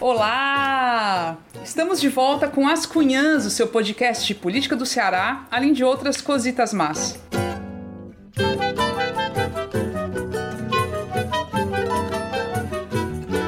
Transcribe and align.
Olá! 0.00 1.38
Estamos 1.64 2.00
de 2.00 2.08
volta 2.08 2.48
com 2.48 2.66
As 2.68 2.86
Cunhãs, 2.86 3.44
o 3.44 3.50
seu 3.50 3.66
podcast 3.66 4.26
de 4.26 4.34
política 4.34 4.74
do 4.74 4.86
Ceará, 4.86 5.46
além 5.50 5.72
de 5.72 5.84
outras 5.84 6.20
cositas 6.20 6.72
más. 6.72 7.18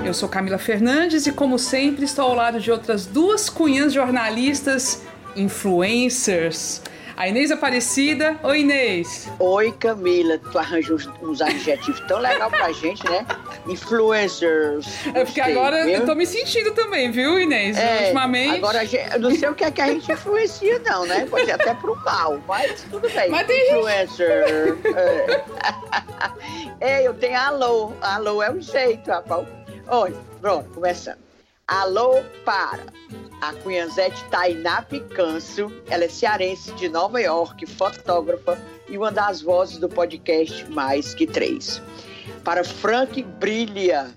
Eu 0.05 0.15
sou 0.15 0.29
Camila 0.29 0.59
Fernandes 0.59 1.27
e, 1.27 1.33
como 1.33 1.59
sempre, 1.59 2.05
estou 2.05 2.25
ao 2.25 2.35
lado 2.35 2.61
de 2.61 2.71
outras 2.71 3.07
duas 3.07 3.49
cunhãs 3.49 3.93
jornalistas 3.93 5.03
influencers. 5.37 6.83
A 7.21 7.29
Inês 7.29 7.51
Aparecida. 7.51 8.35
Oi, 8.43 8.61
Inês. 8.61 9.29
Oi, 9.39 9.71
Camila. 9.73 10.39
Tu 10.39 10.59
arranjou 10.59 10.97
uns, 10.97 11.07
uns 11.21 11.43
adjetivos 11.43 12.01
tão 12.09 12.19
legal 12.19 12.49
pra 12.49 12.73
gente, 12.73 13.05
né? 13.05 13.27
Influencers. 13.69 14.87
É 15.15 15.23
porque 15.23 15.39
agora 15.39 15.85
viu? 15.85 15.97
eu 15.97 16.07
tô 16.07 16.15
me 16.15 16.25
sentindo 16.25 16.71
também, 16.71 17.11
viu, 17.11 17.39
Inês? 17.39 17.77
É, 17.77 18.05
Ultimamente. 18.05 18.55
Agora, 18.55 18.83
eu 19.13 19.21
não 19.21 19.35
sei 19.37 19.51
o 19.51 19.55
que 19.55 19.65
é 19.65 19.71
que 19.71 19.83
a 19.83 19.89
gente 19.89 20.11
influencia, 20.11 20.79
não, 20.79 21.05
né? 21.05 21.27
Pode 21.27 21.45
ser 21.45 21.53
até 21.53 21.75
pro 21.75 21.95
mal, 21.97 22.41
mas 22.49 22.87
tudo 22.91 23.07
bem. 23.11 23.29
Mas 23.29 23.47
tem 23.47 23.71
Influencer. 23.71 24.81
É. 26.81 26.81
é, 27.03 27.07
eu 27.07 27.13
tenho 27.13 27.39
alô. 27.39 27.93
Alô 28.01 28.43
é 28.43 28.49
o 28.49 28.55
um 28.55 28.63
jeito, 28.63 29.11
rapaz. 29.11 29.47
Olha, 29.89 30.17
pronto, 30.41 30.71
começando. 30.71 31.30
Alô 31.71 32.25
para. 32.45 32.83
A 33.41 33.53
Cunhanzete 33.53 34.25
Tainá 34.25 34.83
Picanço, 34.83 35.73
ela 35.89 36.03
é 36.03 36.09
cearense 36.09 36.73
de 36.73 36.89
Nova 36.89 37.21
York, 37.21 37.65
fotógrafa 37.65 38.61
e 38.89 38.99
uma 38.99 39.13
das 39.13 39.41
vozes 39.41 39.79
do 39.79 39.89
podcast 39.89 40.69
Mais 40.69 41.15
Que 41.15 41.29
Três. 41.29 41.81
Para 42.43 42.65
Frank 42.65 43.23
Brilha 43.23 44.09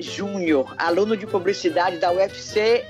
Júnior, 0.00 0.74
aluno 0.76 1.16
de 1.16 1.28
publicidade 1.28 1.98
da 1.98 2.10
UFC, 2.10 2.84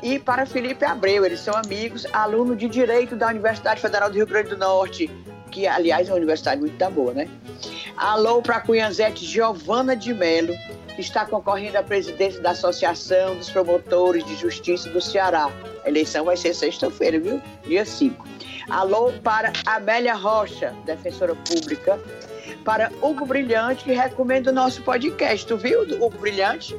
e 0.00 0.16
para 0.20 0.46
Felipe 0.46 0.84
Abreu, 0.84 1.26
eles 1.26 1.40
são 1.40 1.54
amigos, 1.56 2.06
aluno 2.12 2.54
de 2.54 2.68
Direito 2.68 3.16
da 3.16 3.26
Universidade 3.26 3.80
Federal 3.80 4.08
do 4.08 4.14
Rio 4.14 4.28
Grande 4.28 4.50
do 4.50 4.58
Norte, 4.58 5.10
que 5.50 5.66
aliás 5.66 6.08
é 6.08 6.12
uma 6.12 6.16
universidade 6.16 6.60
muito 6.60 6.90
boa, 6.90 7.12
né? 7.12 7.28
Alô 7.96 8.40
para 8.40 8.56
a 8.56 8.60
Cunhanzete 8.60 9.24
Giovana 9.24 9.96
de 9.96 10.14
Melo, 10.14 10.54
que 10.94 11.00
está 11.00 11.26
concorrendo 11.26 11.76
à 11.76 11.82
presidência 11.82 12.40
da 12.40 12.50
Associação 12.50 13.36
dos 13.36 13.50
Promotores 13.50 14.24
de 14.24 14.36
Justiça 14.36 14.88
do 14.88 15.00
Ceará. 15.00 15.50
A 15.84 15.88
eleição 15.88 16.24
vai 16.24 16.36
ser 16.36 16.54
sexta-feira, 16.54 17.18
viu? 17.18 17.42
Dia 17.66 17.84
5. 17.84 18.26
Alô 18.70 19.12
para 19.24 19.52
Amélia 19.66 20.14
Rocha, 20.14 20.74
defensora 20.86 21.34
pública. 21.34 21.98
Para 22.64 22.92
Hugo 23.02 23.26
Brilhante, 23.26 23.84
que 23.84 23.92
recomenda 23.92 24.50
o 24.50 24.54
nosso 24.54 24.82
podcast. 24.82 25.46
Tu 25.46 25.56
viu, 25.56 25.82
Hugo 25.82 26.18
Brilhante? 26.18 26.78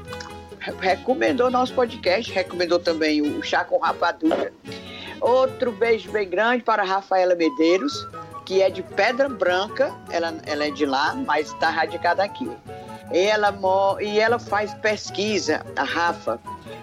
Recomendou 0.79 1.49
nosso 1.49 1.73
podcast, 1.73 2.31
recomendou 2.31 2.79
também 2.79 3.21
o 3.21 3.41
Chá 3.41 3.63
com 3.63 3.79
Rapadura. 3.79 4.53
Outro 5.19 5.71
beijo 5.71 6.11
bem 6.11 6.29
grande 6.29 6.63
para 6.63 6.83
Rafaela 6.83 7.35
Medeiros, 7.35 8.07
que 8.51 8.61
é 8.61 8.69
de 8.69 8.83
Pedra 8.83 9.29
Branca, 9.29 9.95
ela, 10.09 10.33
ela 10.45 10.65
é 10.65 10.71
de 10.71 10.85
lá, 10.85 11.15
mas 11.15 11.47
está 11.47 11.69
radicada 11.69 12.21
aqui. 12.21 12.51
Ela, 13.09 13.57
e 14.01 14.19
ela 14.19 14.37
faz 14.39 14.73
pesquisa, 14.73 15.65
a 15.73 15.85
Rafa, 15.85 16.37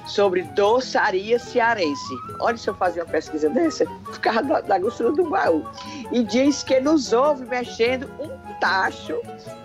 sobre 0.06 0.44
doçaria 0.44 1.38
cearense. 1.38 2.14
Olha 2.40 2.56
se 2.56 2.68
eu 2.68 2.74
fazia 2.74 3.04
uma 3.04 3.10
pesquisa 3.10 3.50
dessa, 3.50 3.84
ficava 4.14 4.42
da, 4.42 4.60
da 4.62 4.78
gostura 4.78 5.12
do 5.12 5.28
baú. 5.28 5.62
E 6.10 6.24
diz 6.24 6.62
que 6.62 6.80
nos 6.80 7.12
ouve 7.12 7.44
mexendo 7.44 8.10
um 8.18 8.30
tacho 8.58 9.20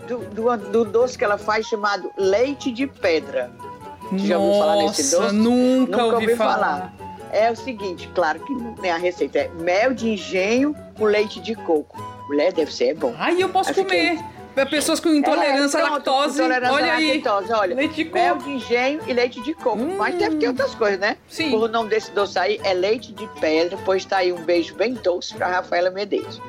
do, 0.06 0.18
do, 0.18 0.58
do 0.58 0.84
doce 0.84 1.18
que 1.18 1.24
ela 1.24 1.38
faz 1.38 1.68
chamado 1.68 2.12
leite 2.18 2.70
de 2.74 2.86
pedra. 2.86 3.50
Você 4.12 4.28
já 4.28 4.38
ouviu 4.38 4.59
falar 4.59 4.76
nesse 4.76 5.16
doce? 5.16 5.34
Nunca, 5.36 5.92
nunca 5.92 6.04
ouvi, 6.04 6.26
ouvi 6.26 6.36
falar. 6.36 6.58
falar. 6.58 6.92
É 7.34 7.52
o 7.52 7.56
seguinte, 7.56 8.08
claro 8.14 8.39
que 8.45 8.53
não 8.53 8.76
é 8.84 8.92
a 8.92 8.98
receita, 8.98 9.39
é 9.39 9.50
mel 9.59 9.94
de 9.94 10.09
engenho 10.09 10.75
com 10.96 11.06
leite 11.06 11.41
de 11.41 11.56
coco. 11.56 11.97
Mulher, 12.28 12.53
deve 12.53 12.72
ser 12.72 12.90
é 12.90 12.94
bom. 12.94 13.13
Ai, 13.18 13.41
eu 13.41 13.50
posso 13.50 13.74
comer. 13.74 14.18
Fiquei... 14.18 14.34
Para 14.53 14.68
pessoas 14.68 15.00
com 15.00 15.09
intolerância 15.09 15.80
é, 15.80 15.81
à 15.81 15.90
lactose. 15.90 16.40
Intolerância 16.40 16.75
olha 16.75 16.94
aí. 16.94 17.13
Lactose, 17.16 17.53
olha. 17.53 17.75
Leite 17.75 17.96
de 17.96 18.06
coco. 18.06 18.16
Mel 18.16 18.38
de 18.38 18.50
engenho 18.52 19.00
e 19.07 19.13
leite 19.13 19.41
de 19.41 19.53
coco. 19.56 19.80
Hum. 19.80 19.96
Mas 19.97 20.16
deve 20.16 20.35
ter 20.35 20.47
outras 20.47 20.75
coisas, 20.75 21.00
né? 21.00 21.18
Sim. 21.28 21.56
O 21.56 21.68
nome 21.68 21.90
desse 21.90 22.12
doce 22.12 22.38
aí 22.38 22.59
é 22.63 22.72
leite 22.72 23.12
de 23.13 23.28
pedra, 23.40 23.78
pois 23.84 24.06
tá 24.06 24.18
aí 24.18 24.31
um 24.31 24.44
beijo 24.44 24.75
bem 24.75 24.94
doce 24.94 25.34
para 25.34 25.47
Rafaela 25.47 25.90
Medeiros. 25.90 26.40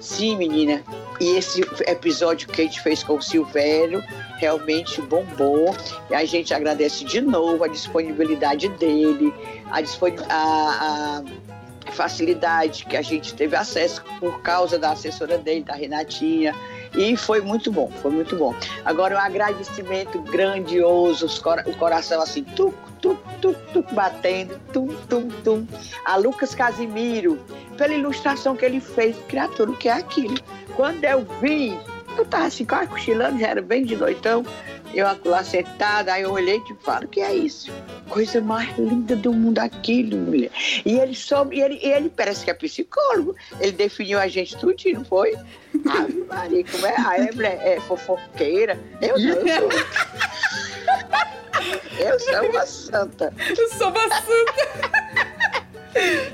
Sim, 0.00 0.36
menina. 0.36 0.82
E 1.20 1.36
esse 1.36 1.60
episódio 1.86 2.48
que 2.48 2.62
a 2.62 2.64
gente 2.64 2.80
fez 2.80 3.04
com 3.04 3.14
o 3.14 3.22
Silvério 3.22 4.02
realmente 4.38 5.00
bombou. 5.00 5.72
E 6.10 6.14
a 6.16 6.24
gente 6.24 6.52
agradece 6.52 7.04
de 7.04 7.20
novo 7.20 7.62
a 7.62 7.68
disponibilidade 7.68 8.68
dele, 8.70 9.32
a, 9.72 9.82
a, 10.28 11.22
a 11.88 11.92
facilidade 11.92 12.84
que 12.84 12.96
a 12.96 13.02
gente 13.02 13.34
teve 13.34 13.56
acesso 13.56 14.02
por 14.20 14.40
causa 14.42 14.78
da 14.78 14.92
assessora 14.92 15.38
dele, 15.38 15.64
da 15.64 15.74
Renatinha 15.74 16.54
e 16.94 17.16
foi 17.16 17.40
muito 17.40 17.72
bom, 17.72 17.90
foi 18.02 18.10
muito 18.10 18.36
bom. 18.36 18.54
Agora, 18.84 19.16
um 19.16 19.18
agradecimento 19.18 20.20
grandioso, 20.20 21.26
o 21.66 21.76
coração 21.76 22.20
assim, 22.20 22.44
tuc, 22.44 22.74
tuc, 23.00 23.18
tuc, 23.40 23.56
tuc, 23.72 23.94
batendo, 23.94 24.58
tum, 24.72 24.88
tum, 25.08 25.28
tum. 25.42 25.66
A 26.04 26.16
Lucas 26.16 26.54
Casimiro, 26.54 27.38
pela 27.78 27.94
ilustração 27.94 28.54
que 28.54 28.64
ele 28.64 28.80
fez, 28.80 29.16
criatura, 29.26 29.70
o 29.70 29.76
que 29.76 29.88
é 29.88 29.92
aquilo? 29.92 30.36
Quando 30.76 31.02
eu 31.04 31.26
vi, 31.40 31.78
eu 32.20 32.24
tava 32.24 32.46
assim, 32.46 32.64
quase 32.64 32.88
cochilando, 32.88 33.38
já 33.38 33.48
era 33.48 33.62
bem 33.62 33.84
de 33.84 33.96
noitão. 33.96 34.44
Eu 34.94 35.06
lá 35.24 35.42
sentada, 35.42 36.12
aí 36.12 36.22
eu 36.22 36.32
olhei 36.32 36.56
e 36.56 36.64
te 36.64 36.74
falo, 36.82 37.08
que 37.08 37.20
é 37.20 37.34
isso? 37.34 37.72
Coisa 38.10 38.42
mais 38.42 38.76
linda 38.76 39.16
do 39.16 39.32
mundo 39.32 39.58
aquilo, 39.58 40.18
mulher. 40.18 40.50
E 40.84 40.98
ele 40.98 41.14
soube, 41.14 41.58
ele, 41.58 41.78
ele 41.82 42.10
parece 42.10 42.44
que 42.44 42.50
é 42.50 42.54
psicólogo. 42.54 43.34
Ele 43.58 43.72
definiu 43.72 44.18
a 44.18 44.28
gente 44.28 44.54
tudo, 44.58 44.74
não 44.92 45.04
foi? 45.04 45.34
Ave 45.88 46.24
Maria, 46.28 46.64
como 46.70 46.86
é? 46.86 46.94
A 46.98 47.18
Evelyn 47.18 47.58
é 47.60 47.80
fofoqueira. 47.80 48.78
Eu 49.00 49.16
eu 49.16 49.18
sou. 49.18 49.70
Eu 51.98 52.18
sou 52.18 52.50
uma 52.50 52.66
santa. 52.66 53.32
Eu 53.48 53.68
sou 53.70 53.88
uma 53.88 54.08
santa. 54.08 55.61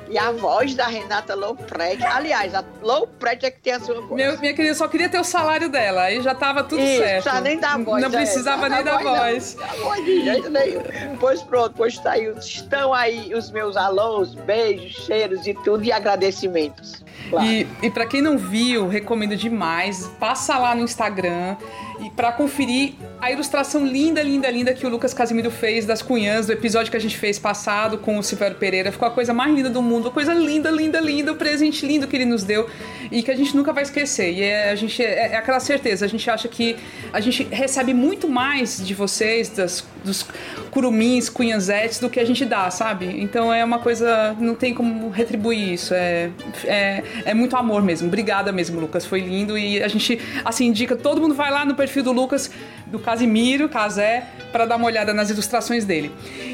E 0.09 0.19
a 0.19 0.31
voz 0.31 0.75
da 0.75 0.87
Renata 0.87 1.35
Lopred. 1.35 2.03
Aliás, 2.05 2.55
a 2.55 2.65
Lopred 2.83 3.45
é 3.45 3.51
que 3.51 3.61
tem 3.61 3.75
a 3.75 3.81
sua 3.81 4.01
voz. 4.01 4.13
Meu, 4.13 4.39
minha 4.39 4.55
querida, 4.55 4.75
só 4.75 4.89
queria 4.89 5.09
ter 5.09 5.19
o 5.19 5.25
salário 5.25 5.69
dela. 5.69 6.03
Aí 6.03 6.23
já 6.23 6.35
tava 6.35 6.65
tudo 6.65 6.81
Isso, 6.81 6.99
certo. 7.03 7.27
Não 7.27 7.41
nem 7.41 7.59
da 7.59 7.77
voz. 7.77 8.03
Não 8.03 8.11
precisava 8.11 8.67
é, 8.67 8.69
nem 8.71 8.85
da 8.85 8.99
voz. 8.99 9.57
Não, 9.57 9.67
da 9.67 9.75
voz 9.75 10.05
de 10.05 10.25
jeito 10.25 10.51
nenhum. 10.51 10.83
Pois 11.19 11.43
pronto, 11.43 11.75
pois 11.77 11.99
tá 11.99 12.13
aí, 12.13 12.33
estão 12.39 12.95
aí 12.95 13.35
os 13.35 13.51
meus 13.51 13.77
alôs, 13.77 14.35
beijos, 14.35 15.05
cheiros 15.05 15.47
e 15.47 15.55
tudo, 15.55 15.85
e 15.85 15.93
agradecimentos. 15.93 17.05
Claro. 17.31 17.47
E, 17.47 17.67
e 17.83 17.91
para 17.91 18.07
quem 18.07 18.23
não 18.23 18.39
viu, 18.39 18.89
recomendo 18.89 19.37
demais. 19.37 20.09
Passa 20.19 20.57
lá 20.57 20.75
no 20.75 20.83
Instagram 20.83 21.57
e 22.01 22.11
para 22.11 22.33
conferir 22.33 22.95
a 23.21 23.33
ilustração 23.33 23.85
linda, 23.85 24.23
linda, 24.23 24.49
linda 24.51 24.73
que 24.73 24.87
o 24.87 24.89
Lucas 24.89 25.13
Casimiro 25.13 25.51
fez 25.51 25.85
das 25.85 26.01
cunhãs 26.03 26.47
do 26.47 26.53
episódio 26.53 26.91
que 26.91 26.97
a 26.97 27.01
gente 27.01 27.19
fez 27.19 27.39
passado 27.39 27.99
com 27.99 28.17
o 28.17 28.23
Silvério 28.23 28.57
Pereira. 28.57 28.93
Ficou 28.93 29.09
a 29.09 29.11
coisa 29.11 29.35
mais 29.35 29.53
linda 29.53 29.69
do 29.69 29.83
mundo, 29.83 30.11
coisa 30.11 30.33
linda, 30.33 30.71
linda, 30.71 31.01
linda, 31.01 31.33
o 31.33 31.37
presente 31.37 31.85
lindo 31.85 32.07
que 32.07 32.17
ele 32.17 32.25
nos 32.25 32.45
deu 32.45 32.69
e 33.11 33.23
que 33.23 33.31
a 33.31 33.37
gente 33.37 33.57
nunca 33.57 33.73
vai 33.73 33.83
esquecer. 33.83 34.33
E 34.33 34.43
é, 34.43 34.71
a 34.71 34.75
gente, 34.77 35.03
é, 35.03 35.33
é 35.33 35.37
aquela 35.37 35.59
certeza, 35.59 36.05
a 36.05 36.09
gente 36.09 36.31
acha 36.31 36.47
que 36.47 36.77
a 37.13 37.21
gente 37.21 37.43
recebe 37.51 37.93
muito 37.93 38.29
mais 38.29 38.85
de 38.85 38.95
vocês, 38.95 39.49
das, 39.49 39.85
dos 40.05 40.25
curumins, 40.71 41.29
cunhanzetes, 41.29 41.99
do 41.99 42.09
que 42.09 42.21
a 42.21 42.25
gente 42.25 42.45
dá, 42.45 42.71
sabe? 42.71 43.21
Então 43.21 43.53
é 43.53 43.65
uma 43.65 43.81
coisa, 43.81 44.37
não 44.39 44.55
tem 44.55 44.73
como 44.73 45.09
retribuir 45.11 45.73
isso. 45.73 45.93
É, 45.93 46.31
é, 46.65 47.03
é 47.25 47.35
muito 47.35 47.57
amor 47.57 47.83
mesmo. 47.83 48.07
Obrigada 48.07 48.53
mesmo, 48.53 48.79
Lucas. 48.79 49.05
Foi 49.05 49.21
lindo 49.21 49.59
e 49.59 49.83
a 49.83 49.89
gente, 49.89 50.21
assim, 50.45 50.67
indica, 50.67 50.95
todo 50.95 51.21
mundo 51.21 51.35
vai 51.35 51.51
lá 51.51 51.65
no 51.65 51.75
perfil 51.75 52.05
do 52.05 52.13
Lucas, 52.13 52.51
do 52.87 52.99
Casimiro, 53.09 53.71
Casé, 53.71 54.23
para 54.53 54.67
dar 54.67 54.77
uma 54.77 54.85
olhada 54.85 55.15
nas 55.15 55.31
ilustrações 55.31 55.83
dele. 55.83 56.13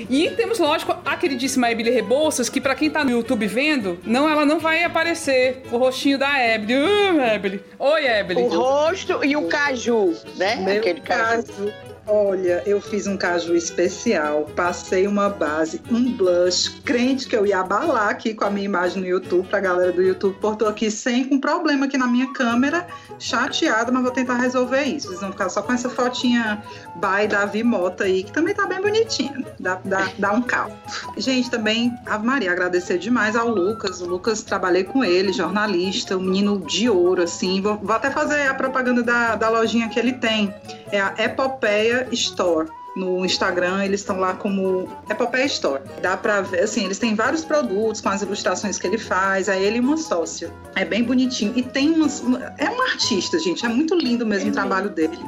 E 0.09 0.31
temos, 0.37 0.61
lógico, 0.61 0.97
a 1.05 1.17
queridíssima 1.17 1.69
Ebele 1.69 1.91
Rebouças, 1.91 2.49
que 2.49 2.61
para 2.61 2.77
quem 2.77 2.89
tá 2.89 3.03
no 3.03 3.11
YouTube 3.11 3.45
vendo, 3.49 3.99
não, 4.05 4.31
ela 4.31 4.47
não 4.47 4.61
vai 4.61 4.85
aparecer 4.85 5.65
o 5.73 5.77
rostinho 5.79 6.17
da 6.17 6.39
Ebele. 6.39 6.75
Uh, 6.75 7.21
Ebele. 7.35 7.65
Oi, 7.77 8.07
Ebele. 8.07 8.43
O 8.43 8.47
rosto 8.47 9.25
e 9.25 9.35
o 9.35 9.49
caju, 9.49 10.15
né? 10.37 10.55
Meu 10.55 10.79
Aquele 10.79 11.01
caju. 11.01 11.43
caju 11.43 11.73
Olha, 12.07 12.63
eu 12.67 12.83
fiz 12.83 13.07
um 13.07 13.17
caju 13.17 13.55
especial, 13.55 14.45
passei 14.55 15.07
uma 15.07 15.31
base, 15.31 15.81
um 15.91 16.13
blush, 16.13 16.69
crente 16.85 17.27
que 17.27 17.35
eu 17.35 17.47
ia 17.47 17.61
abalar 17.61 18.11
aqui 18.11 18.35
com 18.35 18.45
a 18.45 18.51
minha 18.51 18.67
imagem 18.67 19.01
no 19.01 19.09
YouTube, 19.09 19.49
pra 19.49 19.59
galera 19.59 19.91
do 19.91 20.03
YouTube, 20.03 20.37
por 20.39 20.55
tô 20.55 20.67
aqui 20.67 20.91
sem, 20.91 21.25
com 21.25 21.41
problema 21.41 21.87
aqui 21.87 21.97
na 21.97 22.07
minha 22.07 22.31
câmera, 22.35 22.87
chateada, 23.19 23.91
mas 23.91 24.03
vou 24.03 24.11
tentar 24.11 24.35
resolver 24.35 24.83
isso. 24.83 25.09
Vocês 25.09 25.21
vão 25.21 25.33
ficar 25.33 25.49
só 25.49 25.63
com 25.63 25.73
essa 25.73 25.89
fotinha 25.89 26.63
by 26.97 27.27
Davi 27.27 27.63
Mota 27.63 28.05
aí, 28.05 28.23
que 28.23 28.33
também 28.33 28.55
tá 28.55 28.67
bem 28.67 28.83
bonitinha, 28.83 29.43
dá, 29.59 29.81
dá, 29.83 30.11
dá 30.19 30.33
um 30.33 30.43
cal. 30.43 30.71
Gente, 31.17 31.51
também, 31.51 31.91
Ave 32.05 32.27
Maria, 32.27 32.53
agradecer 32.53 32.99
demais 32.99 33.35
ao 33.35 33.49
Lucas, 33.49 34.03
o 34.03 34.07
Lucas, 34.07 34.43
trabalhei 34.43 34.85
com 34.85 35.03
ele, 35.03 35.33
jornalista, 35.33 36.19
um 36.19 36.21
menino 36.21 36.59
de 36.67 36.91
ouro, 36.91 37.23
assim, 37.23 37.63
vou, 37.63 37.79
vou 37.79 37.97
até 37.97 38.11
fazer 38.11 38.47
a 38.47 38.55
propaganda 38.55 39.03
da, 39.03 39.37
da 39.37 39.49
lojinha 39.49 39.89
que 39.89 39.99
ele 39.99 40.13
tem, 40.13 40.55
é 40.93 41.01
a 41.01 41.15
Epopeia 41.19 41.94
Store. 42.13 42.69
no 42.97 43.25
Instagram, 43.25 43.85
eles 43.85 44.01
estão 44.01 44.21
lá 44.21 44.35
como 44.35 44.89
Epopeia 45.11 45.47
Store. 45.47 45.83
Dá 46.01 46.17
pra 46.17 46.43
ver, 46.43 46.61
assim, 46.61 46.85
eles 46.85 46.99
têm 46.99 47.15
vários 47.15 47.45
produtos 47.45 48.01
com 48.01 48.09
as 48.09 48.23
ilustrações 48.23 48.79
que 48.79 48.87
ele 48.87 48.99
faz, 48.99 49.49
aí 49.49 49.65
ele 49.65 49.79
e 49.79 49.81
uma 49.81 49.97
sócia. 49.97 50.53
É 50.77 50.85
bem 50.85 51.03
bonitinho. 51.03 51.53
E 51.57 51.63
tem 51.63 51.91
umas. 51.91 52.23
É 52.59 52.71
um 52.71 52.83
artista, 52.83 53.39
gente, 53.39 53.67
é 53.67 53.69
muito 53.69 53.95
lindo 53.97 54.25
mesmo 54.25 54.49
é 54.49 54.51
o 54.51 54.55
trabalho 54.55 54.91
dele. 54.91 55.19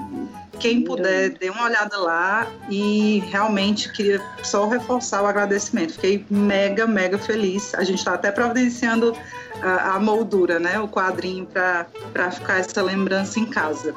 Quem 0.59 0.83
puder, 0.83 1.31
dê 1.31 1.51
uma 1.51 1.65
olhada 1.65 1.99
lá 1.99 2.47
e 2.71 3.23
realmente 3.31 3.93
queria 3.93 4.23
só 4.43 4.67
reforçar 4.67 5.23
o 5.23 5.27
agradecimento. 5.27 5.95
Fiquei 5.95 6.25
mega, 6.31 6.87
mega 6.87 7.19
feliz. 7.19 7.75
A 7.75 7.85
gente 7.85 7.99
está 7.99 8.15
até 8.15 8.31
providenciando 8.31 9.15
a, 9.61 9.97
a, 9.97 10.01
moldura, 10.01 10.59
né? 10.59 10.79
O 10.81 10.89
quadrinho 10.89 11.47
para 11.47 12.31
ficar 12.31 12.59
essa 12.59 12.83
lembrança 12.83 13.39
em 13.39 13.45
casa. 13.45 13.95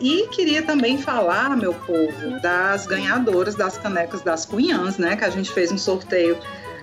E 0.00 0.28
queria 0.28 0.62
também 0.62 0.98
falar, 0.98 1.56
meu 1.56 1.74
povo, 1.74 2.40
das 2.40 2.86
ganhadoras 2.86 3.54
das 3.54 3.76
canecas 3.76 4.22
das 4.22 4.44
Cunhãs, 4.44 4.98
né? 4.98 5.16
Que 5.16 5.24
a 5.24 5.30
gente 5.30 5.50
fez 5.50 5.72
um 5.72 5.78
sorteio 5.78 6.38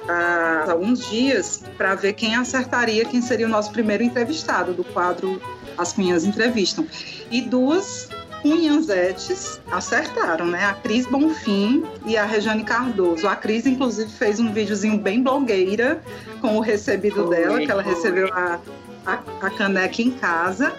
há 0.07 0.71
alguns 0.71 1.09
dias 1.09 1.63
para 1.77 1.95
ver 1.95 2.13
quem 2.13 2.35
acertaria 2.35 3.05
quem 3.05 3.21
seria 3.21 3.45
o 3.45 3.49
nosso 3.49 3.71
primeiro 3.71 4.03
entrevistado 4.03 4.73
do 4.73 4.83
quadro 4.83 5.41
As 5.77 5.93
Cunhãs 5.93 6.23
Entrevistam. 6.23 6.85
E 7.31 7.41
duas 7.41 8.09
Cunhanzetes 8.45 9.59
acertaram, 9.71 10.45
né? 10.45 10.65
A 10.65 10.73
Cris 10.75 11.07
Bonfim 11.07 11.83
e 12.05 12.15
a 12.15 12.25
Rejane 12.25 12.63
Cardoso. 12.63 13.27
A 13.27 13.35
Cris, 13.35 13.65
inclusive, 13.65 14.11
fez 14.11 14.39
um 14.39 14.53
videozinho 14.53 14.99
bem 14.99 15.23
blogueira 15.23 15.99
com 16.41 16.55
o 16.57 16.59
recebido 16.59 17.27
dela, 17.27 17.59
que 17.59 17.71
ela 17.71 17.81
recebeu 17.81 18.31
a, 18.31 18.59
a, 19.03 19.13
a 19.41 19.49
caneca 19.49 19.99
em 19.99 20.11
casa. 20.11 20.71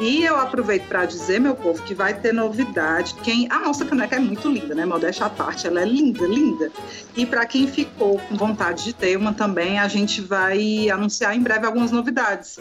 E 0.00 0.24
eu 0.24 0.36
aproveito 0.36 0.86
para 0.86 1.04
dizer, 1.04 1.40
meu 1.40 1.56
povo, 1.56 1.82
que 1.82 1.92
vai 1.92 2.14
ter 2.14 2.32
novidade. 2.32 3.14
Quem 3.22 3.48
A 3.50 3.58
nossa 3.58 3.84
caneca 3.84 4.16
é 4.16 4.18
muito 4.18 4.48
linda, 4.48 4.74
né? 4.74 4.86
Modéstia 4.86 5.26
à 5.26 5.30
parte, 5.30 5.66
ela 5.66 5.80
é 5.80 5.84
linda, 5.84 6.24
linda. 6.26 6.70
E 7.16 7.26
para 7.26 7.44
quem 7.46 7.66
ficou 7.66 8.18
com 8.18 8.36
vontade 8.36 8.84
de 8.84 8.92
ter 8.92 9.16
uma 9.16 9.32
também, 9.32 9.78
a 9.78 9.88
gente 9.88 10.20
vai 10.20 10.88
anunciar 10.88 11.34
em 11.34 11.40
breve 11.40 11.66
algumas 11.66 11.90
novidades. 11.90 12.60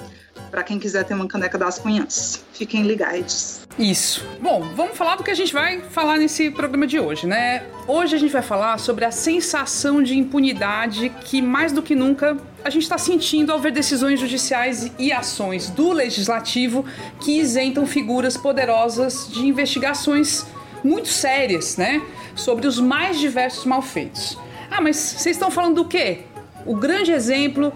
Para 0.50 0.64
quem 0.64 0.80
quiser 0.80 1.04
ter 1.04 1.14
uma 1.14 1.28
caneca 1.28 1.58
das 1.58 1.78
cunhas. 1.78 2.44
Fiquem 2.54 2.84
ligados. 2.84 3.62
Isso. 3.78 4.26
Bom, 4.42 4.62
vamos 4.76 4.98
falar 4.98 5.16
do 5.16 5.24
que 5.24 5.30
a 5.30 5.36
gente 5.36 5.54
vai 5.54 5.82
falar 5.82 6.18
nesse 6.18 6.50
programa 6.50 6.88
de 6.88 7.00
hoje, 7.00 7.28
né? 7.28 7.64
Hoje 7.88 8.16
a 8.16 8.20
gente 8.20 8.32
vai 8.32 8.42
falar 8.42 8.80
sobre 8.80 9.06
a 9.06 9.12
sensação 9.12 10.02
de 10.02 10.18
impunidade 10.18 11.10
que, 11.22 11.42
mais 11.42 11.72
do 11.72 11.84
que 11.84 11.94
nunca, 11.94 12.36
a 12.64 12.70
gente 12.70 12.84
está 12.84 12.98
sentindo 12.98 13.52
ao 13.52 13.60
ver 13.60 13.72
decisões 13.72 14.20
judiciais 14.20 14.92
e 14.98 15.12
ações 15.12 15.70
do 15.70 15.92
legislativo 15.92 16.86
que 17.20 17.40
isentam 17.40 17.86
figuras 17.86 18.36
poderosas 18.36 19.30
de 19.32 19.46
investigações 19.46 20.46
muito 20.84 21.08
sérias, 21.08 21.78
né? 21.78 22.02
Sobre 22.36 22.68
os 22.68 22.80
mais 22.80 23.20
diversos 23.20 23.66
malfeitos. 23.66 24.38
Ah, 24.70 24.82
mas 24.82 24.98
vocês 24.98 25.36
estão 25.36 25.50
falando 25.50 25.76
do 25.76 25.86
quê? 25.86 26.22
O 26.66 26.76
grande 26.76 27.12
exemplo 27.12 27.72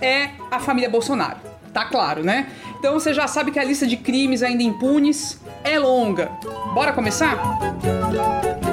é 0.00 0.30
a 0.50 0.58
família 0.58 0.88
Bolsonaro. 0.88 1.38
Tá 1.72 1.84
claro, 1.84 2.22
né? 2.22 2.48
Então 2.78 2.94
você 2.94 3.14
já 3.14 3.26
sabe 3.26 3.50
que 3.50 3.58
a 3.58 3.64
lista 3.64 3.86
de 3.86 3.96
crimes 3.96 4.42
ainda 4.42 4.62
impunes 4.62 5.40
é 5.62 5.78
longa. 5.78 6.30
Bora 6.74 6.92
começar? 6.92 7.36
Bolsonaro 7.36 8.71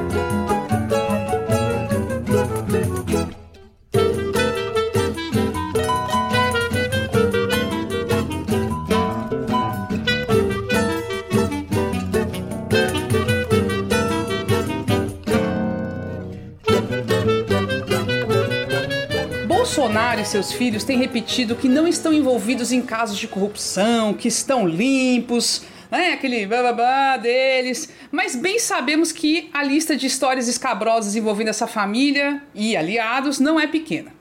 e 20.21 20.25
seus 20.25 20.51
filhos 20.51 20.83
têm 20.83 20.97
repetido 20.97 21.55
que 21.55 21.69
não 21.69 21.87
estão 21.87 22.11
envolvidos 22.11 22.73
em 22.73 22.81
casos 22.81 23.17
de 23.17 23.27
corrupção, 23.27 24.13
que 24.13 24.27
estão 24.27 24.67
limpos, 24.67 25.63
né? 25.89 26.11
Aquele 26.11 26.45
bababá 26.45 27.15
deles. 27.15 27.89
Mas 28.11 28.35
bem 28.35 28.59
sabemos 28.59 29.13
que 29.13 29.49
a 29.53 29.63
lista 29.63 29.95
de 29.95 30.07
histórias 30.07 30.49
escabrosas 30.49 31.15
envolvendo 31.15 31.47
essa 31.47 31.67
família 31.67 32.43
e 32.53 32.75
aliados 32.75 33.39
não 33.39 33.57
é 33.57 33.65
pequena. 33.65 34.11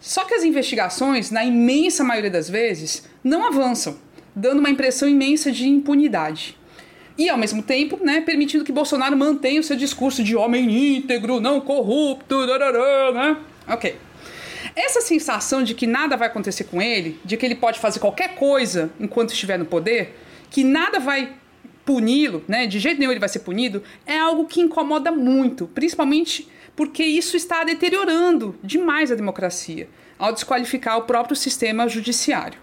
Só 0.00 0.24
que 0.24 0.34
as 0.34 0.42
investigações, 0.42 1.30
na 1.30 1.44
imensa 1.44 2.02
maioria 2.02 2.30
das 2.30 2.48
vezes, 2.48 3.06
não 3.22 3.46
avançam, 3.46 3.98
dando 4.34 4.58
uma 4.58 4.70
impressão 4.70 5.06
imensa 5.06 5.52
de 5.52 5.68
impunidade. 5.68 6.56
E, 7.18 7.28
ao 7.28 7.36
mesmo 7.36 7.62
tempo, 7.62 7.98
né, 8.02 8.22
permitindo 8.22 8.64
que 8.64 8.72
Bolsonaro 8.72 9.16
mantenha 9.16 9.60
o 9.60 9.64
seu 9.64 9.76
discurso 9.76 10.24
de 10.24 10.34
homem 10.34 10.96
íntegro, 10.96 11.40
não 11.40 11.60
corrupto, 11.60 12.46
né? 12.46 13.36
Ok. 13.68 13.96
Essa 14.74 15.00
sensação 15.00 15.62
de 15.62 15.74
que 15.74 15.86
nada 15.86 16.16
vai 16.16 16.28
acontecer 16.28 16.64
com 16.64 16.80
ele, 16.80 17.20
de 17.24 17.36
que 17.36 17.44
ele 17.44 17.54
pode 17.54 17.78
fazer 17.78 18.00
qualquer 18.00 18.34
coisa 18.34 18.90
enquanto 18.98 19.32
estiver 19.32 19.58
no 19.58 19.66
poder, 19.66 20.18
que 20.50 20.64
nada 20.64 20.98
vai 20.98 21.34
puni-lo, 21.84 22.42
né? 22.48 22.66
De 22.66 22.78
jeito 22.78 22.98
nenhum 22.98 23.10
ele 23.10 23.20
vai 23.20 23.28
ser 23.28 23.40
punido, 23.40 23.82
é 24.06 24.18
algo 24.18 24.46
que 24.46 24.60
incomoda 24.60 25.10
muito, 25.10 25.66
principalmente 25.66 26.48
porque 26.74 27.04
isso 27.04 27.36
está 27.36 27.64
deteriorando 27.64 28.58
demais 28.62 29.12
a 29.12 29.14
democracia 29.14 29.88
ao 30.18 30.32
desqualificar 30.32 30.96
o 30.98 31.02
próprio 31.02 31.36
sistema 31.36 31.88
judiciário. 31.88 32.58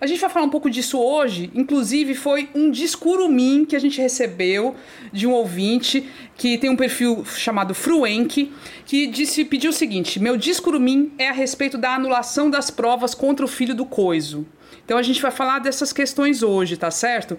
A 0.00 0.06
gente 0.06 0.20
vai 0.20 0.28
falar 0.28 0.44
um 0.44 0.50
pouco 0.50 0.68
disso 0.68 0.98
hoje, 0.98 1.50
inclusive 1.54 2.14
foi 2.14 2.48
um 2.54 2.70
discurumim 2.70 3.64
que 3.64 3.74
a 3.74 3.78
gente 3.78 4.00
recebeu 4.00 4.74
de 5.12 5.26
um 5.26 5.32
ouvinte 5.32 6.06
que 6.36 6.58
tem 6.58 6.68
um 6.68 6.76
perfil 6.76 7.24
chamado 7.24 7.74
Fruenk, 7.74 8.52
que 8.84 9.06
disse, 9.06 9.44
pediu 9.44 9.70
o 9.70 9.72
seguinte: 9.72 10.20
"Meu 10.20 10.36
discurumim 10.36 11.12
é 11.16 11.28
a 11.28 11.32
respeito 11.32 11.78
da 11.78 11.94
anulação 11.94 12.50
das 12.50 12.70
provas 12.70 13.14
contra 13.14 13.44
o 13.44 13.48
filho 13.48 13.74
do 13.74 13.86
Coiso". 13.86 14.46
Então 14.84 14.98
a 14.98 15.02
gente 15.02 15.20
vai 15.20 15.30
falar 15.30 15.60
dessas 15.60 15.92
questões 15.92 16.42
hoje, 16.42 16.76
tá 16.76 16.90
certo? 16.90 17.38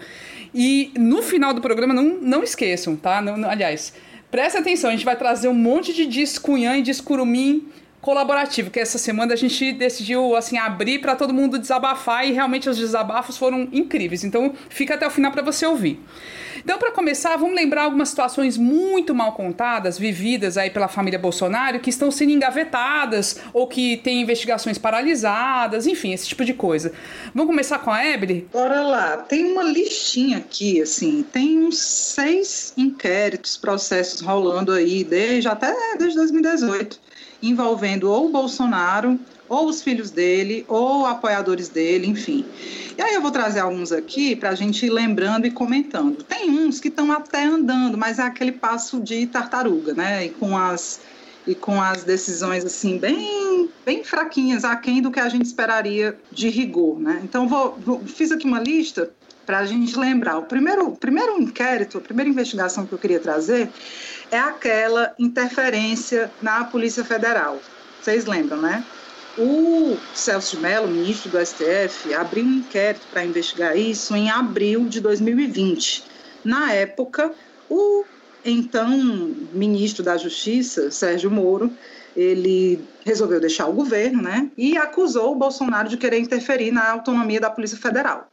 E 0.53 0.91
no 0.97 1.21
final 1.21 1.53
do 1.53 1.61
programa 1.61 1.93
não, 1.93 2.19
não 2.19 2.43
esqueçam, 2.43 2.95
tá? 2.95 3.21
Não, 3.21 3.37
não, 3.37 3.49
aliás, 3.49 3.93
presta 4.31 4.59
atenção, 4.59 4.89
a 4.89 4.93
gente 4.93 5.05
vai 5.05 5.15
trazer 5.15 5.47
um 5.47 5.53
monte 5.53 5.93
de 5.93 6.05
discunhã 6.05 6.77
e 6.77 6.81
discurumim 6.81 7.67
colaborativo, 8.01 8.69
que 8.69 8.79
essa 8.79 8.97
semana 8.97 9.33
a 9.33 9.37
gente 9.37 9.73
decidiu 9.73 10.35
assim 10.35 10.57
abrir 10.57 10.99
para 10.99 11.15
todo 11.15 11.33
mundo 11.33 11.57
desabafar 11.57 12.27
e 12.27 12.31
realmente 12.31 12.69
os 12.69 12.77
desabafos 12.77 13.37
foram 13.37 13.67
incríveis. 13.71 14.23
Então 14.23 14.53
fica 14.69 14.95
até 14.95 15.07
o 15.07 15.11
final 15.11 15.31
para 15.31 15.41
você 15.41 15.65
ouvir. 15.65 15.99
Então, 16.67 16.77
para 16.77 16.91
começar, 16.91 17.37
vamos 17.37 17.55
lembrar 17.55 17.83
algumas 17.83 18.09
situações 18.09 18.57
muito 18.57 19.15
mal 19.15 19.31
contadas, 19.31 19.97
vividas 19.97 20.57
aí 20.57 20.69
pela 20.69 20.89
família 20.89 21.17
Bolsonaro, 21.17 21.79
que 21.79 21.89
estão 21.89 22.11
sendo 22.11 22.31
engavetadas 22.31 23.39
ou 23.53 23.67
que 23.67 23.95
têm 23.95 24.21
investigações 24.21 24.77
paralisadas, 24.77 25.87
enfim, 25.87 26.11
esse 26.11 26.27
tipo 26.27 26.43
de 26.43 26.53
coisa. 26.53 26.91
Vamos 27.33 27.51
começar 27.51 27.79
com 27.79 27.89
a 27.89 28.05
Ebele? 28.05 28.49
Bora 28.51 28.81
lá. 28.81 29.15
Tem 29.15 29.45
uma 29.45 29.63
listinha 29.63 30.39
aqui, 30.39 30.81
assim, 30.81 31.23
tem 31.31 31.57
uns 31.57 31.77
seis 31.77 32.73
inquéritos, 32.75 33.55
processos 33.55 34.19
rolando 34.19 34.73
aí 34.73 35.05
desde 35.05 35.47
até 35.47 35.73
desde 35.97 36.17
2018 36.17 36.99
envolvendo 37.41 38.11
ou 38.11 38.25
o 38.25 38.29
Bolsonaro, 38.29 39.17
ou 39.49 39.67
os 39.67 39.81
filhos 39.81 40.11
dele, 40.11 40.65
ou 40.67 41.05
apoiadores 41.05 41.69
dele, 41.69 42.07
enfim. 42.07 42.45
E 42.97 43.01
aí 43.01 43.13
eu 43.13 43.21
vou 43.21 43.31
trazer 43.31 43.59
alguns 43.59 43.91
aqui 43.91 44.35
para 44.35 44.49
a 44.49 44.55
gente 44.55 44.85
ir 44.85 44.89
lembrando 44.89 45.45
e 45.45 45.51
comentando. 45.51 46.23
Tem 46.23 46.49
uns 46.49 46.79
que 46.79 46.87
estão 46.87 47.11
até 47.11 47.43
andando, 47.43 47.97
mas 47.97 48.19
é 48.19 48.23
aquele 48.23 48.51
passo 48.51 48.99
de 48.99 49.27
tartaruga, 49.27 49.93
né? 49.93 50.25
E 50.25 50.29
com 50.29 50.57
as 50.57 50.99
e 51.45 51.55
com 51.55 51.81
as 51.81 52.03
decisões 52.03 52.65
assim 52.65 52.97
bem 52.97 53.69
bem 53.85 54.03
fraquinhas, 54.03 54.65
aquém 54.65 55.01
do 55.01 55.09
que 55.09 55.19
a 55.19 55.29
gente 55.29 55.45
esperaria 55.45 56.17
de 56.29 56.49
rigor, 56.49 56.99
né? 56.99 57.21
Então 57.23 57.47
vou, 57.47 57.77
vou 57.79 57.99
fiz 58.05 58.31
aqui 58.31 58.45
uma 58.45 58.59
lista 58.59 59.11
para 59.45 59.59
a 59.59 59.65
gente 59.65 59.97
lembrar. 59.97 60.37
O 60.37 60.43
primeiro, 60.43 60.91
primeiro 60.91 61.41
inquérito, 61.41 61.97
a 61.97 62.01
primeira 62.01 62.29
investigação 62.29 62.85
que 62.85 62.91
eu 62.91 62.99
queria 62.99 63.19
trazer 63.19 63.69
é 64.29 64.37
aquela 64.37 65.13
interferência 65.17 66.29
na 66.41 66.65
Polícia 66.65 67.03
Federal. 67.05 67.61
Vocês 68.01 68.25
lembram, 68.25 68.61
né? 68.61 68.83
O 69.37 69.97
Celso 70.15 70.55
de 70.55 70.61
Mello, 70.63 70.87
ministro 70.87 71.29
do 71.29 71.45
STF, 71.45 72.11
abriu 72.15 72.43
um 72.43 72.57
inquérito 72.57 73.05
para 73.11 73.23
investigar 73.23 73.77
isso 73.77 74.15
em 74.15 74.31
abril 74.31 74.85
de 74.85 74.99
2020. 74.99 76.03
Na 76.43 76.73
época, 76.73 77.31
o 77.69 78.03
então 78.43 78.89
ministro 79.53 80.03
da 80.03 80.17
Justiça, 80.17 80.89
Sérgio 80.89 81.29
Moro, 81.29 81.71
ele 82.15 82.83
resolveu 83.05 83.39
deixar 83.39 83.67
o 83.67 83.73
governo, 83.73 84.23
né? 84.23 84.49
E 84.57 84.75
acusou 84.75 85.33
o 85.33 85.35
Bolsonaro 85.35 85.87
de 85.87 85.97
querer 85.97 86.19
interferir 86.19 86.71
na 86.71 86.89
autonomia 86.89 87.39
da 87.39 87.51
Polícia 87.51 87.77
Federal 87.77 88.27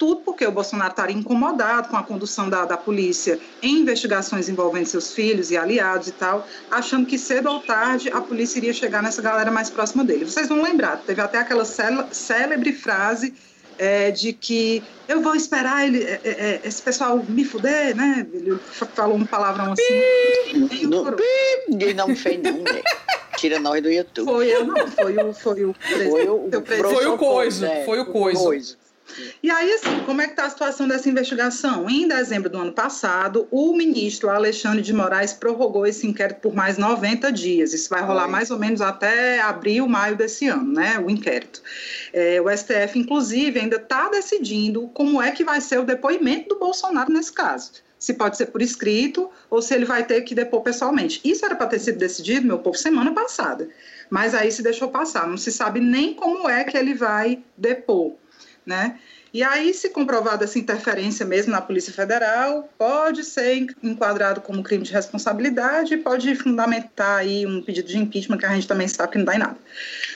tudo 0.00 0.22
porque 0.22 0.46
o 0.46 0.50
Bolsonaro 0.50 0.92
estaria 0.92 1.14
incomodado 1.14 1.88
com 1.88 1.96
a 1.98 2.02
condução 2.02 2.48
da, 2.48 2.64
da 2.64 2.78
polícia 2.78 3.38
em 3.62 3.80
investigações 3.80 4.48
envolvendo 4.48 4.86
seus 4.86 5.12
filhos 5.12 5.50
e 5.50 5.58
aliados 5.58 6.08
e 6.08 6.12
tal, 6.12 6.48
achando 6.70 7.04
que 7.04 7.18
cedo 7.18 7.50
ou 7.50 7.60
tarde 7.60 8.08
a 8.08 8.18
polícia 8.22 8.58
iria 8.58 8.72
chegar 8.72 9.02
nessa 9.02 9.20
galera 9.20 9.50
mais 9.50 9.68
próxima 9.68 10.02
dele. 10.02 10.24
Vocês 10.24 10.48
vão 10.48 10.62
lembrar, 10.62 10.96
teve 11.06 11.20
até 11.20 11.36
aquela 11.36 11.66
célebre 11.66 12.72
frase 12.72 13.34
é, 13.76 14.10
de 14.10 14.32
que 14.32 14.82
eu 15.06 15.20
vou 15.20 15.34
esperar 15.34 15.86
ele, 15.86 16.02
é, 16.02 16.20
é, 16.24 16.30
é 16.30 16.60
esse 16.64 16.80
pessoal 16.80 17.22
me 17.28 17.44
fuder, 17.44 17.94
né? 17.94 18.26
Ele 18.32 18.58
falou 18.72 19.16
um 19.16 19.26
palavrão 19.26 19.74
assim. 19.74 20.86
Não, 20.86 21.14
ninguém 21.68 21.92
não 21.92 22.16
fez 22.16 22.42
não, 22.42 22.56
né? 22.56 22.82
Tira 23.36 23.60
nós 23.60 23.82
do 23.82 23.90
YouTube. 23.90 24.24
Foi 24.24 24.48
eu, 24.48 24.64
não. 24.64 24.86
Foi 24.86 25.16
o, 25.16 25.34
foi 25.34 25.64
o, 25.64 25.74
foi 25.74 26.26
o, 26.26 26.50
foi 26.88 27.06
o 27.06 27.18
coiso. 27.18 27.66
Foi 27.84 28.00
o 28.00 28.06
coiso. 28.06 28.79
E 29.42 29.50
aí, 29.50 29.72
assim, 29.72 30.00
como 30.04 30.20
é 30.20 30.26
que 30.26 30.32
está 30.32 30.46
a 30.46 30.50
situação 30.50 30.86
dessa 30.86 31.08
investigação? 31.08 31.88
Em 31.88 32.06
dezembro 32.06 32.48
do 32.48 32.58
ano 32.58 32.72
passado, 32.72 33.46
o 33.50 33.74
ministro 33.74 34.30
Alexandre 34.30 34.82
de 34.82 34.92
Moraes 34.92 35.32
prorrogou 35.32 35.86
esse 35.86 36.06
inquérito 36.06 36.40
por 36.40 36.54
mais 36.54 36.78
90 36.78 37.32
dias. 37.32 37.72
Isso 37.72 37.88
vai 37.88 38.02
rolar 38.02 38.28
mais 38.28 38.50
ou 38.50 38.58
menos 38.58 38.80
até 38.80 39.40
abril, 39.40 39.88
maio 39.88 40.16
desse 40.16 40.48
ano, 40.48 40.72
né? 40.72 40.98
O 40.98 41.10
inquérito. 41.10 41.62
É, 42.12 42.40
o 42.40 42.48
STF, 42.50 42.98
inclusive, 42.98 43.60
ainda 43.60 43.76
está 43.76 44.08
decidindo 44.08 44.88
como 44.88 45.20
é 45.20 45.30
que 45.30 45.44
vai 45.44 45.60
ser 45.60 45.78
o 45.78 45.84
depoimento 45.84 46.50
do 46.50 46.58
Bolsonaro 46.58 47.12
nesse 47.12 47.32
caso 47.32 47.72
se 48.00 48.14
pode 48.14 48.38
ser 48.38 48.46
por 48.46 48.62
escrito 48.62 49.30
ou 49.50 49.60
se 49.60 49.74
ele 49.74 49.84
vai 49.84 50.02
ter 50.02 50.22
que 50.22 50.34
depor 50.34 50.62
pessoalmente. 50.62 51.20
Isso 51.22 51.44
era 51.44 51.54
para 51.54 51.66
ter 51.66 51.78
sido 51.78 51.98
decidido, 51.98 52.46
meu 52.46 52.58
povo, 52.58 52.74
semana 52.74 53.12
passada. 53.12 53.68
Mas 54.08 54.34
aí 54.34 54.50
se 54.50 54.62
deixou 54.62 54.88
passar. 54.88 55.28
Não 55.28 55.36
se 55.36 55.52
sabe 55.52 55.80
nem 55.80 56.14
como 56.14 56.48
é 56.48 56.64
que 56.64 56.78
ele 56.78 56.94
vai 56.94 57.42
depor 57.58 58.14
né? 58.64 58.98
E 59.32 59.44
aí, 59.44 59.72
se 59.72 59.90
comprovada 59.90 60.44
essa 60.44 60.58
interferência 60.58 61.24
mesmo 61.24 61.52
na 61.52 61.60
Polícia 61.60 61.92
Federal, 61.92 62.68
pode 62.76 63.22
ser 63.22 63.68
enquadrado 63.80 64.40
como 64.40 64.62
crime 64.62 64.82
de 64.82 64.92
responsabilidade 64.92 65.94
e 65.94 65.98
pode 65.98 66.34
fundamentar 66.34 67.18
aí 67.18 67.46
um 67.46 67.62
pedido 67.62 67.86
de 67.86 67.96
impeachment 67.96 68.38
que 68.38 68.46
a 68.46 68.54
gente 68.54 68.66
também 68.66 68.88
sabe 68.88 69.12
que 69.12 69.18
não 69.18 69.24
dá 69.24 69.36
em 69.36 69.38
nada. 69.38 69.56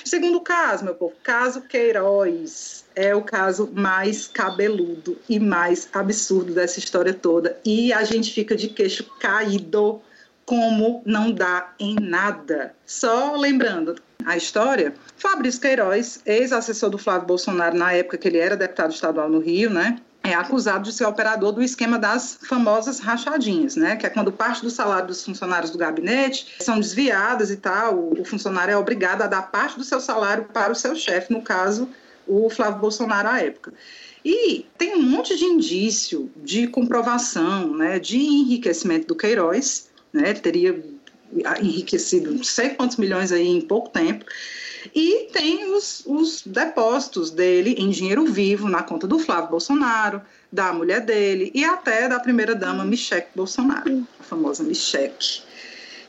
Segundo 0.04 0.40
caso, 0.40 0.84
meu 0.84 0.96
povo, 0.96 1.14
caso 1.22 1.62
Queiroz, 1.62 2.84
é 2.96 3.14
o 3.14 3.22
caso 3.22 3.70
mais 3.72 4.26
cabeludo 4.26 5.16
e 5.28 5.38
mais 5.38 5.88
absurdo 5.92 6.52
dessa 6.52 6.80
história 6.80 7.14
toda. 7.14 7.56
E 7.64 7.92
a 7.92 8.02
gente 8.02 8.32
fica 8.32 8.56
de 8.56 8.68
queixo 8.68 9.04
caído 9.20 10.02
como 10.44 11.02
não 11.06 11.30
dá 11.30 11.72
em 11.78 11.94
nada. 11.94 12.74
Só 12.84 13.36
lembrando 13.36 13.96
a 14.24 14.36
história, 14.36 14.94
Fabrício 15.16 15.60
Queiroz, 15.60 16.20
ex-assessor 16.24 16.90
do 16.90 16.98
Flávio 16.98 17.26
Bolsonaro 17.26 17.76
na 17.76 17.92
época 17.92 18.18
que 18.18 18.28
ele 18.28 18.38
era 18.38 18.56
deputado 18.56 18.92
estadual 18.92 19.28
no 19.28 19.38
Rio, 19.38 19.70
né? 19.70 19.98
É 20.22 20.32
acusado 20.32 20.84
de 20.84 20.92
ser 20.92 21.04
operador 21.04 21.52
do 21.52 21.62
esquema 21.62 21.98
das 21.98 22.38
famosas 22.48 22.98
rachadinhas, 22.98 23.76
né? 23.76 23.96
Que 23.96 24.06
é 24.06 24.08
quando 24.08 24.32
parte 24.32 24.62
do 24.62 24.70
salário 24.70 25.08
dos 25.08 25.22
funcionários 25.22 25.70
do 25.70 25.76
gabinete 25.76 26.56
são 26.60 26.80
desviadas 26.80 27.50
e 27.50 27.56
tal, 27.56 28.10
o 28.18 28.24
funcionário 28.24 28.72
é 28.72 28.76
obrigado 28.76 29.20
a 29.20 29.26
dar 29.26 29.42
parte 29.42 29.76
do 29.76 29.84
seu 29.84 30.00
salário 30.00 30.44
para 30.52 30.72
o 30.72 30.74
seu 30.74 30.96
chefe, 30.96 31.32
no 31.32 31.42
caso, 31.42 31.88
o 32.26 32.48
Flávio 32.48 32.80
Bolsonaro 32.80 33.28
à 33.28 33.40
época. 33.42 33.74
E 34.24 34.64
tem 34.78 34.96
um 34.96 35.02
monte 35.02 35.36
de 35.36 35.44
indício 35.44 36.30
de 36.36 36.66
comprovação, 36.66 37.76
né, 37.76 37.98
de 37.98 38.18
enriquecimento 38.18 39.08
do 39.08 39.14
Queiroz, 39.14 39.90
né? 40.10 40.30
Ele 40.30 40.40
teria 40.40 40.93
enriquecido 41.60 42.32
não 42.32 42.44
sei 42.44 42.70
quantos 42.70 42.96
milhões 42.96 43.32
aí 43.32 43.46
em 43.46 43.60
pouco 43.60 43.90
tempo. 43.90 44.24
E 44.94 45.28
tem 45.32 45.72
os, 45.72 46.02
os 46.04 46.42
depósitos 46.44 47.30
dele 47.30 47.74
em 47.78 47.88
dinheiro 47.90 48.26
vivo 48.26 48.68
na 48.68 48.82
conta 48.82 49.06
do 49.06 49.18
Flávio 49.18 49.50
Bolsonaro, 49.50 50.20
da 50.52 50.72
mulher 50.72 51.00
dele 51.00 51.50
e 51.54 51.64
até 51.64 52.08
da 52.08 52.20
primeira-dama 52.20 52.84
Michelle 52.84 53.26
Bolsonaro, 53.34 54.06
a 54.20 54.22
famosa 54.22 54.62
Michelle. 54.62 55.14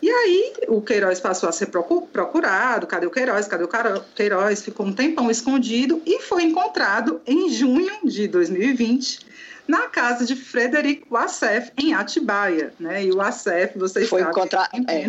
E 0.01 0.09
aí 0.09 0.53
o 0.67 0.81
Queiroz 0.81 1.19
passou 1.19 1.47
a 1.47 1.51
ser 1.51 1.67
procurado, 1.67 2.85
cadê 2.85 3.07
o 3.07 3.11
Queiroz, 3.11 3.47
cadê 3.47 3.63
o 3.63 3.69
Queiroz, 4.13 4.61
ficou 4.61 4.85
um 4.85 4.93
tempão 4.93 5.31
escondido 5.31 6.01
e 6.05 6.21
foi 6.21 6.43
encontrado 6.43 7.21
em 7.25 7.49
junho 7.49 7.91
de 8.03 8.27
2020 8.27 9.25
na 9.67 9.87
casa 9.87 10.25
de 10.25 10.35
Frederico 10.35 11.07
Wassef, 11.13 11.71
em 11.77 11.93
Atibaia. 11.93 12.73
Né? 12.79 13.05
E 13.05 13.11
o 13.11 13.17
Wassef, 13.17 13.77
vocês 13.77 14.07
foi 14.09 14.21
sabem... 14.21 14.31
Encontra... 14.31 14.69
É, 14.87 15.05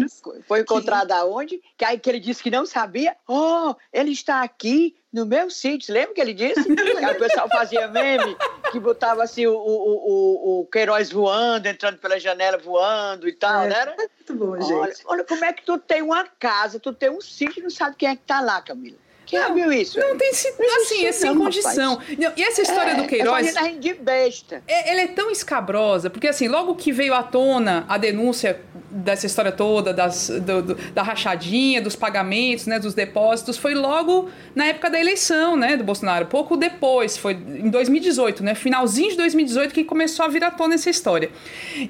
foi 0.47 0.61
encontrado 0.61 1.09
que... 1.09 1.13
aonde? 1.13 1.63
Que 1.77 1.85
aí 1.85 1.99
que 1.99 2.09
ele 2.09 2.21
disse 2.21 2.43
que 2.43 2.51
não 2.51 2.67
sabia. 2.67 3.17
Oh, 3.29 3.75
ele 3.93 4.13
está 4.13 4.43
aqui 4.43 4.97
no 5.13 5.25
meu 5.25 5.51
sítio. 5.51 5.95
Lembra 5.95 6.15
que 6.15 6.21
ele 6.21 6.35
disse? 6.35 6.65
que 6.65 6.73
o 6.73 7.19
pessoal 7.19 7.49
fazia 7.49 7.89
meme, 7.89 8.37
que 8.71 8.81
botava 8.81 9.23
assim 9.23 9.47
o, 9.47 9.55
o, 9.55 9.61
o, 9.61 10.61
o 10.61 10.67
Queiroz 10.67 11.11
voando, 11.11 11.67
entrando 11.67 11.99
pela 11.99 12.19
janela 12.19 12.59
voando 12.59 13.29
e 13.29 13.33
tal, 13.33 13.63
é, 13.63 13.69
né? 13.69 13.97
Muito 13.97 14.35
bom, 14.35 14.61
gente. 14.61 14.73
Olha, 14.73 14.95
olha 15.07 15.25
como 15.25 15.45
é 15.45 15.53
que 15.53 15.65
tu 15.65 15.79
tem 15.79 16.03
uma 16.03 16.27
casa, 16.39 16.81
tu 16.81 16.93
tem 16.93 17.11
um 17.11 17.21
sítio 17.21 17.61
e 17.61 17.63
não 17.63 17.71
sabe 17.71 17.97
quem 17.97 18.09
é 18.09 18.17
que 18.17 18.23
está 18.23 18.41
lá, 18.41 18.61
Camila. 18.61 19.06
Quem 19.27 19.41
não, 19.41 19.55
viu 19.55 19.73
isso? 19.73 19.99
Não 19.99 20.17
tem 20.17 20.31
assim, 20.31 21.05
é 21.05 21.13
sem 21.13 21.37
condição. 21.37 22.01
Não, 22.17 22.33
e 22.37 22.43
essa 22.45 22.63
história 22.63 22.93
é, 22.93 22.95
do 22.95 23.09
Queiroz. 23.09 23.57
É 23.57 23.73
de 23.73 23.95
besta. 23.95 24.63
É, 24.69 24.93
ela 24.93 25.01
é 25.01 25.09
tão 25.09 25.31
escabrosa, 25.31 26.09
porque 26.09 26.29
assim, 26.29 26.47
logo 26.47 26.77
que 26.77 26.93
veio 26.93 27.13
à 27.13 27.25
tona 27.25 27.85
a 27.89 27.99
denúncia 27.99 28.61
dessa 28.89 29.27
história 29.27 29.51
toda, 29.51 29.93
das, 29.93 30.29
do, 30.29 30.63
do, 30.63 30.75
da 30.93 31.03
rachadinha, 31.03 31.83
dos 31.83 31.97
pagamentos, 31.97 32.67
né, 32.67 32.79
dos 32.79 32.95
depósitos, 32.95 33.59
foi 33.59 33.75
logo 33.75 34.31
na 34.55 34.67
época 34.67 34.89
da 34.89 34.99
eleição, 34.99 35.57
né, 35.57 35.77
do 35.77 35.83
Bolsonaro. 35.83 36.27
Pouco 36.27 36.57
depois, 36.57 37.17
foi 37.17 37.33
em 37.35 37.69
2018, 37.69 38.45
né, 38.45 38.55
finalzinho 38.55 39.11
de 39.11 39.17
2018 39.17 39.75
que 39.75 39.85
começou 39.85 40.25
a 40.25 40.29
vir 40.29 40.45
à 40.45 40.53
tona 40.53 40.75
essa 40.75 40.89
história. 40.89 41.31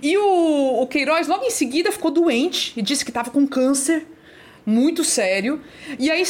E 0.02 0.16
o, 0.16 0.82
o 0.82 0.86
Queiroz, 0.86 1.28
logo 1.28 1.44
em 1.44 1.50
seguida, 1.50 1.92
ficou 1.92 2.10
doente 2.10 2.72
e 2.76 2.82
disse 2.82 3.04
que 3.04 3.10
estava 3.10 3.30
com 3.30 3.46
câncer 3.46 4.06
muito 4.66 5.04
sério. 5.04 5.60
E 5.98 6.10
aí 6.10 6.24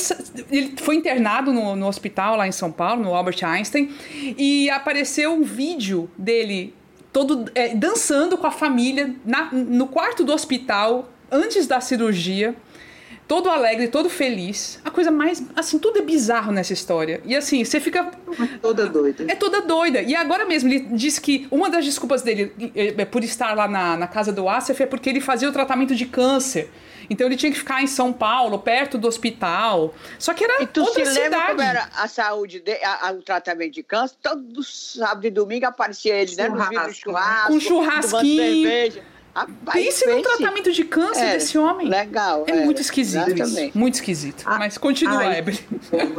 ele 0.50 0.74
foi 0.76 0.96
internado 0.96 1.52
no, 1.52 1.74
no 1.74 1.86
hospital 1.86 2.36
lá 2.36 2.46
em 2.46 2.52
São 2.52 2.70
Paulo, 2.70 3.02
no 3.02 3.14
Albert 3.14 3.42
Einstein, 3.42 3.90
e 4.36 4.68
apareceu 4.68 5.32
um 5.32 5.42
vídeo 5.42 6.10
dele 6.18 6.74
todo 7.12 7.50
é, 7.54 7.74
dançando 7.74 8.36
com 8.36 8.46
a 8.46 8.50
família 8.50 9.16
na, 9.24 9.50
no 9.50 9.86
quarto 9.86 10.22
do 10.22 10.34
hospital 10.34 11.10
antes 11.30 11.66
da 11.66 11.80
cirurgia 11.80 12.54
todo 13.26 13.50
alegre, 13.50 13.88
todo 13.88 14.08
feliz. 14.08 14.80
A 14.84 14.90
coisa 14.90 15.10
mais. 15.10 15.42
Assim, 15.54 15.78
tudo 15.78 15.98
é 15.98 16.02
bizarro 16.02 16.52
nessa 16.52 16.72
história. 16.72 17.20
E 17.24 17.34
assim, 17.34 17.64
você 17.64 17.80
fica. 17.80 18.10
É 18.40 18.58
toda 18.58 18.86
doida. 18.86 19.24
É 19.28 19.34
toda 19.34 19.60
doida. 19.62 20.02
E 20.02 20.14
agora 20.14 20.44
mesmo, 20.44 20.68
ele 20.68 20.80
disse 20.92 21.20
que 21.20 21.46
uma 21.50 21.68
das 21.68 21.84
desculpas 21.84 22.22
dele 22.22 22.52
é, 22.74 23.04
por 23.04 23.24
estar 23.24 23.54
lá 23.54 23.66
na, 23.66 23.96
na 23.96 24.06
casa 24.06 24.32
do 24.32 24.48
Asif 24.48 24.82
é 24.82 24.86
porque 24.86 25.08
ele 25.08 25.20
fazia 25.20 25.48
o 25.48 25.52
tratamento 25.52 25.94
de 25.94 26.06
câncer. 26.06 26.70
Então 27.08 27.26
ele 27.26 27.36
tinha 27.36 27.52
que 27.52 27.58
ficar 27.58 27.82
em 27.82 27.86
São 27.86 28.12
Paulo, 28.12 28.58
perto 28.58 28.98
do 28.98 29.06
hospital. 29.06 29.94
Só 30.18 30.34
que 30.34 30.44
era 30.44 30.62
e 30.62 30.66
tu 30.66 30.82
outra 30.82 31.04
se 31.04 31.12
cidade. 31.12 31.30
lembra 31.30 31.46
como 31.46 31.62
era 31.62 31.88
a 31.94 32.08
saúde, 32.08 32.60
de, 32.60 32.72
a, 32.82 33.08
a, 33.08 33.12
o 33.12 33.22
tratamento 33.22 33.74
de 33.74 33.82
câncer? 33.82 34.16
Todo 34.20 34.62
sábado 34.62 35.26
e 35.26 35.30
domingo 35.30 35.66
aparecia 35.66 36.14
ele, 36.14 36.34
né? 36.34 36.48
No 36.48 36.56
vídeo 36.56 36.92
churrasco. 36.92 37.52
Com 37.52 37.60
churrasquinho. 37.60 38.92
Pense 39.70 40.06
no 40.06 40.22
tratamento 40.22 40.72
de 40.72 40.84
câncer 40.84 41.24
é, 41.24 41.32
desse 41.34 41.58
homem. 41.58 41.88
Legal. 41.88 42.46
É, 42.48 42.52
é 42.52 42.64
muito 42.64 42.80
esquisito 42.80 43.30
isso. 43.30 43.70
Muito 43.74 43.94
esquisito. 43.94 44.42
Ah, 44.46 44.58
Mas 44.58 44.78
continua, 44.78 45.18
ai, 45.18 45.44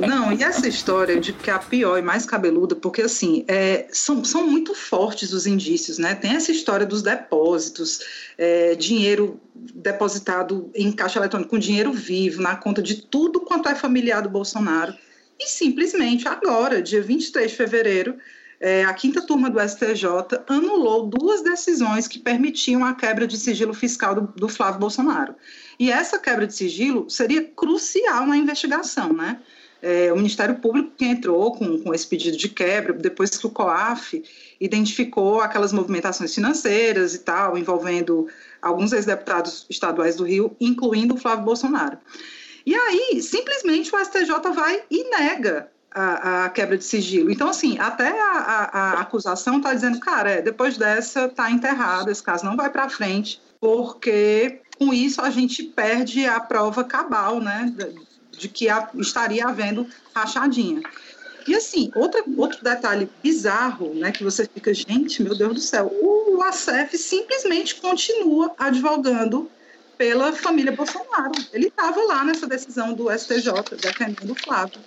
Não, 0.08 0.32
e 0.32 0.44
essa 0.44 0.68
história 0.68 1.20
de 1.20 1.34
que 1.34 1.50
é 1.50 1.54
a 1.54 1.60
pior 1.60 1.98
e 1.98 2.02
mais 2.02 2.26
cabeluda, 2.26 2.76
porque 2.76 3.02
assim, 3.02 3.44
é, 3.48 3.88
são, 3.92 4.24
são 4.24 4.46
muito 4.46 4.76
fortes 4.76 5.34
os 5.34 5.48
indícios, 5.48 5.98
né? 5.98 6.14
Tem 6.14 6.36
essa 6.36 6.52
história 6.52 6.86
dos 6.86 7.02
depósitos, 7.02 8.02
é, 8.38 8.76
dinheiro 8.76 9.40
depositado 9.56 10.70
em 10.76 10.92
caixa 10.92 11.18
eletrônica 11.18 11.50
com 11.50 11.58
dinheiro 11.58 11.92
vivo 11.92 12.42
na 12.42 12.56
conta 12.56 12.84
de 12.84 13.02
tudo 13.02 13.40
quanto 13.40 13.68
é 13.68 13.74
familiar 13.74 14.22
do 14.22 14.30
Bolsonaro. 14.30 14.94
E 15.40 15.48
simplesmente 15.48 16.28
agora, 16.28 16.82
dia 16.82 17.02
23 17.02 17.50
de 17.50 17.58
fevereiro, 17.58 18.18
é, 18.60 18.84
a 18.84 18.94
quinta 18.94 19.22
turma 19.22 19.50
do 19.50 19.60
STJ 19.60 20.06
anulou 20.48 21.06
duas 21.06 21.42
decisões 21.42 22.08
que 22.08 22.18
permitiam 22.18 22.84
a 22.84 22.96
quebra 22.96 23.28
de 23.28 23.38
sigilo 23.38 23.74
fiscal 23.74 24.16
do, 24.16 24.22
do 24.36 24.50
Flávio 24.50 24.80
Bolsonaro. 24.80 25.36
E 25.80 25.92
essa 25.92 26.18
quebra 26.18 26.48
de 26.48 26.56
sigilo 26.56 27.10
seria 27.10 27.44
crucial 27.44 28.26
na 28.26 28.36
investigação, 28.36 29.14
né? 29.14 29.40
É, 29.80 30.12
o 30.12 30.16
Ministério 30.16 30.56
Público 30.56 30.92
que 30.98 31.06
entrou 31.06 31.52
com, 31.54 31.80
com 31.80 31.94
esse 31.94 32.08
pedido 32.08 32.36
de 32.36 32.50
quebra, 32.50 32.94
depois 32.94 33.30
que 33.30 33.46
o 33.46 33.50
COAF 33.50 34.24
identificou 34.60 35.40
aquelas 35.40 35.72
movimentações 35.72 36.34
financeiras 36.34 37.14
e 37.14 37.20
tal, 37.20 37.56
envolvendo 37.56 38.28
alguns 38.60 38.92
ex-deputados 38.92 39.68
estaduais 39.70 40.16
do 40.16 40.24
Rio, 40.24 40.56
incluindo 40.60 41.14
o 41.14 41.18
Flávio 41.18 41.46
Bolsonaro. 41.46 42.00
E 42.66 42.74
aí, 42.74 43.22
simplesmente 43.22 43.96
o 43.96 44.04
STJ 44.04 44.52
vai 44.52 44.82
e 44.90 45.04
nega 45.12 45.70
a, 45.92 46.46
a, 46.46 46.50
quebra 46.50 46.78
de 46.78 46.84
sigilo. 46.84 47.32
Então, 47.32 47.50
assim, 47.50 47.78
até 47.80 48.10
a, 48.10 48.32
a, 48.32 48.80
a 48.80 49.02
acusação 49.02 49.58
está 49.58 49.74
dizendo, 49.74 50.00
cara, 50.00 50.32
é, 50.32 50.42
depois 50.42 50.78
dessa 50.78 51.26
está 51.26 51.50
enterrado, 51.50 52.12
esse 52.12 52.22
caso 52.22 52.46
não 52.46 52.56
vai 52.56 52.70
para 52.70 52.90
frente, 52.90 53.42
porque 53.60 54.62
com 54.78 54.94
isso 54.94 55.22
a 55.22 55.30
gente 55.30 55.64
perde 55.64 56.26
a 56.26 56.40
prova 56.40 56.84
cabal, 56.84 57.40
né, 57.40 57.74
de, 57.76 58.40
de 58.40 58.48
que 58.48 58.68
estaria 59.00 59.46
havendo 59.46 59.88
rachadinha. 60.14 60.82
E 61.48 61.56
assim, 61.56 61.90
outra, 61.96 62.24
outro 62.36 62.62
detalhe 62.62 63.10
bizarro, 63.24 63.94
né, 63.94 64.12
que 64.12 64.24
você 64.24 64.46
fica, 64.46 64.74
gente, 64.74 65.24
meu 65.24 65.36
Deus 65.36 65.54
do 65.54 65.62
céu, 65.62 65.92
o 66.02 66.44
ACF 66.44 66.98
simplesmente 66.98 67.76
continua 67.76 68.54
advogando 68.60 69.50
pela 69.98 70.32
família 70.34 70.74
Bolsonaro. 70.74 71.32
Ele 71.54 71.68
estava 71.68 72.00
lá 72.02 72.24
nessa 72.24 72.46
decisão 72.46 72.94
do 72.94 73.10
STJ, 73.10 73.52
defendendo 73.82 74.32
o 74.32 74.36
Flávio. 74.36 74.80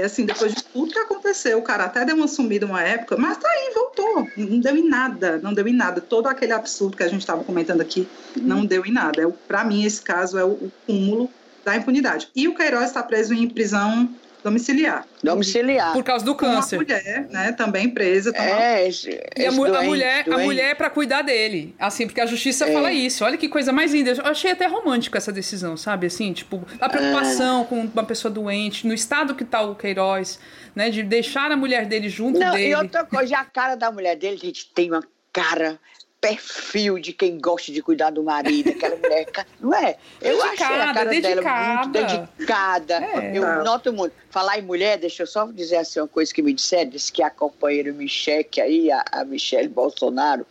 Assim, 0.00 0.24
depois 0.24 0.54
de 0.54 0.62
tudo 0.62 0.92
que 0.92 0.98
aconteceu, 0.98 1.58
o 1.58 1.62
cara 1.62 1.84
até 1.84 2.04
deu 2.04 2.14
uma 2.14 2.28
sumida 2.28 2.64
uma 2.64 2.80
época, 2.80 3.16
mas 3.16 3.36
tá 3.36 3.48
aí, 3.48 3.72
voltou. 3.74 4.28
Não 4.36 4.60
deu 4.60 4.76
em 4.76 4.88
nada, 4.88 5.38
não 5.38 5.52
deu 5.52 5.66
em 5.66 5.72
nada. 5.72 6.00
Todo 6.00 6.28
aquele 6.28 6.52
absurdo 6.52 6.96
que 6.96 7.02
a 7.02 7.08
gente 7.08 7.22
estava 7.22 7.42
comentando 7.42 7.80
aqui 7.80 8.06
não 8.36 8.64
deu 8.64 8.86
em 8.86 8.92
nada. 8.92 9.22
É, 9.22 9.26
Para 9.48 9.64
mim, 9.64 9.84
esse 9.84 10.00
caso 10.00 10.38
é 10.38 10.44
o, 10.44 10.50
o 10.50 10.72
cúmulo 10.86 11.28
da 11.64 11.76
impunidade. 11.76 12.28
E 12.34 12.46
o 12.46 12.54
Queiroz 12.54 12.86
está 12.86 13.02
preso 13.02 13.34
em 13.34 13.48
prisão 13.48 14.08
domiciliar. 14.42 15.06
Domiciliar. 15.22 15.92
Por 15.92 16.02
causa 16.04 16.24
do 16.24 16.34
câncer. 16.34 16.76
Uma 16.76 16.84
mulher, 16.84 17.28
né, 17.30 17.52
também 17.52 17.88
presa. 17.88 18.32
Tá 18.32 18.42
é, 18.42 18.88
esse, 18.88 19.10
e 19.36 19.46
a, 19.46 19.50
doente, 19.50 19.76
a, 19.76 19.82
mulher, 19.82 20.24
doente. 20.24 20.40
a 20.40 20.44
mulher 20.44 20.70
é 20.70 20.74
para 20.74 20.90
cuidar 20.90 21.22
dele. 21.22 21.74
Assim, 21.78 22.06
porque 22.06 22.20
a 22.20 22.26
justiça 22.26 22.66
é. 22.66 22.72
fala 22.72 22.92
isso. 22.92 23.24
Olha 23.24 23.36
que 23.36 23.48
coisa 23.48 23.72
mais 23.72 23.92
linda. 23.92 24.10
Eu 24.10 24.26
achei 24.26 24.52
até 24.52 24.66
romântica 24.66 25.18
essa 25.18 25.32
decisão, 25.32 25.76
sabe? 25.76 26.06
Assim, 26.06 26.32
tipo, 26.32 26.66
a 26.80 26.88
preocupação 26.88 27.62
é. 27.62 27.64
com 27.64 27.80
uma 27.80 28.04
pessoa 28.04 28.32
doente, 28.32 28.86
no 28.86 28.94
estado 28.94 29.34
que 29.34 29.44
tá 29.44 29.62
o 29.62 29.74
Queiroz, 29.74 30.38
né? 30.74 30.90
De 30.90 31.02
deixar 31.02 31.50
a 31.50 31.56
mulher 31.56 31.86
dele 31.86 32.08
junto 32.08 32.38
Não, 32.38 32.52
dele. 32.52 32.70
E 32.70 32.74
outra 32.74 33.04
coisa, 33.04 33.38
a 33.38 33.44
cara 33.44 33.74
da 33.74 33.90
mulher 33.90 34.16
dele, 34.16 34.36
gente, 34.36 34.70
tem 34.72 34.90
uma 34.90 35.02
cara 35.32 35.78
perfil 36.20 36.98
de 36.98 37.12
quem 37.12 37.38
gosta 37.38 37.70
de 37.70 37.80
cuidar 37.80 38.10
do 38.10 38.22
marido, 38.22 38.70
aquela 38.70 38.96
mulher, 38.98 39.26
não 39.60 39.74
é? 39.74 39.96
Eu 40.20 40.36
dedicada, 40.36 40.52
achei 40.52 40.80
a 40.80 40.94
cara 40.94 41.10
dedicada. 41.10 41.40
dela 41.42 41.76
muito 41.76 41.92
dedicada. 41.92 42.94
É, 42.94 43.38
eu 43.38 43.42
tá. 43.42 43.62
noto 43.62 43.92
muito. 43.92 44.14
Falar 44.30 44.58
em 44.58 44.62
mulher, 44.62 44.98
deixa 44.98 45.22
eu 45.22 45.26
só 45.26 45.46
dizer 45.46 45.76
assim 45.76 46.00
uma 46.00 46.08
coisa 46.08 46.32
que 46.34 46.42
me 46.42 46.52
disseram, 46.52 46.90
disse 46.90 47.12
que 47.12 47.22
a 47.22 47.30
companheira 47.30 47.92
Michelle 47.92 48.48
aí, 48.60 48.90
a, 48.90 49.04
a 49.12 49.24
Michelle 49.24 49.68
Bolsonaro, 49.68 50.44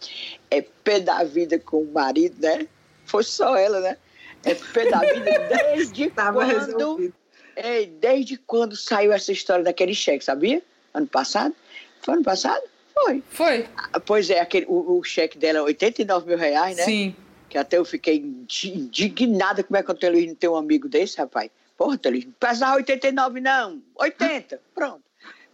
é 0.50 0.62
pé 0.62 1.00
da 1.00 1.24
vida 1.24 1.59
com 1.59 1.81
o 1.81 1.91
marido, 1.91 2.41
né? 2.41 2.67
Foi 3.05 3.24
só 3.24 3.55
ela, 3.55 3.79
né? 3.81 3.97
É 4.45 4.55
pé 4.55 4.89
da 4.89 5.00
vida 5.00 5.50
desde 5.50 6.09
Tava 6.12 6.45
quando... 6.45 6.65
Resolvido. 6.65 7.13
É, 7.55 7.86
desde 7.86 8.38
quando 8.38 8.75
saiu 8.75 9.12
essa 9.12 9.31
história 9.31 9.63
daquele 9.63 9.93
cheque, 9.93 10.24
sabia? 10.24 10.62
Ano 10.93 11.07
passado? 11.07 11.55
Foi 12.01 12.13
ano 12.13 12.24
passado? 12.24 12.62
Foi. 13.04 13.24
Foi. 13.30 13.68
Ah, 13.94 14.00
pois 14.00 14.30
é, 14.30 14.39
aquele, 14.39 14.66
o, 14.68 14.98
o 14.98 15.04
cheque 15.04 15.38
dela 15.38 15.60
é 15.60 15.62
89 15.62 16.27
mil 16.27 16.38
reais, 16.38 16.75
né? 16.77 16.84
Sim. 16.84 17.16
Que 17.50 17.58
até 17.58 17.77
eu 17.77 17.86
fiquei 17.86 18.18
indignada 18.18 19.63
como 19.63 19.77
é 19.77 19.84
que 19.84 19.92
o 19.92 19.96
Teluíno 19.96 20.36
tem 20.36 20.50
um 20.50 20.56
amigo 20.56 20.89
desse, 20.89 21.18
rapaz. 21.18 21.50
Porra, 21.77 21.98
Teluíno, 21.98 22.27
não 22.27 22.34
pesava 22.34 22.75
89 22.77 23.39
não, 23.39 23.82
80, 23.96 24.60
pronto. 24.74 25.01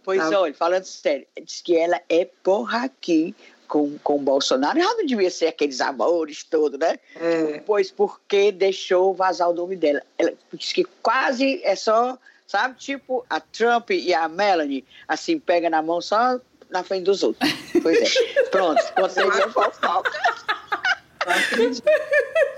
Pois 0.02 0.20
ah. 0.20 0.40
olha, 0.40 0.54
falando 0.54 0.84
sério, 0.84 1.26
diz 1.42 1.62
que 1.62 1.76
ela 1.76 2.00
é 2.08 2.28
porra 2.42 2.84
aqui 2.84 3.34
com, 3.66 3.98
com 3.98 4.16
o 4.16 4.20
Bolsonaro. 4.20 4.78
Ela 4.78 4.94
não 4.94 5.06
devia 5.06 5.30
ser 5.30 5.46
aqueles 5.46 5.80
amores 5.80 6.44
todos, 6.44 6.78
né? 6.78 6.98
É. 7.16 7.60
Pois 7.66 7.90
porque 7.90 8.52
deixou 8.52 9.14
vazar 9.14 9.48
o 9.50 9.54
nome 9.54 9.76
dela. 9.76 10.02
Ela 10.18 10.34
disse 10.52 10.74
que 10.74 10.84
quase 11.02 11.62
é 11.64 11.74
só, 11.74 12.18
sabe, 12.46 12.76
tipo 12.76 13.24
a 13.28 13.40
Trump 13.40 13.90
e 13.90 14.12
a 14.12 14.28
Melanie, 14.28 14.84
assim, 15.08 15.38
pega 15.38 15.70
na 15.70 15.80
mão 15.80 16.00
só 16.00 16.38
na 16.74 16.82
frente 16.82 17.04
dos 17.04 17.22
outros. 17.22 17.48
Pois 17.80 18.16
é. 18.16 18.42
Pronto, 18.50 18.82
você 18.96 19.22
viu 19.22 19.50
fofoca. 19.50 20.10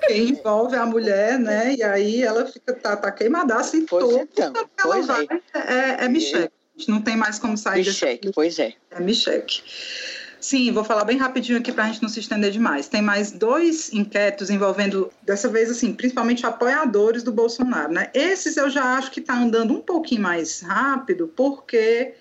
Que 0.08 0.16
envolve 0.16 0.74
a 0.74 0.86
mulher, 0.86 1.38
né? 1.38 1.74
E 1.74 1.82
aí 1.82 2.22
ela 2.22 2.46
fica, 2.46 2.72
tá, 2.74 2.96
tá 2.96 3.12
queimadaça 3.12 3.76
em 3.76 3.84
pois 3.84 4.04
todo. 4.04 4.20
Então, 4.32 4.52
pois 4.82 5.08
é. 5.08 5.26
é. 5.54 6.04
É 6.04 6.08
Micheque. 6.08 6.52
Não 6.88 7.00
tem 7.00 7.16
mais 7.16 7.38
como 7.38 7.56
sair 7.56 7.84
Micheque, 7.84 8.32
pois 8.32 8.58
é. 8.58 8.72
É 8.90 9.00
Micheque. 9.00 9.62
Sim, 10.40 10.70
vou 10.72 10.84
falar 10.84 11.04
bem 11.04 11.16
rapidinho 11.16 11.58
aqui 11.58 11.72
para 11.72 11.84
a 11.84 11.86
gente 11.88 12.02
não 12.02 12.08
se 12.08 12.20
estender 12.20 12.50
demais. 12.50 12.88
Tem 12.88 13.02
mais 13.02 13.32
dois 13.32 13.92
inquéritos 13.92 14.48
envolvendo, 14.48 15.10
dessa 15.22 15.48
vez, 15.48 15.70
assim, 15.70 15.92
principalmente 15.92 16.46
apoiadores 16.46 17.22
do 17.22 17.32
Bolsonaro, 17.32 17.92
né? 17.92 18.10
Esses 18.14 18.56
eu 18.56 18.70
já 18.70 18.96
acho 18.96 19.10
que 19.10 19.20
está 19.20 19.34
andando 19.34 19.74
um 19.74 19.80
pouquinho 19.80 20.22
mais 20.22 20.60
rápido, 20.60 21.32
porque 21.34 22.14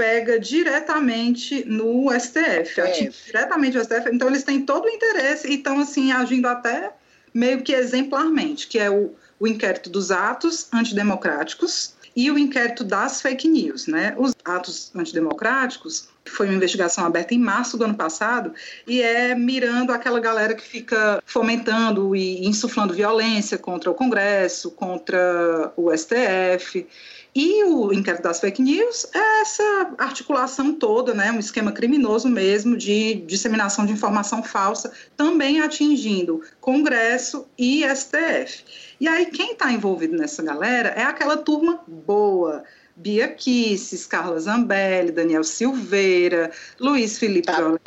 pega 0.00 0.40
diretamente 0.40 1.62
no 1.66 2.10
STF, 2.18 2.80
é. 2.80 3.10
diretamente 3.26 3.76
o 3.76 3.84
STF. 3.84 4.08
Então 4.10 4.28
eles 4.28 4.42
têm 4.42 4.62
todo 4.62 4.86
o 4.86 4.88
interesse 4.88 5.46
e 5.46 5.56
estão 5.56 5.78
assim 5.78 6.10
agindo 6.10 6.48
até 6.48 6.94
meio 7.34 7.62
que 7.62 7.74
exemplarmente, 7.74 8.66
que 8.66 8.78
é 8.78 8.90
o, 8.90 9.12
o 9.38 9.46
inquérito 9.46 9.90
dos 9.90 10.10
atos 10.10 10.68
antidemocráticos 10.72 11.94
e 12.16 12.30
o 12.30 12.38
inquérito 12.38 12.82
das 12.82 13.20
fake 13.20 13.46
news, 13.46 13.86
né? 13.86 14.14
Os 14.16 14.34
atos 14.42 14.90
antidemocráticos, 14.96 16.08
que 16.24 16.30
foi 16.30 16.46
uma 16.46 16.56
investigação 16.56 17.04
aberta 17.04 17.34
em 17.34 17.38
março 17.38 17.76
do 17.76 17.84
ano 17.84 17.94
passado, 17.94 18.54
e 18.86 19.02
é 19.02 19.34
mirando 19.34 19.92
aquela 19.92 20.18
galera 20.18 20.54
que 20.54 20.64
fica 20.64 21.22
fomentando 21.26 22.16
e 22.16 22.46
insuflando 22.46 22.94
violência 22.94 23.58
contra 23.58 23.90
o 23.90 23.94
Congresso, 23.94 24.70
contra 24.70 25.74
o 25.76 25.94
STF. 25.94 26.86
E 27.34 27.62
o 27.64 27.92
inquérito 27.92 28.22
das 28.22 28.40
fake 28.40 28.60
news 28.60 29.06
é 29.14 29.40
essa 29.42 29.94
articulação 29.98 30.72
toda, 30.74 31.14
né, 31.14 31.30
um 31.30 31.38
esquema 31.38 31.70
criminoso 31.70 32.28
mesmo 32.28 32.76
de 32.76 33.14
disseminação 33.26 33.86
de 33.86 33.92
informação 33.92 34.42
falsa, 34.42 34.92
também 35.16 35.60
atingindo 35.60 36.42
Congresso 36.60 37.46
e 37.56 37.84
STF. 37.94 38.64
E 39.00 39.06
aí 39.06 39.26
quem 39.26 39.52
está 39.52 39.70
envolvido 39.70 40.16
nessa 40.16 40.42
galera 40.42 40.88
é 40.88 41.04
aquela 41.04 41.36
turma 41.36 41.80
boa, 41.86 42.64
Bia 43.00 43.28
Kisses, 43.28 44.06
Carla 44.06 44.38
Zambelli, 44.38 45.10
Daniel 45.10 45.42
Silveira, 45.42 46.50
Luiz 46.78 47.18
Felipe 47.18 47.46
tá 47.46 47.78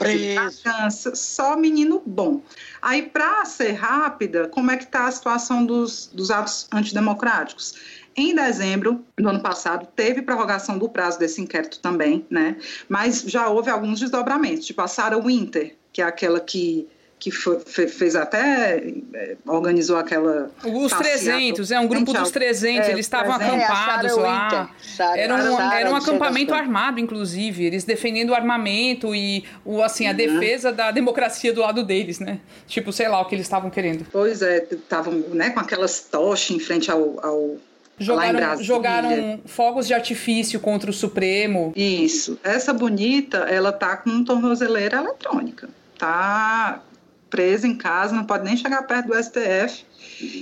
França, 0.51 1.13
só 1.15 1.55
menino 1.55 2.01
bom. 2.03 2.41
Aí, 2.81 3.03
para 3.03 3.45
ser 3.45 3.73
rápida, 3.73 4.47
como 4.47 4.71
é 4.71 4.77
que 4.77 4.85
está 4.85 5.05
a 5.05 5.11
situação 5.11 5.65
dos, 5.65 6.09
dos 6.11 6.31
atos 6.31 6.67
antidemocráticos? 6.71 7.75
Em 8.15 8.35
dezembro 8.35 9.03
do 9.17 9.29
ano 9.29 9.41
passado, 9.41 9.87
teve 9.95 10.21
prorrogação 10.21 10.77
do 10.77 10.87
prazo 10.87 11.19
desse 11.19 11.41
inquérito 11.41 11.79
também, 11.79 12.25
né? 12.29 12.57
Mas 12.87 13.21
já 13.21 13.47
houve 13.47 13.69
alguns 13.69 13.99
desdobramentos, 13.99 14.65
tipo 14.65 14.81
a 14.81 14.87
Sarah 14.87 15.17
Winter, 15.17 15.75
que 15.91 16.01
é 16.01 16.05
aquela 16.05 16.39
que 16.39 16.87
que 17.23 17.31
foi, 17.31 17.57
fez 17.87 18.17
até, 18.17 18.83
é, 19.13 19.37
organizou 19.47 19.95
aquela... 19.95 20.51
Os 20.61 20.91
300, 20.91 21.71
é 21.71 21.79
um 21.79 21.87
grupo 21.87 22.11
dos 22.11 22.31
300, 22.31 22.89
é, 22.89 22.91
eles 22.91 23.05
estavam 23.05 23.31
acampados 23.31 24.11
é, 24.11 24.15
lá. 24.15 24.69
Sarah, 24.77 25.17
era 25.17 25.33
um, 25.33 25.55
Sarah, 25.55 25.79
era 25.79 25.89
um 25.89 25.95
acampamento 25.95 26.53
armado, 26.53 26.99
inclusive, 26.99 27.63
eles 27.63 27.85
defendendo 27.85 28.31
o 28.31 28.35
armamento 28.35 29.15
e 29.15 29.45
o, 29.63 29.81
assim, 29.81 30.05
a 30.05 30.09
uhum. 30.09 30.17
defesa 30.17 30.73
da 30.73 30.91
democracia 30.91 31.53
do 31.53 31.61
lado 31.61 31.81
deles, 31.85 32.19
né? 32.19 32.41
Tipo, 32.67 32.91
sei 32.91 33.07
lá, 33.07 33.21
o 33.21 33.25
que 33.25 33.35
eles 33.35 33.45
estavam 33.45 33.69
querendo. 33.69 34.05
Pois 34.11 34.41
é, 34.41 34.67
estavam 34.69 35.13
né, 35.29 35.51
com 35.51 35.61
aquelas 35.61 36.01
tochas 36.01 36.51
em 36.51 36.59
frente 36.59 36.91
ao, 36.91 37.25
ao 37.25 37.55
Jogaram, 37.99 38.63
jogaram 38.63 39.39
fogos 39.45 39.87
de 39.87 39.93
artifício 39.93 40.59
contra 40.59 40.89
o 40.89 40.93
Supremo. 40.93 41.71
Isso. 41.75 42.39
Essa 42.43 42.73
bonita, 42.73 43.39
ela 43.39 43.71
tá 43.71 43.95
com 43.97 44.23
tornozeleira 44.23 44.97
eletrônica. 44.97 45.69
Tá 45.97 46.81
presa 47.29 47.67
em 47.67 47.75
casa, 47.75 48.13
não 48.13 48.25
pode 48.25 48.43
nem 48.43 48.55
chegar 48.55 48.83
perto 48.83 49.07
do 49.07 49.23
STF. 49.23 49.85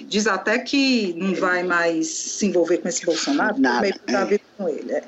Diz 0.07 0.27
até 0.27 0.59
que 0.59 1.13
não 1.17 1.33
vai 1.33 1.63
mais 1.63 2.07
se 2.07 2.47
envolver 2.47 2.79
com 2.79 2.89
esse 2.89 3.05
Bolsonaro, 3.05 3.59
Nada. 3.59 3.81
meio 3.81 4.41
com 4.57 4.67
ele. 4.67 4.91
É. 4.91 5.03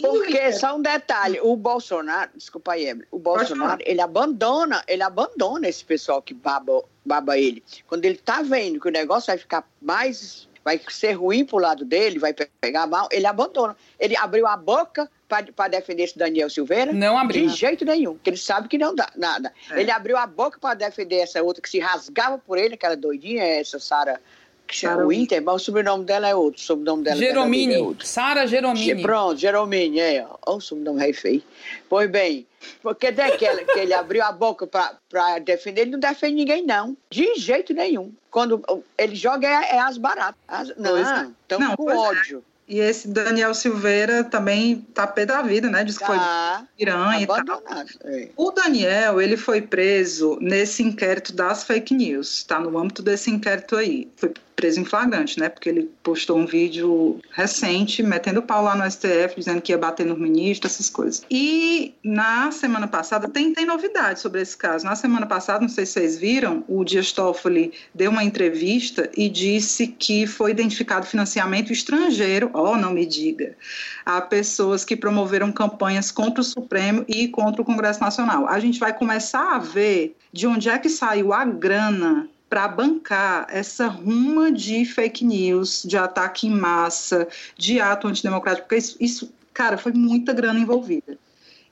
Porque, 0.00 0.52
só 0.52 0.76
um 0.76 0.82
detalhe, 0.82 1.40
o 1.42 1.56
Bolsonaro, 1.56 2.30
desculpa 2.36 2.72
aí, 2.72 2.96
o 3.10 3.18
Bolsonaro, 3.18 3.82
ele 3.84 4.00
abandona, 4.00 4.82
ele 4.86 5.02
abandona 5.02 5.68
esse 5.68 5.84
pessoal 5.84 6.22
que 6.22 6.32
baba, 6.32 6.84
baba 7.04 7.36
ele. 7.36 7.62
Quando 7.86 8.04
ele 8.04 8.16
tá 8.16 8.40
vendo 8.42 8.80
que 8.80 8.88
o 8.88 8.92
negócio 8.92 9.26
vai 9.26 9.38
ficar 9.38 9.68
mais 9.82 10.48
vai 10.64 10.80
ser 10.88 11.12
ruim 11.12 11.44
pro 11.44 11.58
lado 11.58 11.84
dele, 11.84 12.18
vai 12.18 12.32
pegar 12.32 12.86
mal, 12.86 13.08
ele 13.12 13.26
abandona. 13.26 13.76
Ele 14.00 14.16
abriu 14.16 14.46
a 14.46 14.56
boca 14.56 15.10
para 15.28 15.68
defender 15.68 16.04
esse 16.04 16.18
Daniel 16.18 16.48
Silveira? 16.48 16.92
Não 16.92 17.18
abriu. 17.18 17.46
De 17.46 17.54
jeito 17.54 17.84
nenhum, 17.84 18.14
porque 18.14 18.30
ele 18.30 18.36
sabe 18.36 18.68
que 18.68 18.78
não 18.78 18.94
dá 18.94 19.08
nada. 19.16 19.52
É. 19.70 19.80
Ele 19.80 19.90
abriu 19.90 20.16
a 20.16 20.26
boca 20.26 20.58
para 20.58 20.74
defender 20.74 21.16
essa 21.16 21.42
outra 21.42 21.60
que 21.60 21.68
se 21.68 21.78
rasgava 21.78 22.38
por 22.38 22.56
ele, 22.56 22.74
aquela 22.74 22.96
doidinha, 22.96 23.44
essa 23.44 23.78
Sara 23.78 24.20
que 24.66 24.76
chama 24.76 25.06
Winter, 25.06 25.42
mas 25.42 25.54
o 25.56 25.64
sobrenome 25.64 26.04
dela 26.04 26.28
é 26.28 26.34
outro. 26.34 26.60
O 26.60 26.64
sobrenome 26.64 27.04
dela 27.04 27.16
Geromini. 27.16 27.74
É 27.74 28.04
Sara 28.04 28.46
Geromini. 28.46 29.02
Pronto, 29.02 29.36
Geromini, 29.36 30.00
é. 30.00 30.26
Olha 30.46 30.56
o 30.56 30.60
sobrenome 30.60 31.00
rei 31.00 31.12
feio. 31.12 31.42
Pois 31.88 32.10
bem, 32.10 32.46
porque 32.82 33.10
daquela 33.10 33.62
que 33.62 33.78
ele 33.78 33.94
abriu 33.94 34.22
a 34.22 34.32
boca 34.32 34.66
para 34.66 35.38
defender, 35.38 35.82
ele 35.82 35.92
não 35.92 36.00
defende 36.00 36.34
ninguém, 36.34 36.64
não. 36.64 36.96
De 37.10 37.34
jeito 37.36 37.72
nenhum. 37.72 38.12
Quando 38.30 38.62
ele 38.98 39.14
joga 39.14 39.46
é, 39.46 39.76
é 39.76 39.80
as 39.80 39.98
baratas. 39.98 40.40
As, 40.48 40.76
não, 40.76 40.98
estão 40.98 41.76
com 41.76 41.90
é. 41.90 41.96
ódio. 41.96 42.44
É. 42.50 42.54
E 42.66 42.80
esse 42.80 43.08
Daniel 43.08 43.52
Silveira 43.52 44.24
também 44.24 44.76
tá 44.94 45.06
pé 45.06 45.26
da 45.26 45.42
vida, 45.42 45.68
né? 45.68 45.84
Diz 45.84 45.98
que 45.98 46.06
foi 46.06 46.16
tá 46.16 46.66
piranha 46.78 47.20
e 47.20 47.26
tal. 47.26 47.62
É. 48.04 48.28
O 48.36 48.50
Daniel, 48.50 49.20
ele 49.20 49.36
foi 49.36 49.60
preso 49.60 50.38
nesse 50.40 50.82
inquérito 50.82 51.34
das 51.34 51.62
fake 51.62 51.92
news, 51.92 52.42
tá 52.44 52.58
no 52.58 52.78
âmbito 52.78 53.02
desse 53.02 53.30
inquérito 53.30 53.76
aí. 53.76 54.08
Foi 54.16 54.32
preso 54.54 54.80
em 54.80 54.84
flagrante, 54.84 55.38
né? 55.38 55.48
Porque 55.48 55.68
ele 55.68 55.90
postou 56.02 56.38
um 56.38 56.46
vídeo 56.46 57.20
recente 57.30 58.02
metendo 58.02 58.42
pau 58.42 58.62
lá 58.62 58.74
no 58.74 58.88
STF, 58.90 59.34
dizendo 59.36 59.60
que 59.60 59.72
ia 59.72 59.78
bater 59.78 60.06
no 60.06 60.16
ministro, 60.16 60.66
essas 60.66 60.88
coisas. 60.88 61.22
E 61.30 61.94
na 62.02 62.50
semana 62.50 62.86
passada, 62.86 63.28
tem, 63.28 63.52
tem 63.52 63.66
novidade 63.66 64.20
sobre 64.20 64.40
esse 64.40 64.56
caso. 64.56 64.84
Na 64.84 64.94
semana 64.94 65.26
passada, 65.26 65.60
não 65.60 65.68
sei 65.68 65.86
se 65.86 65.92
vocês 65.92 66.18
viram, 66.18 66.64
o 66.68 66.84
Dias 66.84 67.12
Toffoli 67.12 67.72
deu 67.94 68.10
uma 68.10 68.24
entrevista 68.24 69.10
e 69.16 69.28
disse 69.28 69.86
que 69.86 70.26
foi 70.26 70.50
identificado 70.52 71.06
financiamento 71.06 71.72
estrangeiro, 71.72 72.50
oh, 72.54 72.76
não 72.76 72.92
me 72.92 73.04
diga, 73.04 73.56
a 74.04 74.20
pessoas 74.20 74.84
que 74.84 74.96
promoveram 74.96 75.50
campanhas 75.52 76.10
contra 76.10 76.40
o 76.40 76.44
Supremo 76.44 77.04
e 77.08 77.28
contra 77.28 77.62
o 77.62 77.64
Congresso 77.64 78.00
Nacional. 78.00 78.48
A 78.48 78.58
gente 78.58 78.78
vai 78.78 78.92
começar 78.92 79.54
a 79.54 79.58
ver 79.58 80.16
de 80.32 80.46
onde 80.46 80.68
é 80.68 80.78
que 80.78 80.88
saiu 80.88 81.32
a 81.32 81.44
grana 81.44 82.28
para 82.54 82.68
bancar 82.68 83.48
essa 83.50 83.88
ruma 83.88 84.52
de 84.52 84.84
fake 84.84 85.24
news, 85.24 85.82
de 85.84 85.96
ataque 85.96 86.46
em 86.46 86.50
massa, 86.50 87.26
de 87.58 87.80
ato 87.80 88.06
antidemocrático, 88.06 88.68
porque 88.68 88.76
isso, 88.76 88.96
isso 89.00 89.34
cara, 89.52 89.76
foi 89.76 89.90
muita 89.90 90.32
grana 90.32 90.60
envolvida. 90.60 91.18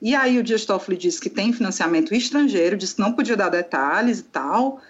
E 0.01 0.13
aí 0.13 0.37
o 0.37 0.43
Dias 0.43 0.65
Toffoli 0.65 0.97
disse 0.97 1.21
que 1.21 1.29
tem 1.29 1.53
financiamento 1.53 2.13
estrangeiro, 2.13 2.75
disse 2.75 2.95
que 2.95 3.01
não 3.01 3.13
podia 3.13 3.37
dar 3.37 3.47
detalhes 3.47 4.19
e 4.19 4.23
tal, 4.23 4.81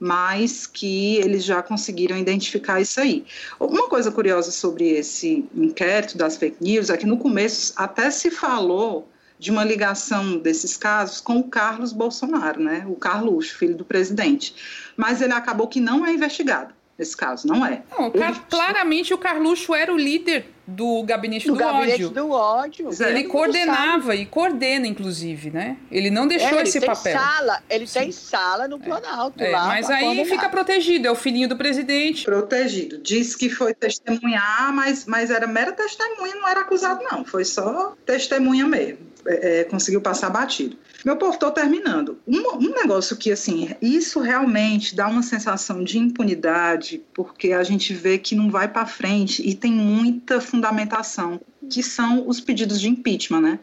mas 0.00 0.66
que 0.66 1.16
eles 1.16 1.44
já 1.44 1.62
conseguiram 1.62 2.16
identificar 2.16 2.80
isso 2.80 2.98
aí. 2.98 3.22
Uma 3.60 3.90
coisa 3.90 4.10
curiosa 4.10 4.50
sobre 4.50 4.88
esse 4.88 5.44
inquérito 5.54 6.16
das 6.16 6.38
fake 6.38 6.64
news 6.64 6.88
é 6.88 6.96
que 6.96 7.04
no 7.04 7.18
começo 7.18 7.74
até 7.76 8.10
se 8.10 8.30
falou 8.30 9.06
de 9.42 9.50
uma 9.50 9.64
ligação 9.64 10.38
desses 10.38 10.76
casos 10.76 11.20
com 11.20 11.40
o 11.40 11.42
Carlos 11.42 11.92
Bolsonaro, 11.92 12.62
né? 12.62 12.84
O 12.86 12.94
Carlos, 12.94 13.50
filho 13.50 13.74
do 13.74 13.84
presidente. 13.84 14.54
Mas 14.96 15.20
ele 15.20 15.32
acabou 15.32 15.66
que 15.66 15.80
não 15.80 16.06
é 16.06 16.12
investigado 16.12 16.72
nesse 16.96 17.16
caso, 17.16 17.48
não 17.48 17.66
é. 17.66 17.82
Não, 17.90 18.06
ele... 18.14 18.40
claramente 18.48 19.12
o 19.12 19.18
Carluxo 19.18 19.74
era 19.74 19.92
o 19.92 19.96
líder 19.96 20.46
do 20.64 21.02
gabinete 21.02 21.48
do, 21.48 21.54
do 21.54 21.58
gabinete 21.58 22.04
ódio. 22.04 22.10
do 22.10 22.30
ódio. 22.30 22.90
Ele 23.00 23.24
coordenava 23.24 24.14
e 24.14 24.24
coordena, 24.24 24.86
inclusive, 24.86 25.50
né? 25.50 25.76
Ele 25.90 26.08
não 26.08 26.28
deixou 26.28 26.60
é, 26.60 26.62
esse 26.62 26.78
tem 26.78 26.88
papel. 26.88 27.18
Sala, 27.18 27.60
ele 27.68 27.86
Sim. 27.88 27.98
tem 27.98 28.12
sala 28.12 28.68
no 28.68 28.78
Planalto 28.78 29.42
é. 29.42 29.50
lá. 29.50 29.66
Mas 29.66 29.90
aí 29.90 30.04
coordenar. 30.04 30.26
fica 30.26 30.48
protegido, 30.48 31.08
é 31.08 31.10
o 31.10 31.16
filhinho 31.16 31.48
do 31.48 31.56
presidente. 31.56 32.24
Protegido. 32.24 32.98
Diz 32.98 33.34
que 33.34 33.50
foi 33.50 33.74
testemunhar, 33.74 34.72
mas, 34.72 35.04
mas 35.04 35.32
era 35.32 35.48
mera 35.48 35.72
testemunha, 35.72 36.36
não 36.36 36.48
era 36.48 36.60
acusado, 36.60 37.02
não. 37.10 37.24
Foi 37.24 37.44
só 37.44 37.96
testemunha 38.06 38.66
mesmo. 38.66 39.11
É, 39.26 39.60
é, 39.60 39.64
conseguiu 39.64 40.00
passar 40.00 40.30
batido. 40.30 40.76
Meu 41.04 41.16
povo, 41.16 41.34
estou 41.34 41.50
terminando. 41.50 42.18
Um, 42.26 42.56
um, 42.56 42.74
negócio 42.74 43.16
que, 43.16 43.30
assim, 43.30 43.70
isso 43.80 44.20
realmente 44.20 44.94
dá 44.94 45.06
uma 45.08 45.22
sensação 45.22 45.82
de 45.84 45.98
impunidade, 45.98 47.02
porque 47.14 47.52
a 47.52 47.62
gente 47.62 47.94
vê 47.94 48.18
que 48.18 48.34
não 48.34 48.50
vai 48.50 48.68
para 48.68 48.86
frente 48.86 49.46
e 49.48 49.54
tem 49.54 49.72
muita 49.72 50.40
fundamentação, 50.40 51.40
que 51.70 51.82
são 51.82 52.28
os 52.28 52.40
pedidos 52.40 52.80
de 52.80 52.88
impeachment, 52.88 53.40
né? 53.40 53.58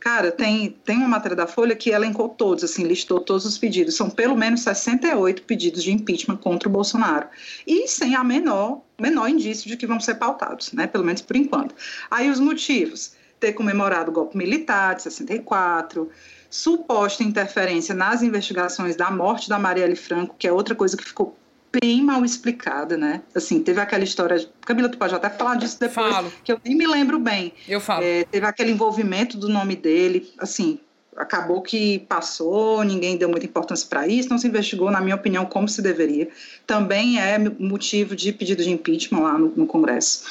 Cara, 0.00 0.30
tem, 0.30 0.76
tem 0.84 0.96
uma 0.96 1.08
matéria 1.08 1.36
da 1.36 1.46
Folha 1.46 1.74
que 1.74 1.90
elencou 1.90 2.28
todos, 2.28 2.62
assim, 2.62 2.84
listou 2.84 3.20
todos 3.20 3.44
os 3.44 3.58
pedidos. 3.58 3.96
São 3.96 4.08
pelo 4.08 4.36
menos 4.36 4.60
68 4.60 5.42
pedidos 5.42 5.82
de 5.82 5.92
impeachment 5.92 6.36
contra 6.36 6.68
o 6.68 6.72
Bolsonaro. 6.72 7.26
E 7.66 7.88
sem 7.88 8.14
a 8.14 8.22
menor, 8.22 8.80
menor 8.98 9.28
indício 9.28 9.68
de 9.68 9.76
que 9.76 9.86
vão 9.86 9.98
ser 9.98 10.14
pautados, 10.14 10.72
né? 10.72 10.86
Pelo 10.86 11.04
menos 11.04 11.20
por 11.20 11.34
enquanto. 11.34 11.74
Aí 12.10 12.30
os 12.30 12.38
motivos 12.38 13.17
ter 13.38 13.52
comemorado 13.52 14.10
o 14.10 14.14
golpe 14.14 14.36
militar 14.36 14.94
de 14.94 15.02
64, 15.02 16.10
suposta 16.50 17.22
interferência 17.22 17.94
nas 17.94 18.22
investigações 18.22 18.96
da 18.96 19.10
morte 19.10 19.48
da 19.48 19.58
Marielle 19.58 19.96
Franco, 19.96 20.34
que 20.38 20.46
é 20.46 20.52
outra 20.52 20.74
coisa 20.74 20.96
que 20.96 21.04
ficou 21.04 21.36
bem 21.80 22.02
mal 22.02 22.24
explicada, 22.24 22.96
né? 22.96 23.22
Assim, 23.34 23.62
teve 23.62 23.80
aquela 23.80 24.04
história. 24.04 24.48
Camila, 24.62 24.88
tu 24.88 24.98
pode 24.98 25.14
até 25.14 25.28
falar 25.28 25.56
disso 25.56 25.78
depois, 25.78 26.14
Falo. 26.14 26.32
que 26.42 26.52
eu 26.52 26.60
nem 26.64 26.74
me 26.74 26.86
lembro 26.86 27.18
bem. 27.18 27.52
Eu 27.68 27.80
falo. 27.80 28.02
É, 28.02 28.24
teve 28.24 28.46
aquele 28.46 28.72
envolvimento 28.72 29.36
do 29.36 29.48
nome 29.48 29.76
dele, 29.76 30.32
assim, 30.38 30.80
acabou 31.16 31.60
que 31.60 32.00
passou, 32.08 32.82
ninguém 32.84 33.16
deu 33.16 33.28
muita 33.28 33.44
importância 33.44 33.86
para 33.88 34.06
isso, 34.06 34.30
não 34.30 34.38
se 34.38 34.46
investigou, 34.46 34.90
na 34.90 35.00
minha 35.00 35.16
opinião, 35.16 35.44
como 35.44 35.68
se 35.68 35.82
deveria. 35.82 36.28
Também 36.66 37.20
é 37.20 37.38
motivo 37.38 38.16
de 38.16 38.32
pedido 38.32 38.62
de 38.62 38.70
impeachment 38.70 39.20
lá 39.20 39.36
no, 39.36 39.52
no 39.54 39.66
Congresso. 39.66 40.24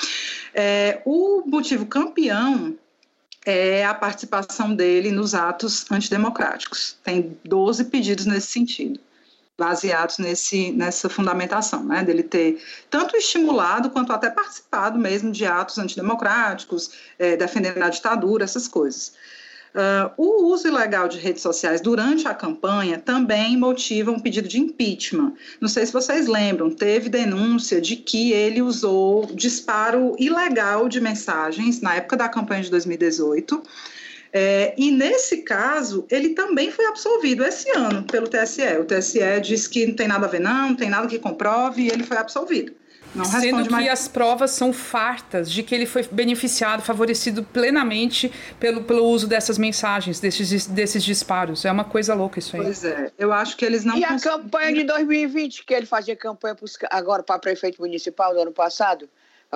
É, 0.54 1.02
o 1.06 1.44
motivo 1.46 1.86
campeão 1.86 2.76
é 3.48 3.86
a 3.86 3.94
participação 3.94 4.76
dele 4.76 5.10
nos 5.10 5.34
atos 5.34 5.90
antidemocráticos. 5.90 6.98
Tem 7.02 7.38
12 7.46 7.86
pedidos 7.86 8.26
nesse 8.26 8.48
sentido, 8.48 9.00
baseados 9.58 10.18
nesse, 10.18 10.72
nessa 10.74 11.08
fundamentação, 11.08 11.82
né, 11.86 12.04
dele 12.04 12.24
ter 12.24 12.62
tanto 12.90 13.16
estimulado 13.16 13.90
quanto 13.90 14.12
até 14.12 14.30
participado 14.30 15.00
mesmo 15.00 15.32
de 15.32 15.46
atos 15.46 15.78
antidemocráticos, 15.78 16.92
é, 17.18 17.38
defendendo 17.38 17.82
a 17.82 17.90
ditadura, 17.90 18.44
essas 18.44 18.68
coisas. 18.68 19.14
Uh, 19.78 20.10
o 20.18 20.52
uso 20.52 20.68
ilegal 20.68 21.08
de 21.08 21.20
redes 21.20 21.44
sociais 21.44 21.80
durante 21.80 22.28
a 22.28 22.34
campanha 22.34 22.98
também 22.98 23.56
motiva 23.56 24.10
um 24.10 24.20
pedido 24.20 24.48
de 24.48 24.60
impeachment. 24.60 25.34
Não 25.62 25.70
sei 25.70 25.86
se 25.86 25.94
vocês 25.94 26.26
lembram, 26.26 26.72
teve 26.72 27.10
denúncia 27.10 27.80
de 27.80 27.96
que 27.96 28.32
ele 28.32 28.60
usou 28.60 29.28
disparo 29.28 30.16
ilegal 30.18 30.90
de 30.90 31.00
mensagens 31.00 31.80
na 31.80 31.94
época 31.94 32.18
da 32.18 32.28
campanha 32.28 32.64
de 32.64 32.72
2018. 32.72 33.62
É, 34.34 34.74
e 34.76 34.90
nesse 34.90 35.44
caso, 35.44 36.08
ele 36.10 36.30
também 36.30 36.72
foi 36.72 36.86
absolvido 36.88 37.46
esse 37.46 37.70
ano 37.70 38.02
pelo 38.02 38.28
TSE. 38.28 38.80
O 38.80 38.84
TSE 38.84 39.20
disse 39.44 39.70
que 39.70 39.86
não 39.86 39.94
tem 39.94 40.08
nada 40.08 40.26
a 40.26 40.30
ver, 40.30 40.40
não, 40.40 40.70
não 40.70 40.76
tem 40.76 40.90
nada 40.90 41.08
que 41.08 41.20
comprove, 41.20 41.84
e 41.84 41.90
ele 41.90 42.04
foi 42.04 42.18
absolvido. 42.18 42.74
Não 43.16 43.26
Sendo 43.26 43.64
que 43.64 43.72
mais... 43.72 43.90
as 43.90 44.08
provas 44.08 44.52
são 44.52 44.72
fartas 44.72 45.52
de 45.52 45.64
que 45.64 45.74
ele 45.74 45.86
foi 45.86 46.04
beneficiado, 46.04 46.82
favorecido 46.82 47.44
plenamente 47.44 48.32
pelo, 48.60 48.84
pelo 48.84 49.06
uso 49.06 49.28
dessas 49.28 49.58
mensagens, 49.58 50.20
desses, 50.20 50.68
desses 50.68 51.04
disparos. 51.04 51.66
É 51.66 51.72
uma 51.72 51.84
coisa 51.84 52.14
louca 52.14 52.40
isso 52.40 52.56
aí. 52.56 52.64
Pois 52.64 52.84
é, 52.84 53.12
eu 53.18 53.32
acho 53.34 53.58
que 53.58 53.66
eles 53.66 53.84
não. 53.84 53.98
E 53.98 54.04
a 54.04 54.20
campanha 54.20 54.74
de 54.74 54.84
2020, 54.84 55.66
que 55.66 55.74
ele 55.74 55.86
fazia 55.86 56.16
campanha 56.16 56.56
pros, 56.56 56.78
agora 56.92 57.24
para 57.24 57.40
prefeito 57.40 57.82
municipal 57.82 58.34
do 58.34 58.42
ano 58.42 58.52
passado, 58.52 59.10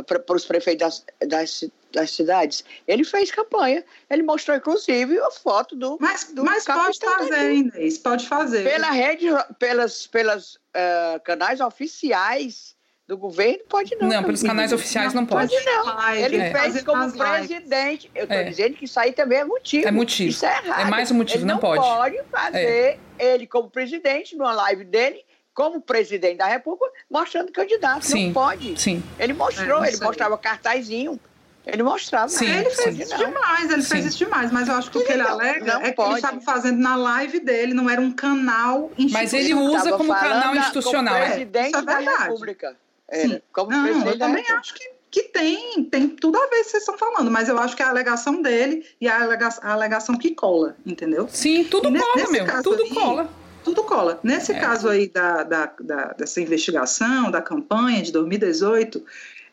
para 0.05 0.35
os 0.35 0.45
prefeitos 0.45 1.03
das, 1.19 1.29
das, 1.29 1.71
das, 1.91 2.11
cidades, 2.11 2.63
ele 2.87 3.03
fez 3.03 3.29
campanha. 3.29 3.83
Ele 4.09 4.23
mostrou, 4.23 4.55
inclusive, 4.55 5.19
a 5.19 5.31
foto 5.31 5.75
do. 5.75 5.97
Mas, 5.99 6.31
do 6.31 6.43
mas 6.43 6.63
pode 6.63 6.99
fazer, 6.99 7.53
Inês, 7.53 7.97
pode 7.97 8.27
fazer. 8.27 8.63
Pela 8.63 8.91
rede, 8.91 9.27
pelas, 9.59 10.07
pelas 10.07 10.55
uh, 10.55 11.19
canais 11.23 11.59
oficiais 11.59 12.75
do 13.11 13.17
governo, 13.17 13.59
pode 13.67 13.93
não. 13.97 14.07
Não, 14.07 14.23
pelos 14.23 14.41
canais 14.41 14.71
oficiais 14.71 15.13
não, 15.13 15.21
não 15.21 15.27
pode. 15.27 15.51
Pode 15.51 15.65
não. 15.65 16.15
Ele 16.15 16.37
é. 16.37 16.53
fez 16.53 16.81
como 16.81 17.11
presidente. 17.11 18.09
Eu 18.15 18.23
estou 18.23 18.37
é. 18.37 18.43
dizendo 18.45 18.77
que 18.77 18.85
isso 18.85 18.97
aí 18.97 19.11
também 19.11 19.39
é 19.39 19.43
motivo. 19.43 19.85
É 19.85 19.91
motivo. 19.91 20.29
Isso 20.29 20.45
é 20.45 20.49
errado. 20.49 20.79
É 20.79 20.85
mais 20.85 21.11
um 21.11 21.15
motivo, 21.15 21.39
ele 21.39 21.45
não, 21.45 21.55
não 21.55 21.61
pode. 21.61 21.81
pode 21.81 22.23
fazer 22.31 22.57
é. 22.57 22.99
ele 23.19 23.45
como 23.45 23.69
presidente, 23.69 24.37
numa 24.37 24.53
live 24.53 24.85
dele, 24.85 25.25
como 25.53 25.81
presidente 25.81 26.37
da 26.37 26.47
República, 26.47 26.89
mostrando 27.09 27.51
candidato. 27.51 28.05
Sim. 28.05 28.27
Não 28.27 28.33
pode. 28.33 28.79
Sim. 28.79 29.03
Ele 29.19 29.33
mostrou, 29.33 29.83
é, 29.83 29.89
ele 29.89 29.97
mostrava 29.99 30.37
cartazinho. 30.37 31.19
Ele 31.65 31.83
mostrava. 31.83 32.29
Sim, 32.29 32.49
ele 32.49 32.69
fez 32.69 32.97
isso 32.97 33.17
demais, 33.17 33.69
ele 33.69 33.81
sim. 33.81 33.89
fez 33.89 34.05
isso 34.05 34.17
demais, 34.19 34.51
mas 34.51 34.67
eu 34.69 34.75
acho 34.75 34.89
que 34.89 34.97
o 34.97 35.05
que 35.05 35.11
ele 35.11 35.21
alega 35.21 35.79
é 35.83 35.89
que 35.89 35.95
pode. 35.95 36.11
ele 36.11 36.19
estava 36.19 36.41
fazendo 36.41 36.79
na 36.79 36.95
live 36.95 37.41
dele, 37.41 37.73
não 37.73 37.89
era 37.89 37.99
um 38.01 38.11
canal 38.11 38.89
institucional. 38.97 39.21
Mas 39.21 39.33
ele 39.33 39.53
usa 39.53 39.91
como 39.97 40.13
canal 40.13 40.55
institucional. 40.55 41.13
Como 41.13 41.25
presidente 41.27 41.77
é, 41.77 41.81
da 41.81 41.99
República. 41.99 42.77
É, 43.11 43.27
Sim. 43.27 43.41
Como 43.51 43.69
não, 43.69 44.07
eu 44.07 44.17
também 44.17 44.45
acho 44.51 44.73
que, 44.73 44.89
que 45.11 45.23
tem, 45.23 45.83
tem 45.83 46.07
tudo 46.07 46.37
a 46.37 46.43
ver 46.43 46.47
com 46.47 46.55
o 46.55 46.63
que 46.63 46.69
vocês 46.69 46.83
estão 46.83 46.97
falando, 46.97 47.29
mas 47.29 47.49
eu 47.49 47.59
acho 47.59 47.75
que 47.75 47.83
é 47.83 47.85
a 47.85 47.89
alegação 47.89 48.41
dele 48.41 48.85
e 49.01 49.07
a 49.07 49.21
alegação, 49.21 49.63
a 49.63 49.73
alegação 49.73 50.17
que 50.17 50.31
cola, 50.33 50.77
entendeu? 50.85 51.27
Sim, 51.29 51.65
tudo 51.65 51.89
nesse, 51.89 52.05
cola, 52.05 52.31
meu, 52.31 52.63
tudo 52.63 52.83
aí, 52.83 52.89
cola. 52.89 53.29
Tudo 53.63 53.83
cola. 53.83 54.19
Nesse 54.23 54.53
é. 54.53 54.59
caso 54.59 54.87
aí 54.87 55.09
da, 55.09 55.43
da, 55.43 55.73
da, 55.79 56.05
dessa 56.13 56.39
investigação, 56.41 57.29
da 57.29 57.41
campanha 57.41 58.01
de 58.01 58.11
2018, 58.11 59.03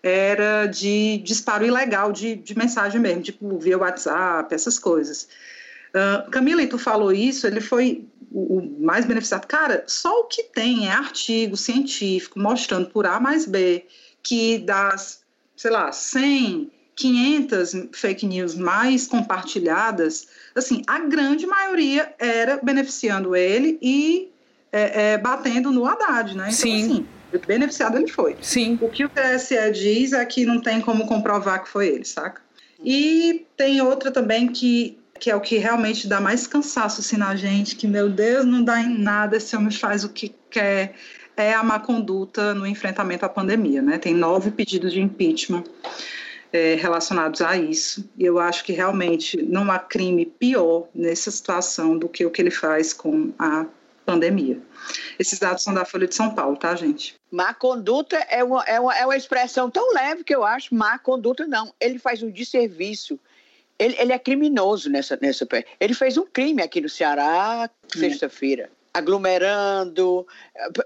era 0.03 0.67
de 0.67 1.19
disparo 1.19 1.67
ilegal 1.67 2.13
de, 2.13 2.37
de 2.37 2.57
mensagem 2.57 3.01
mesmo, 3.01 3.23
tipo 3.23 3.59
via 3.59 3.77
WhatsApp, 3.77 4.55
essas 4.55 4.79
coisas. 4.79 5.29
Uh, 5.89 6.31
Camila, 6.31 6.63
e 6.63 6.69
tu 6.69 6.79
falou 6.79 7.13
isso, 7.13 7.47
ele 7.47 7.61
foi 7.61 8.07
o, 8.31 8.59
o, 8.59 8.81
mais 8.81 9.05
beneficiado. 9.05 9.47
Cara, 9.47 9.85
só 9.87 10.21
o 10.21 10.25
que 10.25 10.43
tem 10.43 10.89
é 10.89 10.93
artigo 10.93 11.57
científico 11.57 12.39
mostrando 12.39 12.89
por 12.89 13.07
A 13.07 13.19
mais 13.21 13.47
B 13.47 13.87
que 14.23 14.59
das, 14.59 15.23
sei 15.57 15.71
lá, 15.71 15.91
100, 15.93 16.71
500 16.95 17.73
fake 17.93 18.27
news 18.27 18.55
mais 18.55 19.07
compartilhadas, 19.07 20.29
assim, 20.55 20.83
a 20.87 20.99
grande 20.99 21.47
maioria 21.47 22.13
era 22.19 22.59
beneficiando 22.63 23.35
ele 23.35 23.79
e 23.81 24.31
é, 24.73 25.13
é, 25.13 25.19
batendo 25.19 25.71
no 25.71 25.87
Haddad, 25.87 26.37
né? 26.37 26.49
Então, 26.49 26.53
Sim. 26.53 26.85
assim, 26.85 27.07
beneficiado 27.47 27.97
ele 27.97 28.09
foi. 28.09 28.37
Sim. 28.41 28.79
O 28.81 28.89
que 28.89 29.05
o 29.05 29.09
TSE 29.09 29.71
diz 29.73 30.13
é 30.13 30.25
que 30.25 30.45
não 30.45 30.61
tem 30.61 30.81
como 30.81 31.07
comprovar 31.07 31.63
que 31.63 31.69
foi 31.69 31.89
ele, 31.89 32.05
saca? 32.05 32.43
E 32.85 33.47
tem 33.57 33.81
outra 33.81 34.11
também 34.11 34.49
que 34.49 34.99
que 35.19 35.31
é 35.31 35.37
o 35.37 35.41
que 35.41 35.59
realmente 35.59 36.07
dá 36.07 36.21
mais 36.21 36.47
cansaço 36.47 37.01
assim 37.01 37.17
na 37.17 37.35
gente, 37.35 37.77
que 37.77 37.87
meu 37.87 38.09
Deus, 38.09 38.45
não 38.45 38.63
dá 38.63 38.81
em 38.81 38.99
nada, 38.99 39.37
esse 39.37 39.57
homem 39.57 39.71
faz 39.71 40.05
o 40.05 40.09
que 40.09 40.35
quer, 40.51 40.95
é 41.37 41.55
a 41.55 41.63
má 41.63 41.79
conduta 41.79 42.55
no 42.55 42.67
enfrentamento 42.67 43.25
à 43.25 43.29
pandemia. 43.29 43.81
Né? 43.83 43.99
Tem 43.99 44.15
nove 44.15 44.51
pedidos 44.51 44.93
de 44.93 45.01
impeachment 45.01 45.65
é, 46.53 46.75
relacionados 46.75 47.41
a 47.41 47.57
isso. 47.57 48.09
E 48.17 48.25
eu 48.25 48.39
acho 48.39 48.65
que 48.65 48.73
realmente 48.73 49.41
não 49.43 49.71
há 49.71 49.79
crime 49.79 50.27
pior 50.27 50.89
nessa 50.95 51.31
situação 51.31 51.97
do 51.97 52.09
que 52.09 52.25
o 52.25 52.31
que 52.31 52.43
ele 52.43 52.51
faz 52.51 52.93
com 52.93 53.33
a 53.39 53.67
pandemia. 54.05 54.59
Esses 55.19 55.39
dados 55.39 55.63
são 55.63 55.75
da 55.75 55.85
Folha 55.85 56.07
de 56.07 56.15
São 56.15 56.35
Paulo, 56.35 56.57
tá, 56.57 56.75
gente? 56.75 57.15
Má 57.31 57.53
conduta 57.53 58.17
é 58.31 58.43
uma, 58.43 58.65
é 58.65 58.81
uma, 58.81 58.97
é 58.97 59.05
uma 59.05 59.17
expressão 59.17 59.71
tão 59.71 59.93
leve 59.93 60.25
que 60.25 60.35
eu 60.35 60.43
acho. 60.45 60.75
Má 60.75 60.99
conduta, 60.99 61.47
não. 61.47 61.75
Ele 61.79 61.99
faz 61.99 62.23
um 62.23 62.31
desserviço. 62.31 63.19
Ele, 63.79 63.97
ele 63.99 64.13
é 64.13 64.19
criminoso 64.19 64.91
nessa, 64.91 65.19
nessa. 65.21 65.47
Ele 65.79 65.95
fez 65.95 66.17
um 66.17 66.27
crime 66.27 66.63
aqui 66.63 66.81
no 66.81 66.89
Ceará 66.89 67.71
é. 67.95 67.99
sexta-feira 67.99 68.71
aglomerando, 68.99 70.27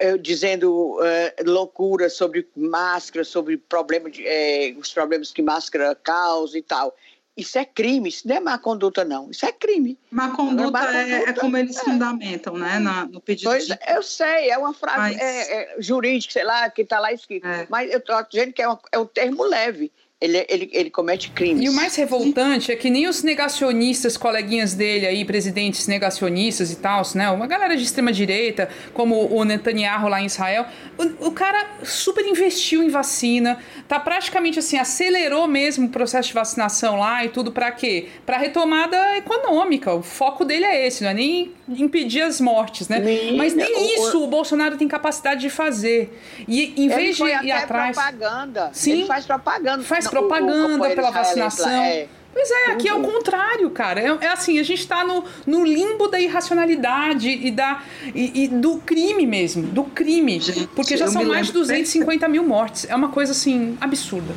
eh, 0.01 0.19
dizendo 0.19 0.99
eh, 1.03 1.35
loucuras 1.47 2.15
sobre 2.15 2.47
máscara, 2.55 3.25
sobre 3.25 3.57
problema 3.57 4.11
de, 4.11 4.27
eh, 4.27 4.75
os 4.79 4.93
problemas 4.93 5.33
que 5.33 5.41
máscara 5.41 5.95
causa 5.95 6.59
e 6.59 6.63
tal. 6.63 6.95
Isso 7.35 7.59
é 7.59 7.65
crime, 7.65 8.11
isso 8.11 8.29
não 8.29 8.37
é 8.37 8.41
má 8.41 8.59
conduta, 8.59 9.05
não. 9.05 9.31
Isso 9.31 9.47
é 9.47 9.53
crime. 9.53 9.99
Má 10.11 10.37
conduta, 10.37 10.65
é, 10.65 10.71
má 10.71 10.81
conduta 10.87 11.01
é, 11.01 11.29
é, 11.31 11.33
como 11.33 11.57
eles 11.57 11.77
é. 11.79 11.81
fundamentam, 11.81 12.59
né? 12.59 12.79
Na, 12.79 13.07
no 13.07 13.21
pedido 13.23 13.49
pois, 13.49 13.67
de... 13.67 13.79
Eu 13.89 14.03
sei, 14.03 14.51
é 14.51 14.59
uma 14.59 14.75
frase 14.75 14.99
Mas... 14.99 15.19
é, 15.19 15.63
é 15.63 15.77
jurídica, 15.79 16.31
sei 16.31 16.45
lá, 16.45 16.69
que 16.69 16.83
está 16.83 17.01
lá 17.01 17.11
escrito. 17.11 17.47
É. 17.47 17.67
Mas 17.71 17.91
eu 17.91 17.99
estou 17.99 18.23
dizendo 18.31 18.53
que 18.53 18.63
é, 18.63 18.67
é 18.93 18.99
um 18.99 19.07
termo 19.07 19.45
leve 19.45 19.91
ele, 20.23 20.47
ele, 20.49 20.71
ele 20.73 20.91
comete 20.91 21.31
crimes. 21.31 21.65
E 21.65 21.69
o 21.69 21.73
mais 21.73 21.97
revoltante 21.97 22.71
é 22.71 22.77
que 22.77 22.89
nem 22.89 23.09
os 23.09 23.25
negacionistas, 23.25 24.17
coleguinhas 24.17 24.73
dele 24.73 25.05
aí, 25.05 25.25
presidentes 25.25 25.89
negacionistas 25.89 26.71
e 26.71 26.77
tal, 26.77 27.03
né? 27.17 27.29
Uma 27.29 27.49
galera 27.49 27.77
de 27.77 27.83
extrema 27.83 28.13
direita, 28.13 28.69
como 28.95 29.35
o 29.35 29.45
Netanyahu 29.45 30.09
lá 30.09 30.23
em 30.23 30.27
Israel, 30.27 30.67
o, 30.97 31.27
o 31.27 31.33
cara 31.33 31.67
super 31.83 32.25
investiu 32.25 32.85
em 32.85 32.89
vacina, 32.89 33.59
tá 33.89 33.99
praticamente 33.99 34.61
assim, 34.61 34.79
acelerou 34.79 35.49
mesmo 35.49 35.87
o 35.87 35.91
processo 35.91 36.29
de 36.29 36.35
vacinação 36.35 36.97
lá 37.01 37.25
e 37.25 37.29
tudo 37.29 37.51
para 37.51 37.73
quê? 37.73 38.09
Para 38.25 38.39
retomada 38.39 39.17
econômica. 39.17 39.93
O 39.93 40.03
foco 40.03 40.45
dele 40.45 40.65
é 40.65 40.87
esse, 40.87 41.03
não 41.03 41.11
é 41.11 41.15
nem 41.15 41.53
impedir 41.69 42.21
as 42.21 42.41
mortes, 42.41 42.89
né? 42.89 43.03
Mas 43.37 43.55
nem 43.55 43.75
o, 43.75 43.95
isso 43.99 44.23
o, 44.23 44.29
Bolsonaro 44.29 44.77
tem 44.77 44.87
capacidade 44.87 45.41
de 45.41 45.51
fazer. 45.51 46.17
E 46.47 46.75
em 46.77 46.89
vez 46.89 47.17
de 47.17 47.25
ir 47.25 47.51
atrás. 47.51 47.97
propaganda. 47.97 48.71
Sim, 48.73 48.93
ele 48.93 49.07
faz 49.07 49.27
propaganda. 49.27 49.83
Faz 49.83 50.12
propaganda 50.13 50.91
pela 50.91 51.11
vacinação. 51.11 51.71
É. 51.71 52.09
Pois 52.33 52.51
é, 52.51 52.73
aqui 52.73 52.89
é 52.89 52.95
o 52.95 53.03
contrário, 53.03 53.69
cara. 53.71 54.01
É, 54.01 54.07
é, 54.25 54.29
assim, 54.29 54.59
a 54.59 54.63
gente 54.63 54.81
está 54.81 55.05
no, 55.05 55.23
no 55.47 55.65
limbo 55.65 56.09
da 56.09 56.19
irracionalidade 56.19 57.29
e, 57.29 57.51
da, 57.51 57.83
e, 58.15 58.45
e 58.45 58.49
do 58.49 58.79
crime 58.79 59.27
mesmo, 59.27 59.63
do 59.65 59.85
crime. 59.85 60.41
Gente, 60.41 60.67
porque 60.69 60.97
já 60.97 61.09
são 61.09 61.25
mais 61.25 61.49
de 61.49 61.53
250 61.53 62.27
mil 62.29 62.43
mortes. 62.43 62.87
É 62.89 62.95
uma 62.95 63.11
coisa, 63.11 63.33
assim, 63.33 63.77
absurda. 63.81 64.33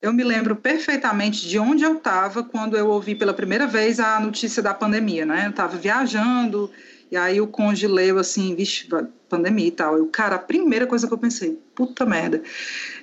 Eu 0.00 0.12
me 0.12 0.24
lembro 0.24 0.56
perfeitamente 0.56 1.46
de 1.46 1.58
onde 1.58 1.84
eu 1.84 1.96
estava 1.96 2.42
quando 2.42 2.76
eu 2.76 2.88
ouvi 2.88 3.14
pela 3.14 3.32
primeira 3.32 3.66
vez 3.66 4.00
a 4.00 4.18
notícia 4.20 4.62
da 4.62 4.72
pandemia, 4.74 5.24
né? 5.24 5.46
Eu 5.46 5.50
estava 5.50 5.76
viajando 5.76 6.70
e 7.10 7.16
aí 7.16 7.40
o 7.40 7.46
conge 7.46 7.86
leu 7.86 8.18
assim, 8.18 8.54
vixe, 8.54 8.88
pandemia 9.28 9.68
e 9.68 9.70
tal. 9.70 9.96
Eu, 9.96 10.06
cara, 10.06 10.36
a 10.36 10.38
primeira 10.38 10.86
coisa 10.86 11.06
que 11.06 11.12
eu 11.14 11.18
pensei, 11.18 11.58
puta 11.74 12.04
merda, 12.04 12.42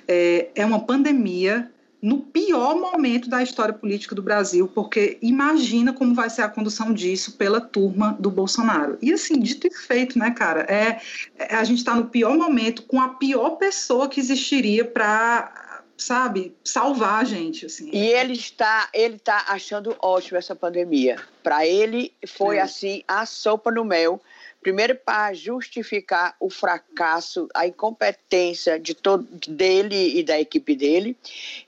é, 0.06 0.50
é 0.54 0.66
uma 0.66 0.80
pandemia 0.80 1.71
no 2.02 2.18
pior 2.18 2.74
momento 2.74 3.30
da 3.30 3.40
história 3.44 3.72
política 3.72 4.12
do 4.12 4.22
Brasil, 4.22 4.66
porque 4.66 5.18
imagina 5.22 5.92
como 5.92 6.14
vai 6.16 6.28
ser 6.28 6.42
a 6.42 6.48
condução 6.48 6.92
disso 6.92 7.36
pela 7.36 7.60
turma 7.60 8.16
do 8.18 8.28
Bolsonaro. 8.28 8.98
E 9.00 9.12
assim, 9.12 9.38
dito 9.38 9.68
e 9.68 9.70
feito, 9.72 10.18
né, 10.18 10.32
cara? 10.32 10.62
É, 10.62 11.00
é 11.38 11.54
a 11.54 11.62
gente 11.62 11.78
está 11.78 11.94
no 11.94 12.06
pior 12.06 12.36
momento 12.36 12.82
com 12.82 13.00
a 13.00 13.10
pior 13.10 13.50
pessoa 13.50 14.08
que 14.08 14.18
existiria 14.18 14.84
para 14.84 15.70
sabe, 15.96 16.52
salvar 16.64 17.20
a 17.20 17.24
gente, 17.24 17.66
assim. 17.66 17.88
E 17.92 18.08
ele 18.08 18.32
está, 18.32 18.88
ele 18.92 19.16
está 19.16 19.44
achando 19.48 19.94
ótimo 20.00 20.36
essa 20.36 20.56
pandemia. 20.56 21.16
Para 21.44 21.64
ele 21.64 22.12
foi 22.26 22.56
é. 22.56 22.62
assim 22.62 23.04
a 23.06 23.24
sopa 23.24 23.70
no 23.70 23.84
mel 23.84 24.20
Primeiro, 24.62 24.94
para 24.94 25.34
justificar 25.34 26.36
o 26.38 26.48
fracasso, 26.48 27.48
a 27.52 27.66
incompetência 27.66 28.78
de 28.78 28.94
todo, 28.94 29.26
dele 29.48 30.18
e 30.18 30.22
da 30.22 30.40
equipe 30.40 30.76
dele. 30.76 31.16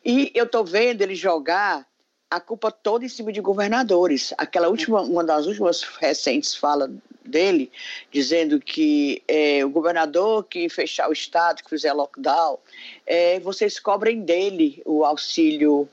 E 0.05 0.31
eu 0.33 0.45
estou 0.45 0.65
vendo 0.65 1.03
ele 1.03 1.17
jogar 1.17 1.85
a 2.31 2.41
culpa 2.41 2.71
toda 2.71 3.05
em 3.05 3.09
cima 3.09 3.33
de 3.33 3.41
governadores. 3.41 4.33
Aquela 4.39 4.69
última, 4.69 5.03
uma 5.03 5.25
das 5.25 5.47
últimas 5.47 5.83
recentes 5.83 6.55
falas 6.55 6.91
dele, 7.25 7.71
dizendo 8.13 8.61
que 8.61 9.23
é, 9.27 9.65
o 9.65 9.71
governador 9.71 10.45
que 10.45 10.69
fechar 10.69 11.09
o 11.09 11.13
estado, 11.13 11.63
que 11.65 11.71
fizer 11.71 11.93
lockdown, 11.93 12.59
é, 13.07 13.41
vocês 13.41 13.81
cobrem 13.81 14.21
dele 14.21 14.83
o 14.85 15.05
auxílio 15.05 15.89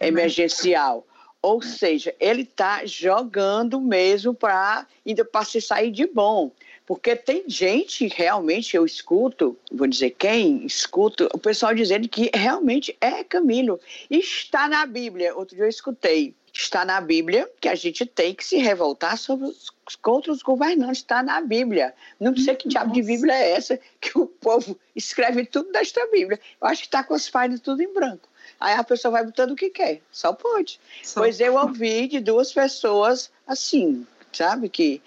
emergencial. 0.00 1.06
Ou 1.42 1.60
seja, 1.60 2.14
ele 2.20 2.42
está 2.42 2.86
jogando 2.86 3.80
mesmo 3.80 4.32
para 4.32 4.86
ainda 5.04 5.24
para 5.24 5.44
se 5.44 5.60
sair 5.60 5.90
de 5.90 6.06
bom. 6.06 6.52
Porque 6.86 7.16
tem 7.16 7.44
gente, 7.48 8.06
realmente, 8.08 8.76
eu 8.76 8.84
escuto, 8.84 9.56
vou 9.70 9.86
dizer 9.86 10.10
quem, 10.10 10.64
escuto 10.64 11.28
o 11.32 11.38
pessoal 11.38 11.74
dizendo 11.74 12.08
que 12.08 12.30
realmente 12.32 12.96
é 13.00 13.24
Camilo. 13.24 13.80
Está 14.08 14.68
na 14.68 14.84
Bíblia. 14.86 15.34
Outro 15.34 15.56
dia 15.56 15.64
eu 15.64 15.68
escutei. 15.68 16.34
Está 16.52 16.84
na 16.84 17.00
Bíblia 17.00 17.50
que 17.60 17.68
a 17.68 17.74
gente 17.74 18.04
tem 18.04 18.34
que 18.34 18.44
se 18.44 18.58
revoltar 18.58 19.16
sobre 19.16 19.46
os, 19.46 19.70
contra 20.02 20.30
os 20.30 20.42
governantes. 20.42 20.98
Está 20.98 21.22
na 21.22 21.40
Bíblia. 21.40 21.94
Não 22.20 22.36
sei 22.36 22.54
que 22.54 22.68
diabo 22.68 22.92
de 22.92 23.02
Bíblia 23.02 23.34
é 23.34 23.52
essa 23.52 23.80
que 24.00 24.18
o 24.18 24.26
povo 24.26 24.78
escreve 24.94 25.46
tudo 25.46 25.72
desta 25.72 26.06
Bíblia. 26.08 26.38
Eu 26.60 26.68
acho 26.68 26.82
que 26.82 26.88
está 26.88 27.02
com 27.02 27.14
as 27.14 27.28
páginas 27.28 27.60
tudo 27.60 27.82
em 27.82 27.92
branco. 27.92 28.28
Aí 28.62 28.74
a 28.74 28.84
pessoa 28.84 29.10
vai 29.10 29.24
botando 29.24 29.50
o 29.50 29.56
que 29.56 29.70
quer, 29.70 30.00
só 30.12 30.32
pode. 30.32 30.78
Só 31.02 31.20
pois 31.20 31.40
eu 31.40 31.56
ouvi 31.56 32.06
de 32.06 32.20
duas 32.20 32.52
pessoas 32.52 33.30
assim, 33.44 34.06
sabe? 34.32 34.68
Que 34.68 35.02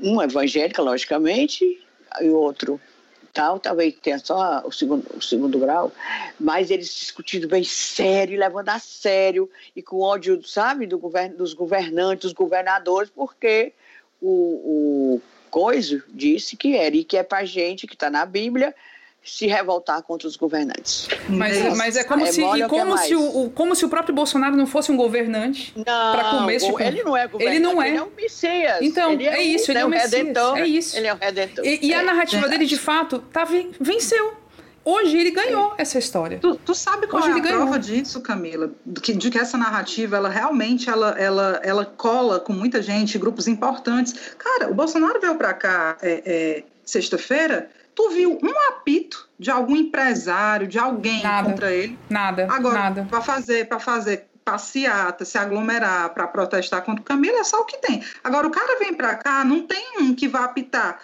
um 0.00 0.22
evangélica, 0.22 0.80
logicamente, 0.80 1.84
e 2.20 2.28
o 2.28 2.36
outro 2.36 2.80
tal, 3.32 3.58
talvez 3.58 3.94
tenha 4.00 4.18
só 4.18 4.62
o 4.64 4.72
segundo, 4.72 5.06
o 5.16 5.20
segundo 5.20 5.58
grau, 5.58 5.92
mas 6.38 6.70
eles 6.70 6.94
discutindo 6.94 7.48
bem 7.48 7.64
sério, 7.64 8.38
levando 8.38 8.68
a 8.68 8.78
sério 8.78 9.50
e 9.74 9.82
com 9.82 10.00
ódio, 10.00 10.42
sabe, 10.44 10.86
do 10.86 10.98
govern, 10.98 11.34
dos 11.34 11.54
governantes, 11.54 12.22
dos 12.22 12.32
governadores, 12.32 13.10
porque 13.10 13.72
o, 14.20 15.16
o 15.16 15.22
Coiso 15.50 16.02
disse 16.08 16.56
que 16.56 16.76
era 16.76 16.94
e 16.94 17.04
que 17.04 17.16
é 17.16 17.22
para 17.22 17.44
gente 17.44 17.86
que 17.86 17.94
está 17.94 18.10
na 18.10 18.24
Bíblia 18.24 18.74
se 19.22 19.46
revoltar 19.46 20.02
contra 20.02 20.26
os 20.26 20.36
governantes. 20.36 21.08
Mas, 21.28 21.76
mas 21.76 21.96
é 21.96 22.04
como 22.04 22.24
é 22.24 22.32
se 22.32 22.42
como 22.68 22.96
se 22.98 23.14
o, 23.14 23.50
como 23.50 23.74
se 23.74 23.84
o 23.84 23.88
próprio 23.88 24.14
Bolsonaro 24.14 24.56
não 24.56 24.66
fosse 24.66 24.90
um 24.90 24.96
governante 24.96 25.74
para 25.84 26.30
começo 26.30 26.66
tipo, 26.66 26.82
ele 26.82 27.02
não 27.02 27.16
é 27.16 27.26
governante 27.26 27.56
ele 27.56 27.64
não 27.64 27.82
é 27.82 27.88
ele 27.88 27.96
é. 27.98 28.02
um 28.02 28.10
Messias. 28.16 28.78
Então 28.80 29.12
é, 29.12 29.24
é, 29.24 29.42
isso 29.42 29.70
ele 29.70 29.78
é, 29.78 29.82
é 29.82 29.84
o 29.84 29.88
Messias. 29.88 30.12
Redentor, 30.12 30.58
é 30.58 30.66
isso. 30.66 30.96
Ele 30.96 31.06
é 31.06 31.14
o 31.14 31.16
redentor. 31.16 31.64
E, 31.64 31.80
e 31.82 31.94
a 31.94 32.02
narrativa 32.02 32.48
dele 32.48 32.64
de 32.64 32.78
fato 32.78 33.18
tá 33.18 33.46
venceu. 33.78 34.40
Hoje 34.82 35.18
ele 35.18 35.30
ganhou 35.30 35.74
essa 35.76 35.98
história. 35.98 36.38
Tu, 36.38 36.56
tu 36.56 36.74
sabe 36.74 37.06
qual 37.06 37.22
Hoje 37.22 37.32
é 37.32 37.34
a 37.34 37.38
ganhou. 37.38 37.60
prova 37.60 37.78
disso, 37.78 38.20
Camila? 38.22 38.72
De 38.84 39.00
que, 39.00 39.12
de 39.12 39.30
que 39.30 39.38
essa 39.38 39.58
narrativa, 39.58 40.16
ela 40.16 40.30
realmente 40.30 40.88
ela, 40.88 41.10
ela, 41.18 41.60
ela 41.62 41.84
cola 41.84 42.40
com 42.40 42.54
muita 42.54 42.80
gente, 42.80 43.18
grupos 43.18 43.46
importantes. 43.46 44.14
Cara, 44.38 44.70
o 44.70 44.74
Bolsonaro 44.74 45.20
veio 45.20 45.34
para 45.34 45.52
cá 45.52 45.98
é, 46.00 46.22
é, 46.24 46.64
sexta-feira 46.82 47.68
Tu 48.00 48.08
viu 48.08 48.38
um 48.42 48.68
apito 48.70 49.28
de 49.38 49.50
algum 49.50 49.76
empresário, 49.76 50.66
de 50.66 50.78
alguém 50.78 51.22
nada, 51.22 51.50
contra 51.50 51.70
ele? 51.70 51.98
Nada. 52.08 52.48
Agora, 52.50 52.78
nada. 52.78 53.06
para 53.10 53.20
fazer, 53.20 53.68
para 53.68 53.78
fazer 53.78 54.26
passeata, 54.42 55.22
se 55.26 55.36
aglomerar 55.36 56.08
para 56.14 56.26
protestar 56.26 56.82
contra 56.82 57.02
o 57.02 57.04
Camilo, 57.04 57.36
é 57.36 57.44
só 57.44 57.60
o 57.60 57.66
que 57.66 57.76
tem. 57.76 58.02
Agora, 58.24 58.46
o 58.46 58.50
cara 58.50 58.78
vem 58.78 58.94
para 58.94 59.16
cá, 59.16 59.44
não 59.44 59.66
tem 59.66 59.98
um 60.00 60.14
que 60.14 60.26
vá 60.26 60.44
apitar 60.44 60.98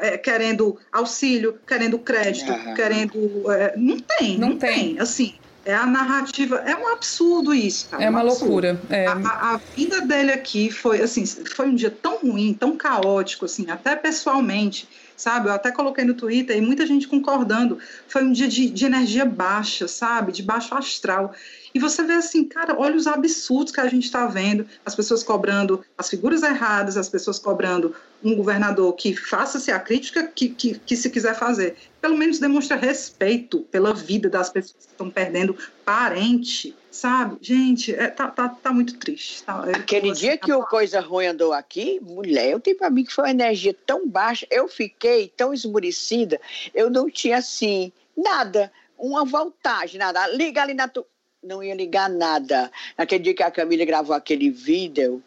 é, 0.00 0.18
querendo 0.18 0.76
auxílio, 0.90 1.56
querendo 1.64 2.00
crédito, 2.00 2.50
uhum. 2.50 2.74
querendo. 2.74 3.52
É, 3.52 3.74
não 3.76 4.00
tem, 4.00 4.36
não, 4.36 4.48
não 4.48 4.58
tem. 4.58 4.94
tem. 4.94 4.98
Assim, 4.98 5.36
é 5.64 5.72
a 5.72 5.86
narrativa, 5.86 6.56
é 6.66 6.74
um 6.74 6.88
absurdo 6.88 7.54
isso, 7.54 7.88
cara. 7.90 8.02
É 8.02 8.10
uma 8.10 8.22
loucura. 8.22 8.80
É. 8.90 9.06
A, 9.06 9.12
a, 9.12 9.54
a, 9.54 9.56
vida 9.76 10.00
dele 10.00 10.32
aqui 10.32 10.68
foi 10.68 11.00
assim, 11.00 11.24
foi 11.24 11.68
um 11.68 11.76
dia 11.76 11.90
tão 11.90 12.18
ruim, 12.18 12.52
tão 12.54 12.76
caótico, 12.76 13.44
assim, 13.44 13.70
até 13.70 13.94
pessoalmente 13.94 14.88
sabe? 15.20 15.48
Eu 15.48 15.52
até 15.52 15.70
coloquei 15.70 16.04
no 16.04 16.14
Twitter 16.14 16.56
e 16.56 16.60
muita 16.60 16.86
gente 16.86 17.06
concordando. 17.06 17.78
Foi 18.08 18.24
um 18.24 18.32
dia 18.32 18.48
de, 18.48 18.70
de 18.70 18.84
energia 18.86 19.24
baixa, 19.24 19.86
sabe? 19.86 20.32
De 20.32 20.42
baixo 20.42 20.74
astral. 20.74 21.34
E 21.74 21.78
você 21.78 22.02
vê 22.02 22.14
assim, 22.14 22.44
cara, 22.44 22.76
olha 22.78 22.96
os 22.96 23.06
absurdos 23.06 23.72
que 23.72 23.80
a 23.80 23.86
gente 23.86 24.04
está 24.04 24.26
vendo, 24.26 24.66
as 24.84 24.94
pessoas 24.94 25.22
cobrando 25.22 25.84
as 25.96 26.08
figuras 26.08 26.42
erradas, 26.42 26.96
as 26.96 27.08
pessoas 27.08 27.38
cobrando 27.38 27.94
um 28.22 28.34
governador 28.34 28.92
que 28.94 29.14
faça-se 29.14 29.70
a 29.70 29.78
crítica 29.78 30.26
que, 30.26 30.48
que, 30.48 30.78
que, 30.78 30.96
se 30.96 31.08
quiser 31.10 31.34
fazer. 31.34 31.76
Pelo 32.00 32.16
menos 32.16 32.38
demonstra 32.38 32.76
respeito 32.76 33.60
pela 33.70 33.94
vida 33.94 34.28
das 34.28 34.50
pessoas 34.50 34.84
que 34.84 34.92
estão 34.92 35.10
perdendo 35.10 35.56
parente, 35.84 36.76
sabe? 36.90 37.38
Gente, 37.40 37.94
é, 37.94 38.08
tá, 38.08 38.28
tá, 38.28 38.48
tá 38.48 38.72
muito 38.72 38.98
triste. 38.98 39.42
Tá, 39.42 39.64
Aquele 39.74 40.12
dia 40.12 40.36
que 40.36 40.52
o 40.52 40.64
Coisa 40.64 41.00
Ruim 41.00 41.26
andou 41.26 41.52
aqui, 41.52 42.00
mulher, 42.00 42.50
eu 42.50 42.60
tenho 42.60 42.76
para 42.76 42.90
mim 42.90 43.04
que 43.04 43.12
foi 43.12 43.24
uma 43.24 43.30
energia 43.30 43.74
tão 43.86 44.08
baixa, 44.08 44.46
eu 44.50 44.68
fiquei 44.68 45.32
tão 45.34 45.54
esmurecida, 45.54 46.40
eu 46.74 46.90
não 46.90 47.08
tinha 47.08 47.38
assim, 47.38 47.92
nada, 48.16 48.70
uma 48.98 49.24
voltagem, 49.24 49.98
nada. 49.98 50.26
Liga 50.28 50.62
ali 50.62 50.74
na 50.74 50.88
tu... 50.88 51.06
Não 51.42 51.62
ia 51.62 51.74
ligar 51.74 52.08
nada. 52.10 52.70
Naquele 52.98 53.24
dia 53.24 53.34
que 53.34 53.42
a 53.42 53.50
Camila 53.50 53.84
gravou 53.84 54.14
aquele 54.14 54.50
vídeo, 54.50 55.22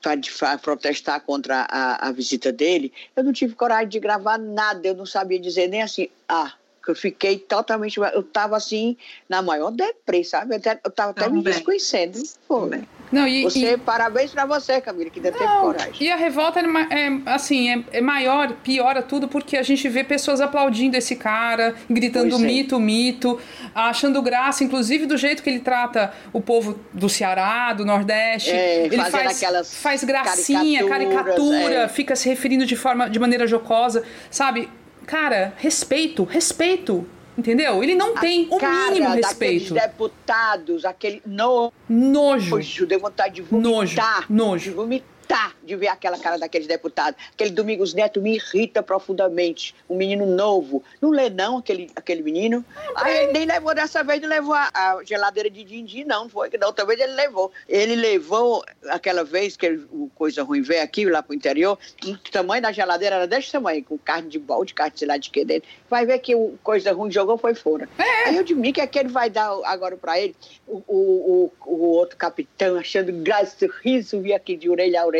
para 0.00 0.58
protestar 0.58 1.20
contra 1.22 1.66
a, 1.70 2.08
a 2.08 2.12
visita 2.12 2.52
dele, 2.52 2.92
eu 3.16 3.24
não 3.24 3.32
tive 3.32 3.54
coragem 3.54 3.88
de 3.88 3.98
gravar 3.98 4.38
nada, 4.38 4.86
eu 4.86 4.94
não 4.94 5.06
sabia 5.06 5.38
dizer 5.38 5.68
nem 5.68 5.82
assim, 5.82 6.08
ah, 6.28 6.52
que 6.84 6.90
eu 6.90 6.94
fiquei 6.94 7.38
totalmente. 7.38 7.98
Eu 7.98 8.20
estava 8.20 8.56
assim, 8.56 8.96
na 9.28 9.40
maior 9.40 9.70
depressa, 9.70 10.38
sabe? 10.38 10.54
Eu 10.54 10.58
estava 10.58 11.10
até 11.12 11.28
me 11.28 11.42
desconhecendo. 11.42 12.22
Foi. 12.46 12.82
Não, 13.14 13.28
e, 13.28 13.42
você, 13.44 13.72
e... 13.72 13.76
parabéns 13.76 14.30
para 14.30 14.44
você, 14.44 14.80
Camila, 14.80 15.10
que 15.10 15.18
ainda 15.18 15.32
teve 15.32 15.46
coragem. 15.46 15.94
E 16.00 16.10
a 16.10 16.16
revolta 16.16 16.60
é, 16.60 16.64
é 16.64 17.20
assim, 17.26 17.70
é, 17.70 17.98
é, 17.98 18.00
maior, 18.00 18.52
piora 18.62 19.02
tudo, 19.02 19.28
porque 19.28 19.56
a 19.56 19.62
gente 19.62 19.88
vê 19.88 20.02
pessoas 20.02 20.40
aplaudindo 20.40 20.96
esse 20.96 21.16
cara, 21.16 21.74
gritando 21.88 22.30
pois 22.30 22.42
é. 22.42 22.46
mito, 22.46 22.76
é. 22.76 22.78
mito, 22.78 23.40
achando 23.74 24.20
graça, 24.20 24.64
inclusive 24.64 25.06
do 25.06 25.16
jeito 25.16 25.42
que 25.42 25.50
ele 25.50 25.60
trata 25.60 26.12
o 26.32 26.40
povo 26.40 26.78
do 26.92 27.08
Ceará, 27.08 27.72
do 27.72 27.84
Nordeste. 27.84 28.50
É, 28.50 28.86
ele 28.86 28.96
faz, 28.96 29.42
faz 29.72 30.04
gracinha, 30.04 30.86
caricatura, 30.88 31.82
é. 31.82 31.88
fica 31.88 32.16
se 32.16 32.28
referindo 32.28 32.66
de 32.66 32.76
forma 32.76 33.08
de 33.08 33.18
maneira 33.18 33.46
jocosa, 33.46 34.02
sabe? 34.30 34.68
Cara, 35.06 35.52
respeito, 35.56 36.24
respeito. 36.24 37.06
Entendeu? 37.36 37.82
Ele 37.82 37.94
não 37.94 38.16
a 38.16 38.20
tem 38.20 38.48
o 38.50 38.58
mínimo 38.58 39.10
respeito. 39.10 39.74
deputados, 39.74 40.84
aquele 40.84 41.20
no... 41.26 41.72
nojo. 41.88 42.56
Nojo, 42.56 42.86
deu 42.86 43.00
vontade 43.00 43.34
de 43.36 43.42
vomitar. 43.42 44.26
Nojo. 44.30 44.50
Nojo. 44.50 44.70
De 44.70 44.76
vomitar 44.76 45.13
irritar 45.24 45.56
de 45.62 45.74
ver 45.74 45.88
aquela 45.88 46.18
cara 46.18 46.38
daqueles 46.38 46.66
deputados. 46.66 47.20
Aquele 47.32 47.50
Domingos 47.50 47.94
Neto 47.94 48.20
me 48.20 48.34
irrita 48.36 48.82
profundamente. 48.82 49.74
Um 49.88 49.96
menino 49.96 50.26
novo. 50.26 50.82
Não 51.00 51.10
lê, 51.10 51.30
não, 51.30 51.58
aquele, 51.58 51.90
aquele 51.96 52.22
menino. 52.22 52.64
Aí 52.96 53.24
ele 53.24 53.32
nem 53.32 53.46
levou 53.46 53.74
dessa 53.74 54.04
vez, 54.04 54.20
não 54.20 54.28
levou 54.28 54.54
a, 54.54 54.70
a 54.72 55.04
geladeira 55.04 55.48
de 55.50 55.64
din-din, 55.64 56.04
não. 56.04 56.28
Foi 56.28 56.50
que 56.50 56.58
da 56.58 56.66
outra 56.66 56.84
vez 56.84 57.00
ele 57.00 57.12
levou. 57.12 57.50
Ele 57.68 57.96
levou 57.96 58.64
aquela 58.88 59.24
vez 59.24 59.56
que 59.56 59.66
ele, 59.66 59.86
o 59.90 60.10
Coisa 60.14 60.42
Ruim 60.42 60.62
veio 60.62 60.82
aqui, 60.82 61.04
lá 61.06 61.22
pro 61.22 61.34
interior, 61.34 61.78
o 62.04 62.16
tamanho 62.30 62.62
da 62.62 62.72
geladeira 62.72 63.16
era 63.16 63.26
desse 63.26 63.50
tamanho, 63.50 63.82
com 63.84 63.98
carne 63.98 64.28
de 64.28 64.38
balde, 64.38 64.74
carne 64.74 64.92
de 64.92 64.98
sei 65.00 65.08
lá 65.08 65.16
de 65.16 65.30
que 65.30 65.44
dentro. 65.44 65.68
Vai 65.88 66.04
ver 66.04 66.18
que 66.18 66.34
o 66.34 66.58
Coisa 66.62 66.92
Ruim 66.92 67.10
jogou, 67.10 67.38
foi 67.38 67.54
fora. 67.54 67.88
É. 67.98 68.28
Aí 68.28 68.36
eu 68.36 68.44
digo, 68.44 68.62
que 68.72 68.80
é 68.80 68.86
que 68.86 68.98
ele 68.98 69.08
vai 69.08 69.30
dar 69.30 69.50
agora 69.64 69.96
para 69.96 70.18
ele? 70.20 70.34
O, 70.66 70.82
o, 70.86 71.52
o, 71.66 71.72
o, 71.72 71.84
outro 71.94 72.16
capitão 72.16 72.76
achando 72.76 73.12
graça, 73.12 73.68
riso, 73.82 74.20
via 74.20 74.36
aqui 74.36 74.56
de 74.56 74.68
orelha 74.68 75.02
a 75.02 75.06
orelha 75.06 75.13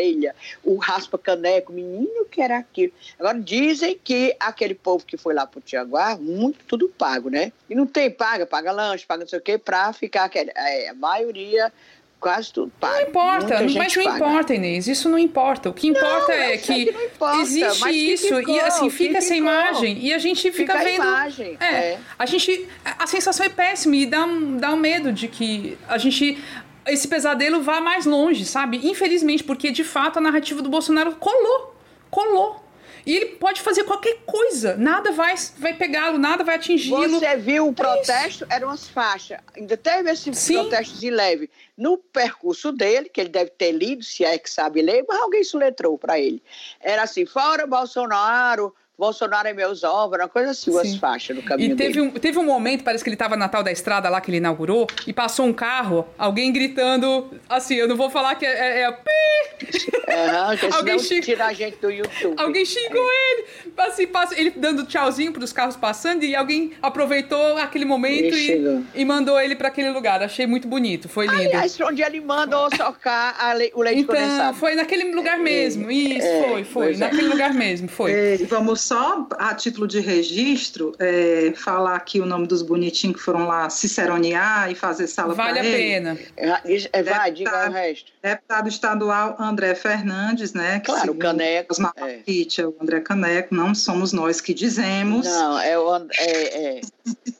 o 0.63 0.77
raspa-caneco, 0.77 1.71
menino 1.71 2.25
que 2.25 2.41
era 2.41 2.57
aquilo. 2.57 2.91
Agora, 3.19 3.39
dizem 3.39 3.99
que 4.01 4.35
aquele 4.39 4.75
povo 4.75 5.05
que 5.05 5.17
foi 5.17 5.33
lá 5.33 5.45
para 5.45 5.59
o 5.59 5.61
Tiaguá, 5.61 6.17
muito 6.17 6.65
tudo 6.65 6.89
pago, 6.89 7.29
né? 7.29 7.51
E 7.69 7.75
não 7.75 7.85
tem 7.85 8.09
paga, 8.09 8.45
paga 8.45 8.71
lanche, 8.71 9.05
paga 9.05 9.21
não 9.21 9.29
sei 9.29 9.39
o 9.39 9.41
quê, 9.41 9.57
para 9.57 9.91
ficar, 9.93 10.29
é, 10.33 10.89
a 10.89 10.93
maioria 10.93 11.71
quase 12.19 12.51
tudo 12.51 12.71
pago. 12.79 12.95
Não 12.95 13.01
importa, 13.01 13.61
mas 13.61 13.95
não 13.95 14.03
paga. 14.03 14.15
importa, 14.15 14.53
Inês, 14.55 14.87
isso 14.87 15.07
não 15.07 15.19
importa. 15.19 15.69
O 15.69 15.73
que 15.73 15.87
importa 15.87 16.35
não, 16.35 16.41
é 16.41 16.57
que, 16.57 16.85
que 16.85 17.05
importa, 17.05 17.41
existe 17.41 17.89
isso 17.89 18.35
ficou, 18.35 18.55
e 18.55 18.59
assim 18.59 18.89
fica 18.89 19.17
essa 19.19 19.35
imagem 19.35 19.99
e 19.99 20.11
a 20.11 20.17
gente 20.17 20.51
fica, 20.51 20.73
fica 20.73 20.83
vendo. 20.83 21.03
A 21.03 21.05
imagem, 21.05 21.57
é, 21.59 21.65
é, 21.65 21.99
a 22.17 22.25
gente, 22.25 22.67
a 22.83 23.05
sensação 23.05 23.45
é 23.45 23.49
péssima 23.49 23.95
e 23.95 24.05
dá 24.07 24.25
um, 24.25 24.57
dá 24.57 24.73
um 24.73 24.77
medo 24.77 25.11
de 25.11 25.27
que 25.27 25.77
a 25.87 25.99
gente 25.99 26.43
esse 26.87 27.07
pesadelo 27.07 27.61
vá 27.61 27.81
mais 27.81 28.05
longe, 28.05 28.45
sabe? 28.45 28.79
Infelizmente, 28.87 29.43
porque 29.43 29.71
de 29.71 29.83
fato 29.83 30.17
a 30.17 30.21
narrativa 30.21 30.61
do 30.61 30.69
Bolsonaro 30.69 31.15
colou. 31.15 31.75
Colou. 32.09 32.65
E 33.05 33.15
ele 33.15 33.25
pode 33.35 33.61
fazer 33.61 33.83
qualquer 33.83 34.17
coisa, 34.25 34.75
nada 34.77 35.11
vai, 35.11 35.35
vai 35.59 35.73
pegá-lo, 35.75 36.17
nada 36.17 36.43
vai 36.43 36.55
atingi-lo. 36.55 37.19
Você 37.19 37.37
viu 37.37 37.67
o 37.67 37.69
é 37.69 37.73
protesto, 37.73 38.47
eram 38.49 38.69
as 38.69 38.87
faixas. 38.87 39.37
Ainda 39.55 39.77
teve 39.77 40.09
esse 40.09 40.33
Sim. 40.33 40.55
protesto 40.55 40.97
de 40.97 41.11
leve. 41.11 41.49
No 41.77 41.99
percurso 41.99 42.71
dele, 42.71 43.07
que 43.07 43.21
ele 43.21 43.29
deve 43.29 43.51
ter 43.51 43.71
lido, 43.71 44.03
se 44.03 44.25
é 44.25 44.37
que 44.39 44.49
sabe 44.49 44.81
ler, 44.81 45.05
mas 45.07 45.19
alguém 45.19 45.43
soletrou 45.43 45.99
para 45.99 46.19
ele. 46.19 46.41
Era 46.79 47.03
assim: 47.03 47.27
fora 47.27 47.67
Bolsonaro, 47.67 48.73
Bolsonaro 48.97 49.47
é 49.47 49.53
meus 49.53 49.83
ovos, 49.83 50.17
uma 50.17 50.29
coisa 50.29 50.51
assim, 50.51 50.71
umas 50.71 50.95
faixas 50.95 51.35
no 51.35 51.43
caminho 51.43 51.73
E 51.73 51.75
teve, 51.75 51.93
dele. 51.93 52.07
Um, 52.07 52.11
teve 52.11 52.39
um 52.39 52.45
momento, 52.45 52.83
parece 52.83 53.03
que 53.03 53.09
ele 53.09 53.15
estava 53.15 53.35
na 53.35 53.49
tal 53.49 53.61
da 53.61 53.71
estrada 53.71 54.07
lá 54.09 54.21
que 54.21 54.29
ele 54.29 54.37
inaugurou, 54.37 54.87
e 55.05 55.11
passou 55.11 55.45
um 55.45 55.53
carro, 55.53 56.07
alguém 56.17 56.51
gritando, 56.51 57.29
assim, 57.49 57.75
eu 57.75 57.89
não 57.89 57.97
vou 57.97 58.09
falar 58.09 58.35
que 58.35 58.45
é... 58.45 58.81
é, 58.81 58.81
é 58.83 58.89
uhum, 58.89 60.73
alguém 60.73 60.99
xing... 60.99 61.19
tirar 61.19 61.47
a 61.47 61.53
gente 61.53 61.77
do 61.77 61.91
YouTube. 61.91 62.35
Alguém 62.37 62.65
xingou 62.65 63.05
é. 63.11 63.31
ele, 63.31 63.45
assim, 63.77 64.07
passa, 64.07 64.39
ele 64.39 64.51
dando 64.51 64.85
tchauzinho 64.85 65.33
para 65.33 65.43
os 65.43 65.51
carros 65.51 65.75
passando, 65.75 66.23
e 66.23 66.33
alguém 66.33 66.71
aproveitou 66.81 67.57
aquele 67.57 67.83
momento 67.83 68.33
e, 68.33 68.85
e, 68.95 69.03
mandou 69.03 69.39
ele 69.39 69.55
para 69.55 69.67
aquele 69.67 69.89
lugar. 69.89 70.23
Achei 70.23 70.47
muito 70.47 70.69
bonito, 70.69 71.09
foi 71.09 71.27
lindo. 71.27 71.41
Aliás, 71.41 71.77
onde 71.81 72.01
ele 72.01 72.21
mandou 72.21 72.69
socar 72.73 73.35
le... 73.57 73.71
o 73.75 73.81
leite 73.81 74.01
então, 74.01 74.15
condensado. 74.15 74.57
foi 74.57 74.75
naquele 74.75 75.13
lugar 75.13 75.37
mesmo, 75.37 75.91
isso, 75.91 76.25
é, 76.25 76.43
foi, 76.43 76.63
foi, 76.63 76.93
é. 76.93 76.97
naquele 76.97 77.27
lugar 77.27 77.53
mesmo, 77.53 77.89
foi. 77.89 78.11
É, 78.13 78.37
vamos 78.47 78.84
só 78.85 79.27
a 79.31 79.55
título 79.55 79.87
de 79.87 79.99
registro, 79.99 80.93
é, 80.99 81.51
falar 81.55 81.95
aqui 81.95 82.19
o 82.19 82.25
nome 82.25 82.45
dos 82.45 82.61
bonitinhos 82.61 83.17
que 83.17 83.21
foram 83.23 83.47
lá 83.47 83.67
ciceronear 83.67 84.69
e 84.69 84.75
fazer 84.75 85.07
sala 85.07 85.33
para 85.33 85.45
Vale 85.45 85.59
a 85.59 85.63
pena. 85.63 86.19
É, 86.37 86.49
é, 86.93 87.03
vai, 87.03 87.31
diga 87.31 87.69
o 87.69 87.71
resto. 87.71 88.11
Deputado 88.21 88.69
estadual 88.69 89.35
André 89.39 89.73
Fernandes, 89.73 90.53
né? 90.53 90.79
Que 90.79 90.91
claro, 90.91 91.13
o 91.13 91.15
Caneco. 91.15 91.73
Os 91.73 91.79
é. 91.79 92.61
é 92.61 92.67
o 92.67 92.75
André 92.79 92.99
Caneco, 92.99 93.55
não 93.55 93.73
somos 93.73 94.13
nós 94.13 94.39
que 94.39 94.53
dizemos. 94.53 95.25
Não, 95.25 95.59
é 95.59 95.79
o 95.79 95.89
André. 95.89 96.15
É, 96.19 96.77
é. 96.77 96.81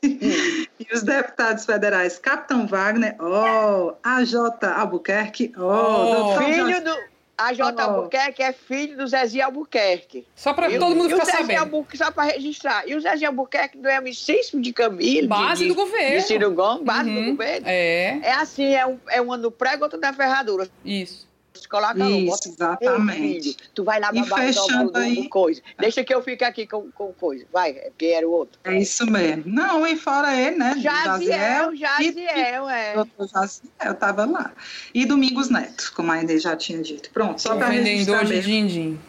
e 0.03 0.87
os 0.91 1.03
deputados 1.03 1.65
federais 1.65 2.17
Capitão 2.17 2.65
Wagner, 2.65 3.15
ó, 3.19 3.89
oh, 3.89 3.95
AJ 4.03 4.33
Albuquerque, 4.75 5.53
ó, 5.57 5.61
oh, 5.61 6.33
oh, 6.33 6.37
filho 6.39 6.83
do 6.83 7.14
a 7.37 7.53
J. 7.53 7.75
Oh. 7.75 7.81
Albuquerque 7.81 8.41
é 8.41 8.51
filho 8.53 8.97
do 8.97 9.07
Zezinho 9.07 9.45
Albuquerque. 9.45 10.25
Só 10.35 10.53
para 10.53 10.69
todo 10.69 10.95
mundo 10.95 11.09
ficar 11.09 11.25
sabendo. 11.25 11.59
Albuquerque, 11.59 11.97
só 11.97 12.11
para 12.11 12.31
registrar. 12.31 12.87
E 12.87 12.95
o 12.95 13.01
Zezinho 13.01 13.29
Albuquerque 13.29 13.77
do 13.77 13.89
amicíssimo 13.89 14.61
de 14.61 14.73
Camilo. 14.73 15.27
Base 15.27 15.63
de, 15.63 15.69
do 15.69 15.75
governo. 15.75 16.17
De 16.17 16.21
Ciro 16.23 16.51
Gomes, 16.51 16.83
base 16.83 17.09
uhum. 17.09 17.23
do 17.23 17.31
governo. 17.31 17.67
É. 17.67 18.19
É 18.23 18.31
assim, 18.33 18.73
é 18.73 18.85
um, 18.85 18.99
é 19.09 19.21
um 19.21 19.31
ano 19.31 19.51
prego, 19.51 19.83
outro 19.83 19.99
da 19.99 20.13
ferradura. 20.13 20.69
Isso 20.83 21.25
coloca 21.69 22.09
Isso, 22.09 22.25
bota, 22.25 22.49
exatamente. 22.49 23.43
Filho, 23.43 23.55
tu 23.73 23.83
vai 23.83 23.99
lá 23.99 24.11
babar 24.11 24.51
do, 24.51 24.91
do, 24.91 25.15
do 25.15 25.29
coisa. 25.29 25.61
Deixa 25.79 26.03
que 26.03 26.13
eu 26.13 26.21
fique 26.21 26.43
aqui 26.43 26.67
com, 26.67 26.91
com 26.91 27.13
coisa. 27.13 27.45
Vai, 27.51 27.71
é 27.71 27.89
porque 27.89 28.05
era 28.07 28.27
o 28.27 28.31
outro. 28.31 28.59
É 28.63 28.77
isso 28.77 29.09
mesmo. 29.09 29.43
Não, 29.45 29.85
e 29.87 29.95
fora 29.95 30.35
ele, 30.35 30.57
né? 30.57 30.75
Jaziel, 30.77 31.75
Jaziel, 31.75 32.69
é. 32.69 32.95
Jaziel, 33.33 33.95
tava 33.99 34.25
lá. 34.25 34.51
E 34.93 35.05
Domingos 35.05 35.49
Neto, 35.49 35.91
como 35.95 36.11
a 36.11 36.21
Inês 36.21 36.43
já 36.43 36.55
tinha 36.55 36.81
dito. 36.81 37.09
Pronto, 37.11 37.41
só 37.41 37.55
para 37.55 37.69
Vendedor 37.69 38.25
de 38.25 38.41
din-din. 38.41 38.99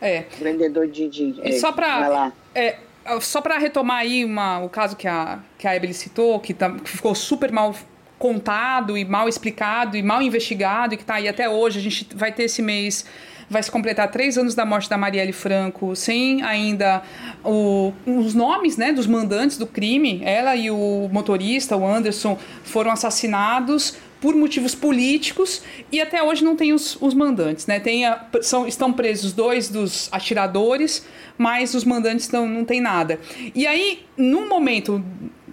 É. 0.00 0.24
Vendedor 0.40 0.86
de 0.86 1.08
din-din. 1.08 1.40
É. 1.42 1.50
E 1.50 1.60
só 1.60 1.72
para... 1.72 2.32
É, 2.54 2.78
só 3.20 3.40
para 3.40 3.58
retomar 3.58 3.98
aí 3.98 4.24
uma, 4.24 4.60
o 4.60 4.68
caso 4.68 4.96
que 4.96 5.06
a, 5.06 5.38
que 5.58 5.66
a 5.66 5.76
Ebele 5.76 5.94
citou, 5.94 6.40
que, 6.40 6.52
tá, 6.52 6.70
que 6.72 6.90
ficou 6.90 7.14
super 7.14 7.52
mal 7.52 7.74
contado 8.18 8.96
e 8.96 9.04
mal 9.04 9.28
explicado 9.28 9.96
e 9.96 10.02
mal 10.02 10.22
investigado 10.22 10.94
e 10.94 10.96
que 10.96 11.02
está 11.02 11.14
aí 11.14 11.28
até 11.28 11.48
hoje. 11.48 11.78
A 11.78 11.82
gente 11.82 12.08
vai 12.14 12.32
ter 12.32 12.44
esse 12.44 12.62
mês, 12.62 13.04
vai 13.48 13.62
se 13.62 13.70
completar 13.70 14.10
três 14.10 14.38
anos 14.38 14.54
da 14.54 14.64
morte 14.64 14.88
da 14.88 14.96
Marielle 14.96 15.32
Franco, 15.32 15.94
sem 15.94 16.42
ainda 16.42 17.02
o, 17.44 17.92
os 18.06 18.34
nomes 18.34 18.76
né, 18.76 18.92
dos 18.92 19.06
mandantes 19.06 19.58
do 19.58 19.66
crime. 19.66 20.20
Ela 20.24 20.56
e 20.56 20.70
o 20.70 21.08
motorista, 21.12 21.76
o 21.76 21.86
Anderson, 21.86 22.38
foram 22.64 22.90
assassinados 22.90 23.96
por 24.20 24.34
motivos 24.34 24.74
políticos 24.74 25.62
e 25.92 26.00
até 26.00 26.22
hoje 26.22 26.42
não 26.42 26.56
tem 26.56 26.72
os, 26.72 26.96
os 27.00 27.12
mandantes. 27.12 27.66
Né? 27.66 27.78
Tem 27.78 28.06
a, 28.06 28.24
são, 28.40 28.66
estão 28.66 28.92
presos 28.92 29.32
dois 29.32 29.68
dos 29.68 30.08
atiradores, 30.10 31.04
mas 31.36 31.74
os 31.74 31.84
mandantes 31.84 32.30
não, 32.30 32.48
não 32.48 32.64
tem 32.64 32.80
nada. 32.80 33.20
E 33.54 33.66
aí, 33.66 34.04
num 34.16 34.48
momento 34.48 35.04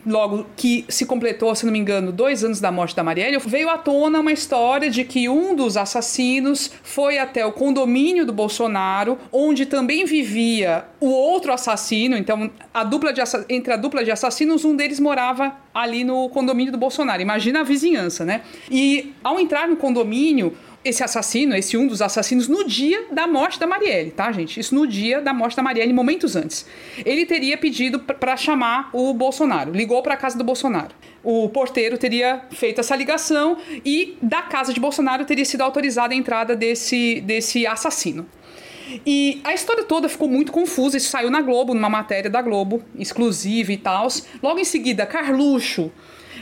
logo 0.06 0.46
que 0.56 0.86
se 0.90 1.06
completou, 1.06 1.54
se 1.56 1.66
não 1.66 1.72
me 1.72 1.80
engano, 1.80 2.12
dois 2.12 2.44
anos 2.44 2.60
da 2.60 2.72
morte 2.72 2.96
da 2.96 3.04
Marielle, 3.04 3.38
veio 3.40 3.70
à 3.70 3.78
tona 3.78 4.20
uma 4.20 4.32
história 4.32 4.90
de 4.90 5.04
que 5.04 5.30
um 5.30 5.56
dos 5.56 5.78
assassinos 5.78 6.72
foi 6.84 7.18
até 7.18 7.46
o 7.46 7.52
condomínio 7.52 8.26
do 8.26 8.34
Bolsonaro, 8.34 9.18
onde 9.32 9.66
também 9.66 10.06
vivia 10.06 10.86
o 11.00 11.10
outro 11.10 11.54
assassino. 11.54 12.18
Então, 12.18 12.50
a 12.74 12.84
dupla 12.84 13.14
de, 13.14 13.22
entre 13.50 13.74
a 13.74 13.78
dupla 13.78 14.04
de 14.04 14.12
assassinos, 14.12 14.66
um 14.66 14.76
deles 14.76 15.00
morava 15.00 15.56
ali 15.74 16.04
no 16.04 16.30
condomínio 16.30 16.72
do 16.72 16.78
Bolsonaro. 16.78 17.22
Imagina 17.22 17.62
a 17.62 17.64
vizinhança, 17.64 18.26
né? 18.26 18.42
E 18.70 19.14
ao 19.24 19.40
entrar 19.40 19.68
no 19.68 19.76
condomínio, 19.76 20.56
esse 20.84 21.04
assassino, 21.04 21.56
esse 21.56 21.78
um 21.78 21.88
dos 21.88 22.02
assassinos, 22.02 22.48
no 22.48 22.66
dia 22.66 23.06
da 23.12 23.26
morte 23.28 23.60
da 23.60 23.66
Marielle, 23.66 24.12
tá, 24.12 24.32
gente? 24.32 24.60
Isso 24.60 24.76
no 24.76 24.86
dia 24.86 25.22
da 25.22 25.34
morte 25.34 25.56
da 25.56 25.64
Marielle, 25.64 25.94
momentos 25.94 26.36
antes. 26.36 26.66
Ele 27.06 27.26
teria 27.26 27.58
pedido 27.58 28.00
para 28.00 28.36
chamar 28.36 28.90
o 28.94 29.14
Bolsonaro, 29.14 29.72
ligou 29.72 30.02
para 30.02 30.14
a 30.14 30.18
casa 30.18 30.38
do 30.38 30.44
Bolsonaro. 30.44 30.94
O 31.24 31.48
porteiro 31.50 31.98
teria 31.98 32.42
feito 32.52 32.82
essa 32.82 32.96
ligação 32.96 33.58
e 33.86 34.18
da 34.22 34.42
casa 34.42 34.74
de 34.74 34.80
Bolsonaro 34.80 35.24
teria 35.24 35.46
sido 35.46 35.62
autorizada 35.62 36.14
a 36.14 36.18
entrada 36.18 36.56
desse, 36.56 37.22
desse 37.22 37.66
assassino. 37.66 38.28
E 39.06 39.40
a 39.44 39.54
história 39.54 39.84
toda 39.84 40.10
ficou 40.10 40.28
muito 40.28 40.52
confusa. 40.52 40.98
Isso 40.98 41.10
saiu 41.10 41.32
na 41.32 41.42
Globo, 41.42 41.74
numa 41.74 41.90
matéria 41.90 42.30
da 42.30 42.42
Globo, 42.42 42.84
exclusiva 42.98 43.72
e 43.72 43.78
tal. 43.78 44.08
Logo 44.42 44.60
em 44.60 44.66
seguida, 44.66 45.06
Carluxo, 45.06 45.92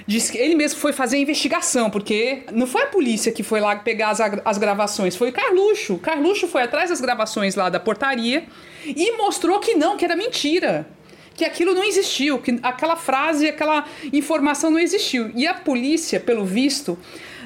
Diz 0.07 0.29
que 0.29 0.37
ele 0.37 0.55
mesmo 0.55 0.79
foi 0.79 0.93
fazer 0.93 1.17
a 1.17 1.19
investigação, 1.19 1.89
porque 1.89 2.43
não 2.51 2.65
foi 2.65 2.83
a 2.83 2.87
polícia 2.87 3.31
que 3.31 3.43
foi 3.43 3.59
lá 3.59 3.75
pegar 3.75 4.09
as, 4.09 4.19
as 4.19 4.57
gravações, 4.57 5.15
foi 5.15 5.29
o 5.29 5.33
Carluxo. 5.33 5.97
Carluxo 5.97 6.47
foi 6.47 6.63
atrás 6.63 6.89
das 6.89 7.01
gravações 7.01 7.55
lá 7.55 7.69
da 7.69 7.79
portaria 7.79 8.45
e 8.85 9.15
mostrou 9.17 9.59
que 9.59 9.75
não, 9.75 9.97
que 9.97 10.05
era 10.05 10.15
mentira. 10.15 10.87
Que 11.35 11.45
aquilo 11.45 11.73
não 11.73 11.83
existiu, 11.83 12.39
que 12.39 12.59
aquela 12.61 12.95
frase, 12.95 13.47
aquela 13.47 13.85
informação 14.11 14.69
não 14.69 14.79
existiu. 14.79 15.31
E 15.33 15.47
a 15.47 15.53
polícia, 15.53 16.19
pelo 16.19 16.43
visto, 16.43 16.97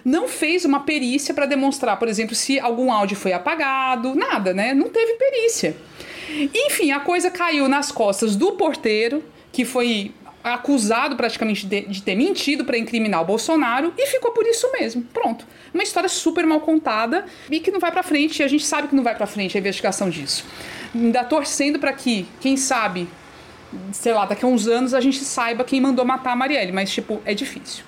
não 0.03 0.27
fez 0.27 0.65
uma 0.65 0.81
perícia 0.81 1.33
para 1.33 1.45
demonstrar, 1.45 1.97
por 1.97 2.07
exemplo, 2.07 2.35
se 2.35 2.59
algum 2.59 2.91
áudio 2.91 3.17
foi 3.17 3.33
apagado, 3.33 4.15
nada, 4.15 4.53
né? 4.53 4.73
Não 4.73 4.89
teve 4.89 5.13
perícia. 5.13 5.75
Enfim, 6.53 6.91
a 6.91 6.99
coisa 6.99 7.31
caiu 7.31 7.67
nas 7.67 7.91
costas 7.91 8.35
do 8.35 8.53
porteiro, 8.53 9.23
que 9.51 9.65
foi 9.65 10.11
acusado 10.53 11.15
praticamente 11.15 11.65
de, 11.65 11.81
de 11.81 12.03
ter 12.03 12.15
mentido 12.15 12.63
para 12.63 12.77
incriminar 12.77 13.21
o 13.21 13.25
Bolsonaro 13.25 13.91
e 13.97 14.05
ficou 14.05 14.31
por 14.31 14.45
isso 14.45 14.71
mesmo. 14.71 15.01
Pronto. 15.13 15.45
Uma 15.73 15.81
história 15.81 16.07
super 16.07 16.45
mal 16.45 16.59
contada 16.61 17.25
e 17.49 17.59
que 17.59 17.71
não 17.71 17.79
vai 17.79 17.91
para 17.91 18.03
frente. 18.03 18.41
E 18.41 18.43
a 18.43 18.47
gente 18.47 18.63
sabe 18.63 18.87
que 18.87 18.95
não 18.95 19.03
vai 19.03 19.15
para 19.15 19.25
frente 19.25 19.57
a 19.57 19.59
investigação 19.59 20.09
disso. 20.09 20.45
Ainda 20.93 21.23
torcendo 21.23 21.79
para 21.79 21.91
que, 21.93 22.27
quem 22.39 22.55
sabe, 22.57 23.09
sei 23.91 24.13
lá, 24.13 24.25
daqui 24.25 24.45
a 24.45 24.47
uns 24.47 24.67
anos 24.67 24.93
a 24.93 25.01
gente 25.01 25.17
saiba 25.17 25.63
quem 25.63 25.81
mandou 25.81 26.05
matar 26.05 26.33
a 26.33 26.35
Marielle, 26.35 26.71
mas 26.71 26.91
tipo, 26.91 27.19
é 27.25 27.33
difícil. 27.33 27.83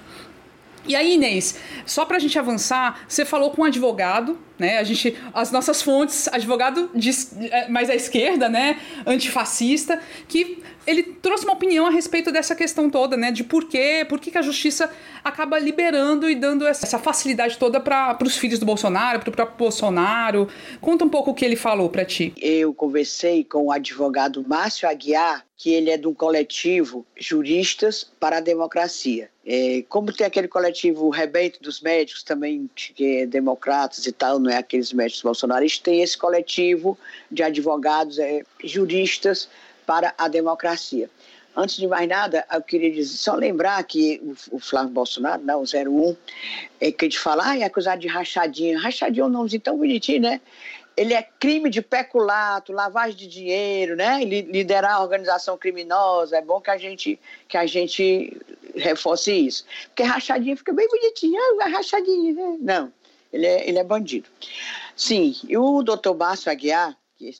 E 0.87 0.95
aí, 0.95 1.15
Inês, 1.15 1.59
só 1.85 2.05
para 2.05 2.15
a 2.15 2.19
gente 2.19 2.39
avançar, 2.39 3.01
você 3.07 3.25
falou 3.25 3.51
com 3.51 3.61
um 3.61 3.65
advogado, 3.65 4.39
né? 4.57 4.77
A 4.77 4.83
gente, 4.83 5.17
as 5.33 5.51
nossas 5.51 5.81
fontes, 5.81 6.29
advogado 6.29 6.89
de, 6.95 7.11
é, 7.51 7.67
mais 7.67 7.89
à 7.89 7.95
esquerda, 7.95 8.47
né? 8.47 8.79
Antifascista, 9.05 9.99
que 10.29 10.63
ele 10.87 11.03
trouxe 11.03 11.43
uma 11.43 11.53
opinião 11.53 11.85
a 11.85 11.89
respeito 11.89 12.31
dessa 12.31 12.55
questão 12.55 12.89
toda, 12.89 13.17
né? 13.17 13.29
De 13.29 13.43
por 13.43 13.65
quê, 13.65 14.05
por 14.07 14.19
que, 14.19 14.31
que 14.31 14.37
a 14.37 14.41
justiça 14.41 14.89
acaba 15.23 15.59
liberando 15.59 16.29
e 16.29 16.35
dando 16.35 16.65
essa 16.65 16.97
facilidade 16.97 17.57
toda 17.57 17.79
para 17.79 18.17
os 18.23 18.37
filhos 18.37 18.57
do 18.57 18.65
Bolsonaro, 18.65 19.19
para 19.19 19.29
o 19.29 19.33
próprio 19.33 19.57
Bolsonaro. 19.57 20.47
Conta 20.79 21.03
um 21.03 21.09
pouco 21.09 21.31
o 21.31 21.33
que 21.33 21.43
ele 21.43 21.57
falou 21.57 21.89
para 21.89 22.05
ti. 22.05 22.33
Eu 22.37 22.73
conversei 22.73 23.43
com 23.43 23.65
o 23.65 23.71
advogado 23.71 24.43
Márcio 24.47 24.87
Aguiar, 24.87 25.45
que 25.57 25.71
ele 25.71 25.89
é 25.89 25.97
de 25.97 26.07
um 26.07 26.13
coletivo 26.13 27.05
Juristas 27.17 28.09
para 28.19 28.37
a 28.37 28.41
Democracia. 28.41 29.29
É, 29.45 29.83
como 29.89 30.13
tem 30.13 30.27
aquele 30.27 30.47
coletivo 30.47 31.09
Rebento 31.09 31.61
dos 31.61 31.81
Médicos, 31.81 32.21
também 32.21 32.69
que 32.75 33.19
é 33.19 33.25
democratas 33.25 34.05
e 34.05 34.11
tal, 34.11 34.39
não 34.39 34.51
é 34.51 34.57
aqueles 34.57 34.93
médicos 34.93 35.23
bolsonaristas, 35.23 35.81
tem 35.81 36.01
esse 36.01 36.17
coletivo 36.17 36.97
de 37.31 37.43
advogados, 37.43 38.19
é, 38.19 38.43
juristas 38.63 39.49
para 39.87 40.13
a 40.17 40.27
democracia. 40.27 41.09
Antes 41.55 41.77
de 41.77 41.87
mais 41.87 42.07
nada, 42.07 42.45
eu 42.53 42.61
queria 42.61 42.91
dizer, 42.91 43.17
só 43.17 43.33
lembrar 43.33 43.83
que 43.83 44.21
o, 44.51 44.59
Flávio 44.59 44.91
Bolsonaro, 44.91 45.41
né, 45.41 45.55
o 45.55 45.63
01, 45.63 46.15
é 46.79 46.91
que 46.91 47.05
a 47.05 47.07
gente 47.07 47.17
fala, 47.17 47.57
é 47.57 47.63
acusado 47.63 47.99
de 47.99 48.07
rachadinha. 48.07 48.77
Rachadinha 48.77 49.23
é 49.23 49.25
um 49.25 49.29
nomezinho 49.29 49.61
tão 49.61 49.75
bonitinho, 49.75 50.21
né? 50.21 50.39
Ele 50.95 51.15
é 51.15 51.23
crime 51.23 51.69
de 51.71 51.81
peculato, 51.81 52.71
lavagem 52.71 53.17
de 53.17 53.27
dinheiro, 53.27 53.95
né? 53.95 54.23
Liderar 54.23 54.95
a 54.95 55.01
organização 55.01 55.57
criminosa. 55.57 56.37
É 56.37 56.41
bom 56.41 56.61
que 56.61 56.69
a 56.69 56.77
gente, 56.77 57.19
que 57.47 57.57
a 57.57 57.65
gente 57.65 58.37
reforce 58.75 59.31
isso. 59.31 59.65
Porque 59.87 60.03
rachadinha 60.03 60.55
fica 60.55 60.73
bem 60.73 60.87
bonitinho. 60.87 61.39
Ah, 61.61 61.69
rachadinha, 61.69 62.33
né? 62.33 62.57
Não, 62.59 62.93
ele 63.33 63.47
é, 63.47 63.67
ele 63.67 63.79
é 63.79 63.83
bandido. 63.83 64.29
Sim, 64.95 65.35
e 65.47 65.57
o 65.57 65.81
doutor 65.81 66.15
Márcio 66.15 66.51
Aguiar, 66.51 66.95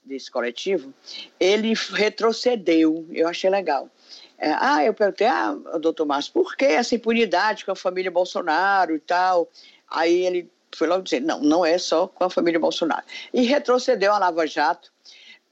desse 0.06 0.32
coletivo, 0.32 0.94
ele 1.40 1.74
retrocedeu, 1.92 3.08
eu 3.12 3.28
achei 3.28 3.50
legal. 3.50 3.90
É, 4.38 4.52
ah, 4.52 4.84
eu 4.84 4.94
perguntei, 4.94 5.28
ah, 5.28 5.54
doutor 5.80 6.06
Márcio, 6.06 6.34
por 6.34 6.56
que 6.56 6.66
essa 6.66 6.96
impunidade 6.96 7.66
com 7.66 7.72
a 7.72 7.76
família 7.76 8.12
Bolsonaro 8.12 8.96
e 8.96 9.00
tal? 9.00 9.50
Aí 9.90 10.26
ele 10.26 10.50
foi 10.76 10.88
logo 10.88 11.02
dizer, 11.02 11.22
não, 11.22 11.40
não 11.42 11.66
é 11.66 11.78
só 11.78 12.08
com 12.08 12.24
a 12.24 12.30
família 12.30 12.60
Bolsonaro. 12.60 13.04
E 13.34 13.44
retrocedeu 13.44 14.14
a 14.14 14.20
Lava 14.20 14.46
Jato, 14.46 14.92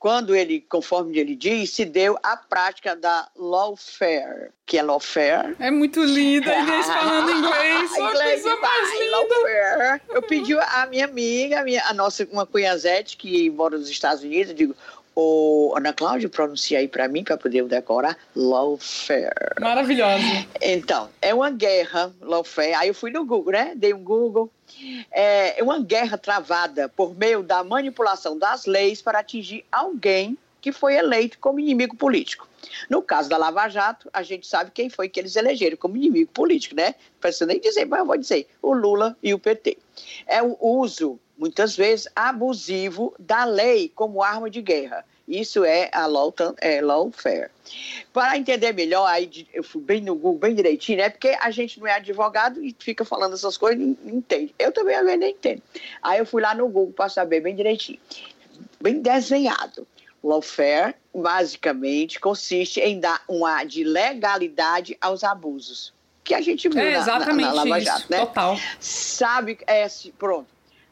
quando 0.06 0.36
ele, 0.36 0.62
conforme 0.70 1.18
ele 1.18 1.36
diz, 1.36 1.72
se 1.72 1.84
deu 1.84 2.16
a 2.22 2.38
prática 2.38 2.96
da 2.96 3.28
lawfare, 3.36 4.52
que 4.64 4.78
é 4.78 4.84
lawfare. 4.84 5.56
É 5.60 5.72
muito 5.72 6.04
linda, 6.04 6.54
Inês 6.56 6.86
falando 6.86 7.32
inglês, 7.32 7.90
só 7.90 8.12
inglês 8.12 8.44
coisa 8.44 8.56
mais 8.62 9.00
linda. 9.00 9.12
Lawfare. 9.18 10.02
Eu 10.10 10.22
pedi 10.22 10.54
a 10.54 10.86
minha 10.86 11.06
amiga, 11.06 11.60
a, 11.60 11.64
minha, 11.64 11.84
a 11.88 11.94
nossa, 11.96 12.28
uma 12.32 12.46
cunhazete 12.46 13.18
que 13.18 13.50
mora 13.50 13.80
nos 13.80 13.90
Estados 13.90 14.24
Unidos, 14.24 14.50
eu 14.52 14.56
digo, 14.56 14.76
o 15.16 15.74
Ana 15.76 15.94
Cláudia 15.94 16.28
pronuncia 16.28 16.80
aí 16.80 16.88
para 16.88 17.08
mim, 17.08 17.24
para 17.24 17.38
poder 17.38 17.60
eu 17.60 17.68
decorar, 17.68 18.18
lawfare. 18.36 19.32
Maravilhosa. 19.60 20.46
Então, 20.62 21.10
é 21.22 21.34
uma 21.34 21.50
guerra, 21.50 22.14
lawfare. 22.22 22.74
Aí 22.74 22.90
eu 22.90 22.94
fui 22.94 23.12
no 23.12 23.26
Google, 23.26 23.54
né? 23.54 23.74
Dei 23.76 23.94
um 23.94 24.04
Google. 24.04 24.52
É 25.12 25.58
uma 25.62 25.80
guerra 25.80 26.18
travada 26.18 26.90
por 26.90 27.16
meio 27.16 27.42
da 27.42 27.64
manipulação 27.64 28.38
das 28.38 28.66
leis 28.66 29.02
para 29.02 29.20
atingir 29.20 29.64
alguém 29.72 30.38
que 30.60 30.72
foi 30.72 30.96
eleito 30.96 31.38
como 31.40 31.60
inimigo 31.60 31.96
político. 31.96 32.48
No 32.90 33.02
caso 33.02 33.30
da 33.30 33.38
Lava 33.38 33.68
Jato, 33.70 34.10
a 34.14 34.24
gente 34.24 34.48
sabe 34.48 34.72
quem 34.72 34.90
foi 34.90 35.10
que 35.10 35.20
eles 35.20 35.36
elegeram 35.36 35.78
como 35.78 35.98
inimigo 35.98 36.32
político, 36.32 36.76
né? 36.76 36.96
Não 37.14 37.20
precisa 37.20 37.46
nem 37.46 37.60
dizer, 37.60 37.86
mas 37.86 38.00
eu 38.00 38.06
vou 38.06 38.18
dizer: 38.18 38.48
o 38.62 38.74
Lula 38.74 39.18
e 39.22 39.34
o 39.34 39.40
PT. 39.40 39.78
É 40.26 40.42
o 40.42 40.58
uso 40.60 41.20
muitas 41.38 41.76
vezes 41.76 42.08
abusivo 42.16 43.14
da 43.20 43.46
lei 43.46 43.92
como 43.94 44.24
arma 44.24 44.50
de 44.50 44.62
guerra. 44.62 45.06
Isso 45.28 45.66
é 45.66 45.90
a 45.92 46.06
law, 46.06 46.34
é 46.62 46.82
lawfare. 46.82 47.50
Para 48.14 48.38
entender 48.38 48.74
melhor, 48.74 49.08
aí 49.08 49.48
eu 49.54 49.64
fui 49.64 49.82
bem 49.82 50.02
no 50.02 50.14
Google, 50.14 50.38
bem 50.38 50.54
direitinho, 50.54 51.00
né? 51.00 51.10
Porque 51.10 51.36
a 51.40 51.50
gente 51.50 51.80
não 51.80 51.88
é 51.88 51.94
advogado 51.94 52.64
e 52.64 52.76
fica 52.78 53.04
falando 53.04 53.34
essas 53.34 53.58
coisas 53.58 53.82
e 53.82 53.98
não 54.04 54.18
entende. 54.18 54.54
Eu 54.60 54.72
também 54.72 55.02
nem 55.18 55.32
entendo. 55.32 55.64
Aí 56.02 56.20
eu 56.20 56.26
fui 56.28 56.44
lá 56.44 56.54
no 56.54 56.68
Google 56.68 56.94
para 56.94 57.10
saber 57.10 57.42
bem 57.42 57.56
direitinho. 57.56 58.00
Bem 58.80 59.02
desenhado. 59.02 59.88
Lawfare, 60.26 60.96
basicamente, 61.14 62.20
consiste 62.20 62.80
em 62.80 63.00
dar 63.00 63.24
um 63.30 63.46
ar 63.46 63.66
de 63.66 63.84
legalidade 63.84 64.98
aos 65.00 65.24
abusos. 65.24 65.94
Que 66.24 66.34
a 66.34 66.42
gente 66.42 66.68
viu 66.68 66.80
é, 66.80 66.98
na, 67.06 67.20
na, 67.20 67.34
na 67.34 67.54
Lava 67.54 67.80
Jato, 67.80 68.00
isso, 68.00 68.12
né? 68.12 68.26
Total. 68.26 68.58
Sabe, 68.80 69.60
é, 69.68 69.88
pronto 70.18 70.48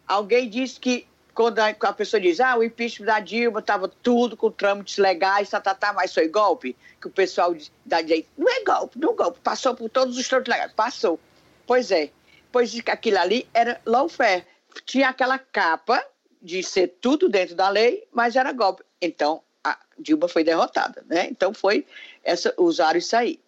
Alguém 0.08 0.48
disse 0.48 0.80
que 0.80 1.08
quando 1.34 1.58
a, 1.58 1.70
a, 1.70 1.94
pessoa 1.94 2.22
diz, 2.22 2.40
ah, 2.40 2.56
o 2.56 2.64
impeachment 2.64 3.08
da 3.08 3.20
Dilma 3.20 3.60
estava 3.60 3.88
tudo 3.88 4.38
com 4.38 4.52
trâmites 4.52 4.98
legais, 4.98 5.50
tá, 5.50 5.60
tá, 5.60 5.74
tá, 5.74 5.92
mas 5.92 6.14
foi 6.14 6.28
golpe, 6.28 6.76
que 7.02 7.08
o 7.08 7.10
pessoal 7.10 7.56
diz, 7.56 7.72
da 7.84 8.02
direita, 8.02 8.30
não 8.38 8.48
é 8.48 8.64
golpe, 8.64 9.00
não 9.00 9.14
é 9.14 9.16
golpe, 9.16 9.40
passou 9.40 9.74
por 9.74 9.90
todos 9.90 10.16
os 10.16 10.28
trâmites 10.28 10.54
legais, 10.54 10.72
passou. 10.74 11.20
Pois 11.66 11.90
é, 11.90 12.12
pois 12.52 12.80
aquilo 12.86 13.18
ali 13.18 13.48
era 13.52 13.82
lawfare, 13.86 14.46
tinha 14.86 15.10
aquela 15.10 15.40
capa 15.40 16.06
de 16.44 16.62
ser 16.62 16.98
tudo 17.00 17.30
dentro 17.30 17.56
da 17.56 17.70
lei, 17.70 18.06
mas 18.12 18.36
era 18.36 18.52
golpe. 18.52 18.84
Então, 19.02 19.42
a 19.64 19.80
Dilma 19.98 20.28
foi 20.28 20.44
derrotada, 20.44 21.04
né? 21.08 21.28
Então 21.32 21.54
foi, 21.54 21.86
essa, 22.24 22.54
usaram 22.58 23.00
isso 23.00 23.16
aí. 23.16 23.40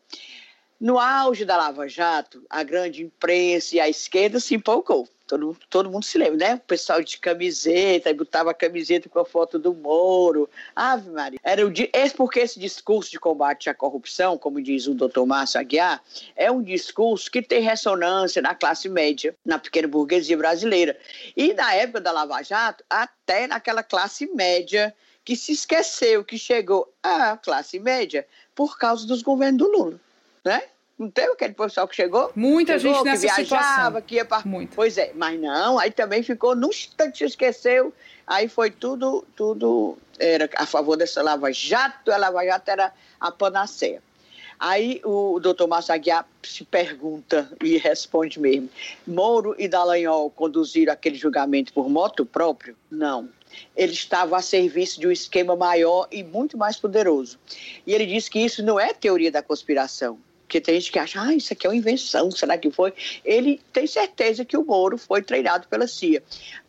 No 0.80 0.98
auge 0.98 1.44
da 1.44 1.58
Lava 1.58 1.88
Jato, 1.88 2.46
a 2.50 2.64
grande 2.64 3.04
imprensa 3.04 3.76
e 3.76 3.80
a 3.80 3.90
esquerda 3.90 4.40
se 4.40 4.56
empolgou 4.56 5.08
Todo, 5.28 5.58
todo 5.70 5.90
mundo 5.90 6.06
se 6.06 6.18
lembra, 6.18 6.38
né? 6.38 6.56
O 6.56 6.60
pessoal 6.60 7.02
de 7.02 7.18
camiseta, 7.18 8.14
botava 8.14 8.52
a 8.52 8.54
camiseta 8.54 9.10
com 9.10 9.20
a 9.20 9.26
foto 9.26 9.58
do 9.58 9.74
Moro. 9.74 10.48
Ave 10.76 11.10
Maria. 11.10 11.40
Era 11.44 11.66
o, 11.66 11.74
esse, 11.94 12.16
porque 12.16 12.40
esse 12.40 12.60
discurso 12.60 13.10
de 13.10 13.20
combate 13.20 13.70
à 13.70 13.74
corrupção, 13.74 14.38
como 14.38 14.62
diz 14.62 14.86
o 14.86 14.94
doutor 14.94 15.26
Márcio 15.26 15.60
Aguiar, 15.60 16.04
é 16.36 16.52
um 16.52 16.62
discurso 16.62 17.32
que 17.32 17.42
tem 17.42 17.62
ressonância 17.62 18.42
na 18.42 18.54
classe 18.54 18.88
média, 18.88 19.36
na 19.44 19.58
pequena 19.58 19.88
burguesia 19.88 20.38
brasileira. 20.38 20.98
E 21.36 21.54
na 21.54 21.74
época 21.74 22.02
da 22.02 22.12
Lava 22.12 22.44
Jato, 22.44 22.84
até 22.90 23.48
naquela 23.48 23.82
classe 23.82 24.28
média 24.28 24.94
que 25.24 25.36
se 25.36 25.54
esqueceu 25.54 26.24
que 26.24 26.38
chegou 26.38 26.94
à 27.02 27.36
classe 27.36 27.80
média 27.80 28.28
por 28.54 28.78
causa 28.78 29.08
dos 29.08 29.24
governos 29.24 29.58
do 29.58 29.72
Lula, 29.72 30.00
né? 30.46 30.62
Não 30.98 31.10
teve 31.10 31.34
aquele 31.34 31.54
pessoal 31.54 31.88
que 31.88 31.96
chegou? 31.96 32.32
Muita 32.36 32.80
chegou, 32.80 32.96
gente 32.96 33.06
nessa 33.06 33.28
que 33.28 33.44
viajava, 33.44 33.66
situação. 33.66 34.02
que 34.02 34.16
ia 34.16 34.26
para. 34.26 34.44
Pois 34.74 34.98
é, 34.98 35.12
mas 35.14 35.40
não, 35.40 35.78
aí 35.78 35.92
também 35.92 36.24
ficou, 36.24 36.56
num 36.56 36.70
instante 36.70 37.18
se 37.18 37.26
esqueceu, 37.26 37.94
aí 38.26 38.48
foi 38.48 38.72
tudo, 38.72 39.26
tudo 39.36 39.98
era 40.18 40.50
a 40.56 40.66
favor 40.66 40.96
dessa 40.96 41.22
Lava 41.22 41.52
Jato, 41.52 42.12
a 42.12 42.18
Lava 42.18 42.46
Jato 42.46 42.72
era 42.72 42.94
a 43.20 43.32
panaceia. 43.32 44.02
Aí 44.58 45.02
o 45.04 45.38
doutor 45.40 45.68
Massaguiar 45.68 46.26
se 46.42 46.64
pergunta 46.64 47.52
e 47.62 47.78
responde 47.78 48.40
mesmo: 48.40 48.70
Moro 49.06 49.54
e 49.60 49.68
Dallagnol 49.68 50.30
conduziram 50.30 50.94
aquele 50.94 51.18
julgamento 51.18 51.74
por 51.74 51.90
moto 51.90 52.26
próprio? 52.26 52.76
Não. 52.90 53.30
Ele 53.76 53.94
estava 53.94 54.38
a 54.38 54.42
serviço 54.42 55.00
de 55.00 55.08
um 55.08 55.12
esquema 55.12 55.56
maior 55.56 56.08
e 56.12 56.24
muito 56.24 56.58
mais 56.58 56.78
poderoso. 56.78 57.38
E 57.86 57.94
ele 57.94 58.06
diz 58.06 58.28
que 58.28 58.40
isso 58.40 58.64
não 58.64 58.80
é 58.80 58.94
teoria 58.94 59.32
da 59.32 59.42
conspiração. 59.42 60.18
Porque 60.46 60.62
tem 60.62 60.80
gente 60.80 60.92
que 60.92 61.00
acha, 61.00 61.20
ah, 61.22 61.34
isso 61.34 61.52
aqui 61.52 61.66
é 61.66 61.70
uma 61.70 61.76
invenção, 61.76 62.30
será 62.30 62.56
que 62.56 62.70
foi? 62.70 62.94
Ele 63.24 63.60
tem 63.74 63.88
certeza 63.88 64.46
que 64.46 64.56
o 64.56 64.64
Moro 64.64 64.96
foi 64.96 65.24
treinado 65.24 65.68
pela 65.68 65.88
CIA. 65.88 66.22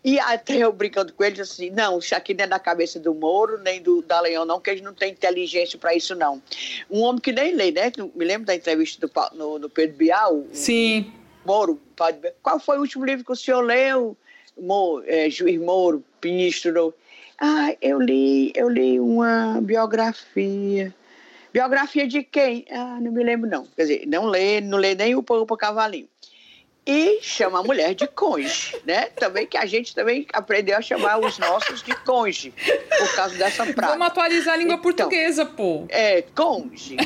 E 0.03 0.19
até 0.19 0.57
eu 0.57 0.73
brincando 0.73 1.13
com 1.13 1.23
ele, 1.23 1.41
assim, 1.41 1.69
não, 1.71 1.99
isso 1.99 2.15
aqui 2.15 2.33
não 2.33 2.45
é 2.45 2.47
da 2.47 2.59
cabeça 2.59 2.99
do 2.99 3.15
Moro, 3.15 3.59
nem 3.59 3.83
do 3.83 4.03
Leão, 4.23 4.47
não, 4.47 4.61
que 4.61 4.71
eles 4.71 4.83
não 4.83 4.95
têm 4.95 5.13
inteligência 5.13 5.79
para 5.79 5.95
isso, 5.95 6.15
não. 6.15 6.43
Um 6.91 7.03
homem 7.03 7.21
que 7.21 7.33
nem 7.33 7.55
lê, 7.55 7.71
né? 7.71 7.93
Me 8.15 8.25
lembro 8.25 8.47
da 8.47 8.55
entrevista 8.55 9.07
do, 9.07 9.13
no, 9.37 9.59
no 9.59 9.69
Pedro 9.69 9.97
Bial? 9.97 10.45
Sim. 10.53 11.13
Moro, 11.45 11.79
qual 12.43 12.59
foi 12.59 12.79
o 12.79 12.81
último 12.81 13.05
livro 13.05 13.25
que 13.25 13.33
o 13.33 13.37
senhor 13.37 13.61
leu? 13.61 14.17
Moro, 14.59 15.05
é, 15.07 15.29
Juiz 15.29 15.61
Moro, 15.61 16.03
ministro. 16.25 16.95
Ah, 17.39 17.77
eu 17.83 18.01
li, 18.01 18.53
eu 18.55 18.71
li 18.71 18.99
uma 18.99 19.61
biografia 19.61 20.95
Biografia 21.57 22.07
de 22.07 22.23
quem? 22.23 22.67
Ah, 22.71 22.99
não 23.01 23.11
me 23.11 23.25
lembro 23.25 23.49
não. 23.49 23.65
Quer 23.65 23.83
dizer, 23.85 24.07
não 24.07 24.27
lê, 24.27 24.61
não 24.61 24.77
lê 24.77 24.95
nem 24.95 25.15
o 25.15 25.23
para 25.23 25.57
Cavalinho. 25.57 26.07
E 26.87 27.19
chama 27.23 27.61
a 27.61 27.63
mulher 27.63 27.95
de 27.95 28.07
conge, 28.07 28.77
né? 28.85 29.07
Também 29.07 29.47
que 29.47 29.57
a 29.57 29.65
gente 29.65 29.95
também 29.95 30.27
aprendeu 30.35 30.77
a 30.77 30.83
chamar 30.83 31.19
os 31.19 31.39
nossos 31.39 31.83
de 31.83 31.95
conge, 32.05 32.53
por 32.99 33.15
causa 33.15 33.35
dessa 33.37 33.65
prática. 33.65 33.87
Vamos 33.87 34.07
atualizar 34.07 34.53
a 34.53 34.57
língua 34.59 34.75
então, 34.75 34.83
portuguesa, 34.83 35.47
pô. 35.47 35.87
É, 35.89 36.21
conge. 36.21 36.99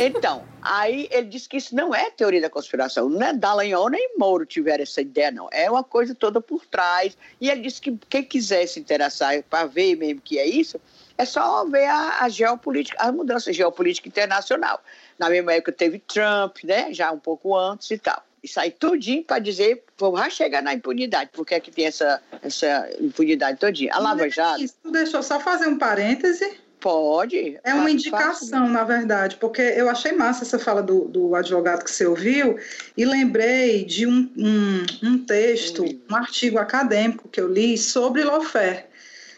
Então, 0.00 0.42
aí 0.62 1.06
ele 1.10 1.26
disse 1.26 1.46
que 1.46 1.58
isso 1.58 1.76
não 1.76 1.94
é 1.94 2.10
teoria 2.10 2.40
da 2.40 2.48
conspiração, 2.48 3.10
não 3.10 3.26
é 3.26 3.34
Dallagnol 3.34 3.90
nem 3.90 4.14
Moro 4.16 4.46
tiveram 4.46 4.84
essa 4.84 5.02
ideia, 5.02 5.30
não. 5.30 5.50
É 5.52 5.70
uma 5.70 5.84
coisa 5.84 6.14
toda 6.14 6.40
por 6.40 6.64
trás. 6.64 7.14
E 7.38 7.50
ele 7.50 7.60
disse 7.60 7.78
que 7.78 7.94
quem 8.08 8.22
quiser 8.22 8.66
se 8.66 8.80
interessar 8.80 9.42
para 9.42 9.66
ver 9.66 9.96
mesmo 9.96 10.22
que 10.22 10.38
é 10.38 10.46
isso, 10.46 10.80
é 11.18 11.24
só 11.24 11.64
ver 11.64 11.86
a, 11.86 12.18
a 12.20 12.28
geopolítica, 12.28 12.96
a 13.00 13.10
mudança 13.10 13.52
geopolítica 13.52 14.08
internacional. 14.08 14.80
Na 15.18 15.28
mesma 15.28 15.52
época 15.52 15.72
teve 15.72 15.98
Trump, 15.98 16.58
né? 16.62 16.94
Já 16.94 17.10
um 17.10 17.18
pouco 17.18 17.56
antes 17.56 17.90
e 17.90 17.98
tal. 17.98 18.22
Isso 18.42 18.60
aí 18.60 18.70
tudinho 18.70 19.24
para 19.24 19.40
dizer, 19.40 19.82
vamos 19.98 20.32
chegar 20.32 20.62
na 20.62 20.72
impunidade. 20.72 21.30
Por 21.32 21.44
que 21.44 21.56
é 21.56 21.60
que 21.60 21.72
tem 21.72 21.86
essa, 21.86 22.22
essa 22.40 22.88
impunidade 23.00 23.58
todinha? 23.58 23.92
A 23.92 23.98
Lava 23.98 24.30
Jato... 24.30 24.62
Isso, 24.62 24.76
deixa 24.84 25.16
eu 25.16 25.22
só 25.24 25.40
fazer 25.40 25.66
um 25.66 25.76
parêntese. 25.76 26.56
Pode. 26.80 27.58
É 27.64 27.74
uma 27.74 27.90
indicação, 27.90 28.68
na 28.68 28.84
verdade, 28.84 29.36
porque 29.40 29.60
eu 29.60 29.88
achei 29.88 30.12
massa 30.12 30.44
essa 30.44 30.60
fala 30.60 30.80
do, 30.80 31.06
do 31.06 31.34
advogado 31.34 31.82
que 31.82 31.90
você 31.90 32.06
ouviu 32.06 32.56
e 32.96 33.04
lembrei 33.04 33.84
de 33.84 34.06
um, 34.06 34.30
um, 34.36 34.86
um 35.02 35.18
texto, 35.18 35.84
um 36.08 36.14
artigo 36.14 36.58
acadêmico 36.58 37.28
que 37.28 37.40
eu 37.40 37.52
li 37.52 37.76
sobre 37.76 38.22
Lofer. 38.22 38.87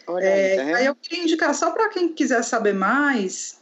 Olha 0.07 0.25
é, 0.25 0.59
aí, 0.59 0.71
tá 0.71 0.77
aí 0.77 0.85
eu 0.85 0.95
queria 0.95 1.23
indicar, 1.23 1.53
só 1.53 1.71
para 1.71 1.89
quem 1.89 2.09
quiser 2.09 2.43
saber 2.43 2.73
mais, 2.73 3.59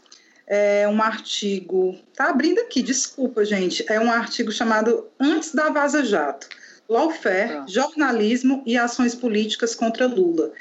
é 0.47 0.87
um 0.87 1.01
artigo. 1.01 1.97
Tá 2.15 2.29
abrindo 2.29 2.59
aqui, 2.59 2.81
desculpa, 2.81 3.45
gente. 3.45 3.85
É 3.87 3.99
um 3.99 4.11
artigo 4.11 4.51
chamado 4.51 5.07
Antes 5.19 5.53
da 5.53 5.69
Vaza 5.69 6.03
Jato. 6.03 6.47
Lawfare, 6.87 7.51
ah. 7.53 7.65
Jornalismo 7.67 8.63
e 8.65 8.75
Ações 8.75 9.13
Políticas 9.13 9.75
contra 9.75 10.07
Lula 10.07 10.51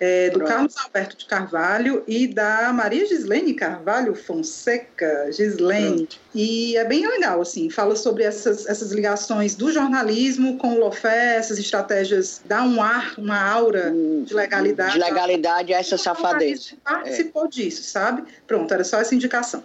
é, 0.00 0.30
do. 0.30 0.40
Carlos 0.40 0.74
Alberto 0.78 1.16
de 1.16 1.26
Carvalho 1.26 2.04
e 2.06 2.26
da 2.26 2.72
Maria 2.72 3.06
Gislene 3.06 3.54
Carvalho 3.54 4.14
Fonseca, 4.14 5.30
Gislene. 5.32 6.06
Pronto. 6.06 6.20
E 6.34 6.76
é 6.76 6.84
bem 6.84 7.06
legal, 7.06 7.40
assim, 7.40 7.70
fala 7.70 7.96
sobre 7.96 8.22
essas, 8.22 8.66
essas 8.66 8.92
ligações 8.92 9.54
do 9.54 9.72
jornalismo 9.72 10.58
com 10.58 10.74
o 10.74 10.78
Lofé, 10.78 11.36
essas 11.36 11.58
estratégias, 11.58 12.42
dá 12.44 12.62
um 12.62 12.82
ar, 12.82 13.14
uma 13.18 13.40
aura 13.40 13.90
de 14.24 14.34
legalidade. 14.34 14.92
De 14.92 14.98
legalidade 14.98 15.72
a 15.72 15.78
essa 15.78 15.96
safadeza. 15.96 16.74
Participou 16.84 17.46
é. 17.46 17.48
disso, 17.48 17.82
sabe? 17.82 18.24
Pronto, 18.46 18.72
era 18.72 18.84
só 18.84 18.98
essa 18.98 19.14
indicação. 19.14 19.64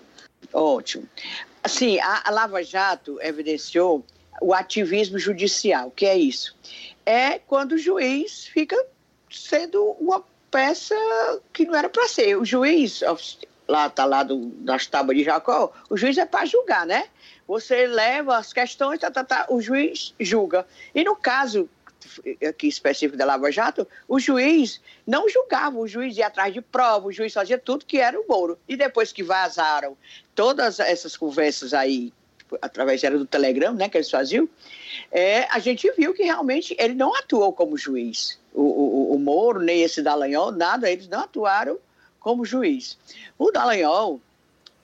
Ótimo. 0.54 1.08
Assim, 1.64 2.00
a, 2.00 2.24
a 2.26 2.32
Lava 2.32 2.64
Jato 2.64 3.20
evidenciou 3.22 4.04
o 4.42 4.54
ativismo 4.54 5.20
judicial, 5.20 5.92
que 5.92 6.06
é 6.06 6.18
isso? 6.18 6.56
É 7.06 7.38
quando 7.38 7.74
o 7.74 7.78
juiz 7.78 8.46
fica 8.46 8.76
sendo 9.32 9.96
uma 10.00 10.24
peça 10.52 10.96
que 11.54 11.66
não 11.66 11.76
era 11.76 11.90
para 11.90 12.08
ser. 12.08 12.38
O 12.38 12.46
juiz, 12.46 13.02
lá 13.68 13.88
está 13.88 14.06
lá 14.06 14.24
do, 14.24 14.48
das 14.58 14.86
tábuas 14.86 15.18
de 15.18 15.24
Jacó, 15.24 15.72
o 15.90 15.98
juiz 15.98 16.18
é 16.18 16.26
para 16.26 16.46
julgar, 16.46 16.86
né? 16.86 17.06
Você 17.48 17.88
leva 17.88 18.38
as 18.38 18.54
questões, 18.54 19.00
tá, 19.00 19.10
tá, 19.10 19.24
tá, 19.24 19.46
o 19.50 19.62
juiz 19.62 20.14
julga. 20.20 20.66
E 20.94 21.04
no 21.04 21.16
caso 21.16 21.70
aqui 22.48 22.68
específico 22.68 23.18
da 23.18 23.26
Lava 23.26 23.52
Jato, 23.52 23.88
o 24.08 24.20
juiz 24.20 24.82
não 25.06 25.30
julgava, 25.30 25.78
o 25.78 25.88
juiz 25.88 26.18
ia 26.18 26.28
atrás 26.28 26.54
de 26.54 26.62
prova, 26.62 27.08
o 27.08 27.12
juiz 27.12 27.34
fazia 27.34 27.58
tudo 27.58 27.86
que 27.86 27.98
era 27.98 28.20
o 28.20 28.26
Moro. 28.28 28.58
E 28.68 28.76
depois 28.76 29.14
que 29.14 29.24
vazaram 29.24 29.96
todas 30.36 30.80
essas 30.80 31.16
conversas 31.16 31.74
aí, 31.74 32.12
através 32.62 33.04
era 33.04 33.18
do 33.18 33.26
Telegram, 33.26 33.74
né, 33.74 33.88
que 33.88 33.98
eles 33.98 34.10
faziam, 34.10 34.50
é, 35.12 35.44
a 35.50 35.60
gente 35.60 35.90
viu 35.92 36.14
que 36.14 36.24
realmente 36.24 36.76
ele 36.78 36.94
não 36.94 37.16
atuou 37.16 37.54
como 37.54 37.78
juiz 37.78 38.40
o, 38.54 38.62
o 38.62 39.01
Moro, 39.22 39.60
nem 39.60 39.82
esse 39.82 40.02
Dallagnol, 40.02 40.52
nada, 40.52 40.90
eles 40.90 41.08
não 41.08 41.22
atuaram 41.22 41.78
como 42.20 42.46
juiz. 42.46 42.98
O 43.38 43.52
Dallagnol 43.52 44.20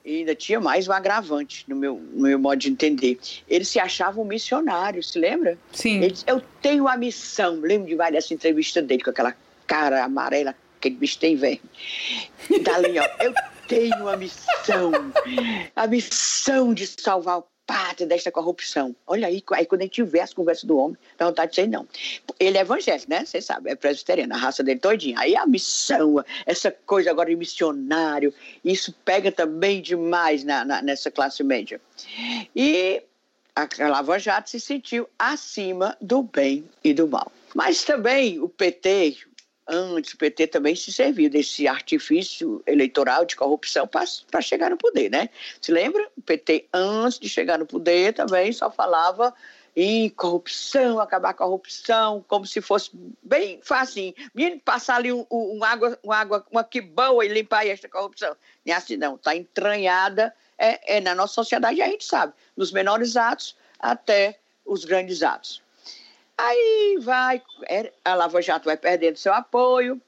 ainda 0.06 0.34
tinha 0.34 0.60
mais 0.60 0.88
um 0.88 0.94
agravante, 0.94 1.66
no 1.68 1.76
meu, 1.76 2.02
no 2.14 2.24
meu 2.24 2.40
modo 2.40 2.58
de 2.58 2.70
entender. 2.70 3.20
Ele 3.48 3.66
se 3.66 3.80
achava 3.80 4.22
um 4.22 4.26
missionário, 4.26 5.04
se 5.04 5.20
lembra? 5.20 5.58
Sim. 5.74 5.98
Ele 5.98 6.12
disse, 6.12 6.26
eu 6.28 6.42
tenho 6.62 6.88
a 6.88 6.96
missão, 6.96 7.56
lembro 7.56 7.88
de 7.88 7.96
várias 7.96 8.32
entrevistas 8.32 8.86
dele 8.86 9.04
com 9.04 9.10
aquela 9.10 9.36
cara 9.66 10.04
amarela, 10.04 10.56
aquele 10.78 10.96
bicho 10.96 11.20
tem 11.20 11.36
verme. 11.36 11.62
Dallagnol, 12.64 13.08
eu 13.20 13.34
tenho 13.68 14.08
a 14.08 14.16
missão, 14.16 14.92
a 15.76 15.88
missão 15.88 16.74
de 16.74 16.88
salvar 16.88 17.40
o 17.40 17.46
pátria 17.68 18.08
desta 18.08 18.32
corrupção. 18.32 18.96
Olha 19.06 19.28
aí, 19.28 19.44
aí 19.52 19.66
quando 19.66 19.82
a 19.82 19.84
gente 19.84 20.02
vê 20.02 20.22
as 20.22 20.34
conversas 20.34 20.64
do 20.64 20.78
homem, 20.78 20.98
dá 21.18 21.26
vontade 21.26 21.52
de 21.52 21.56
dizer 21.58 21.68
não. 21.68 21.86
Ele 22.40 22.58
é 22.58 22.62
evangélico, 22.62 23.10
né? 23.10 23.26
Você 23.26 23.42
sabe, 23.42 23.70
é 23.70 23.76
presbiteriano, 23.76 24.34
a 24.34 24.38
raça 24.38 24.64
dele 24.64 24.80
todinha. 24.80 25.20
Aí 25.20 25.36
a 25.36 25.46
missão, 25.46 26.24
essa 26.46 26.72
coisa 26.72 27.12
agora 27.12 27.30
de 27.30 27.36
missionário, 27.36 28.34
isso 28.64 28.96
pega 29.04 29.32
também 29.32 29.82
demais 29.82 30.46
na, 30.46 30.64
na 30.64 30.82
nessa 30.82 31.12
classe 31.12 31.44
média. 31.44 31.82
E 32.56 33.04
a 33.54 33.88
Lava 33.88 34.18
Jato 34.18 34.50
se 34.50 34.60
sentiu 34.60 35.10
acima 35.20 35.98
do 36.00 36.24
bem 36.24 36.64
e 36.84 36.94
do 36.94 37.08
mal. 37.08 37.32
Mas 37.54 37.84
também 37.84 38.40
o 38.40 38.48
PT, 38.48 39.18
antes 39.68 40.14
o 40.14 40.18
PT 40.18 40.48
também 40.48 40.76
se 40.76 40.92
serviu 40.92 41.30
desse 41.30 41.68
artifício 41.68 42.62
eleitoral 42.66 43.26
de 43.26 43.36
corrupção 43.36 43.88
para 43.88 44.42
chegar 44.42 44.70
no 44.70 44.78
poder, 44.78 45.10
né? 45.10 45.30
Se 45.62 45.72
lembra? 45.72 46.10
O 46.18 46.22
PT, 46.22 46.68
antes 46.74 47.20
de 47.20 47.28
chegar 47.28 47.58
no 47.58 47.66
poder, 47.66 48.14
também 48.14 48.52
só 48.52 48.72
falava 48.72 49.34
em 49.80 50.10
corrupção, 50.10 51.00
acabar 51.00 51.30
a 51.30 51.34
corrupção, 51.36 52.26
como 52.28 52.48
se 52.48 52.62
fosse 52.62 52.90
bem 53.22 53.60
fácil. 53.62 54.14
Menino, 54.34 54.60
passar 54.60 54.96
ali 54.96 55.14
um, 55.14 55.24
um, 55.30 55.64
água, 55.64 56.00
uma 56.02 56.16
água, 56.16 56.46
uma 56.52 56.64
que 56.64 56.82
boa 56.82 57.24
e 57.24 57.30
limpar 57.30 57.68
esta 57.68 57.88
corrupção. 57.88 58.36
Nem 58.66 58.74
é 58.74 58.78
assim 58.78 58.98
não, 58.98 59.16
está 59.16 59.36
entranhada 59.36 60.34
é, 60.58 60.98
é 60.98 61.02
na 61.02 61.14
nossa 61.14 61.36
sociedade, 61.36 61.80
a 61.80 61.88
gente 61.88 62.06
sabe, 62.06 62.34
nos 62.56 62.72
menores 62.72 63.16
atos 63.16 63.56
até 63.80 64.40
os 64.66 64.84
grandes 64.84 65.22
atos. 65.22 65.62
Aí 66.38 67.00
vai, 67.02 67.42
é, 67.68 67.92
a 68.06 68.14
Lava 68.14 68.42
Jato 68.44 68.66
vai 68.66 68.78
perdendo 68.78 69.18
seu 69.18 69.34
apoio. 69.34 70.00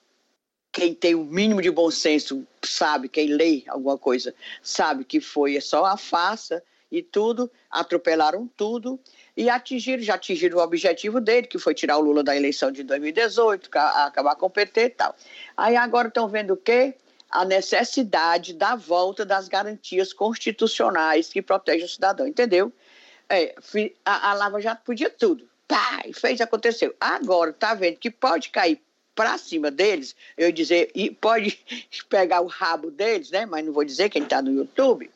Quem 0.72 0.94
tem 0.94 1.16
o 1.16 1.24
mínimo 1.24 1.60
de 1.60 1.72
bom 1.72 1.90
senso 1.90 2.46
sabe, 2.64 3.10
quem 3.10 3.30
lê 3.30 3.64
alguma 3.68 3.98
coisa, 3.98 4.36
sabe 4.62 5.04
que 5.04 5.20
foi 5.20 5.60
só 5.60 5.84
a 5.86 5.98
farsa 5.98 6.64
e 6.92 7.02
tudo, 7.02 7.52
atropelaram 7.72 8.48
tudo 8.56 9.00
e 9.36 9.50
atingiram, 9.50 10.04
já 10.04 10.14
atingiram 10.14 10.60
o 10.60 10.62
objetivo 10.62 11.20
dele, 11.20 11.48
que 11.48 11.58
foi 11.58 11.74
tirar 11.74 11.98
o 11.98 12.02
Lula 12.02 12.24
da 12.24 12.36
eleição 12.36 12.72
de 12.72 12.84
2018, 12.84 13.68
acabar 13.74 14.36
com 14.36 14.46
o 14.46 14.50
PT 14.50 14.82
e 14.82 14.90
tal. 14.92 15.16
Aí 15.58 15.76
agora 15.76 16.10
estão 16.10 16.28
vendo 16.28 16.54
o 16.54 16.58
quê? 16.58 16.94
A 17.32 17.44
necessidade 17.44 18.54
da 18.54 18.76
volta 18.76 19.26
das 19.26 19.48
garantias 19.48 20.14
constitucionais 20.14 21.30
que 21.30 21.42
protegem 21.42 21.86
o 21.86 21.90
cidadão, 21.90 22.28
entendeu? 22.28 22.72
É, 23.28 23.56
a, 24.06 24.32
a 24.32 24.34
Lava 24.34 24.62
Jato 24.62 24.84
podia 24.84 25.10
tudo 25.10 25.49
pá, 25.70 26.02
e 26.06 26.12
fez, 26.12 26.42
aconteceu. 26.42 26.94
Agora, 27.00 27.54
tá 27.54 27.76
vendo 27.76 27.98
que 27.98 28.10
pode 28.10 28.50
cair 28.50 28.82
para 29.16 29.38
cima 29.38 29.70
deles, 29.70 30.16
eu 30.36 30.52
dizer, 30.52 30.92
e 30.96 31.12
pode 31.12 31.58
pegar 32.10 32.42
o 32.42 32.48
rabo 32.48 32.90
deles, 32.90 33.30
né? 33.30 33.46
Mas 33.46 33.64
não 33.64 33.72
vou 33.72 33.86
dizer 33.86 34.10
quem 34.10 34.24
está 34.24 34.42
no 34.42 34.52
YouTube. 34.52 35.10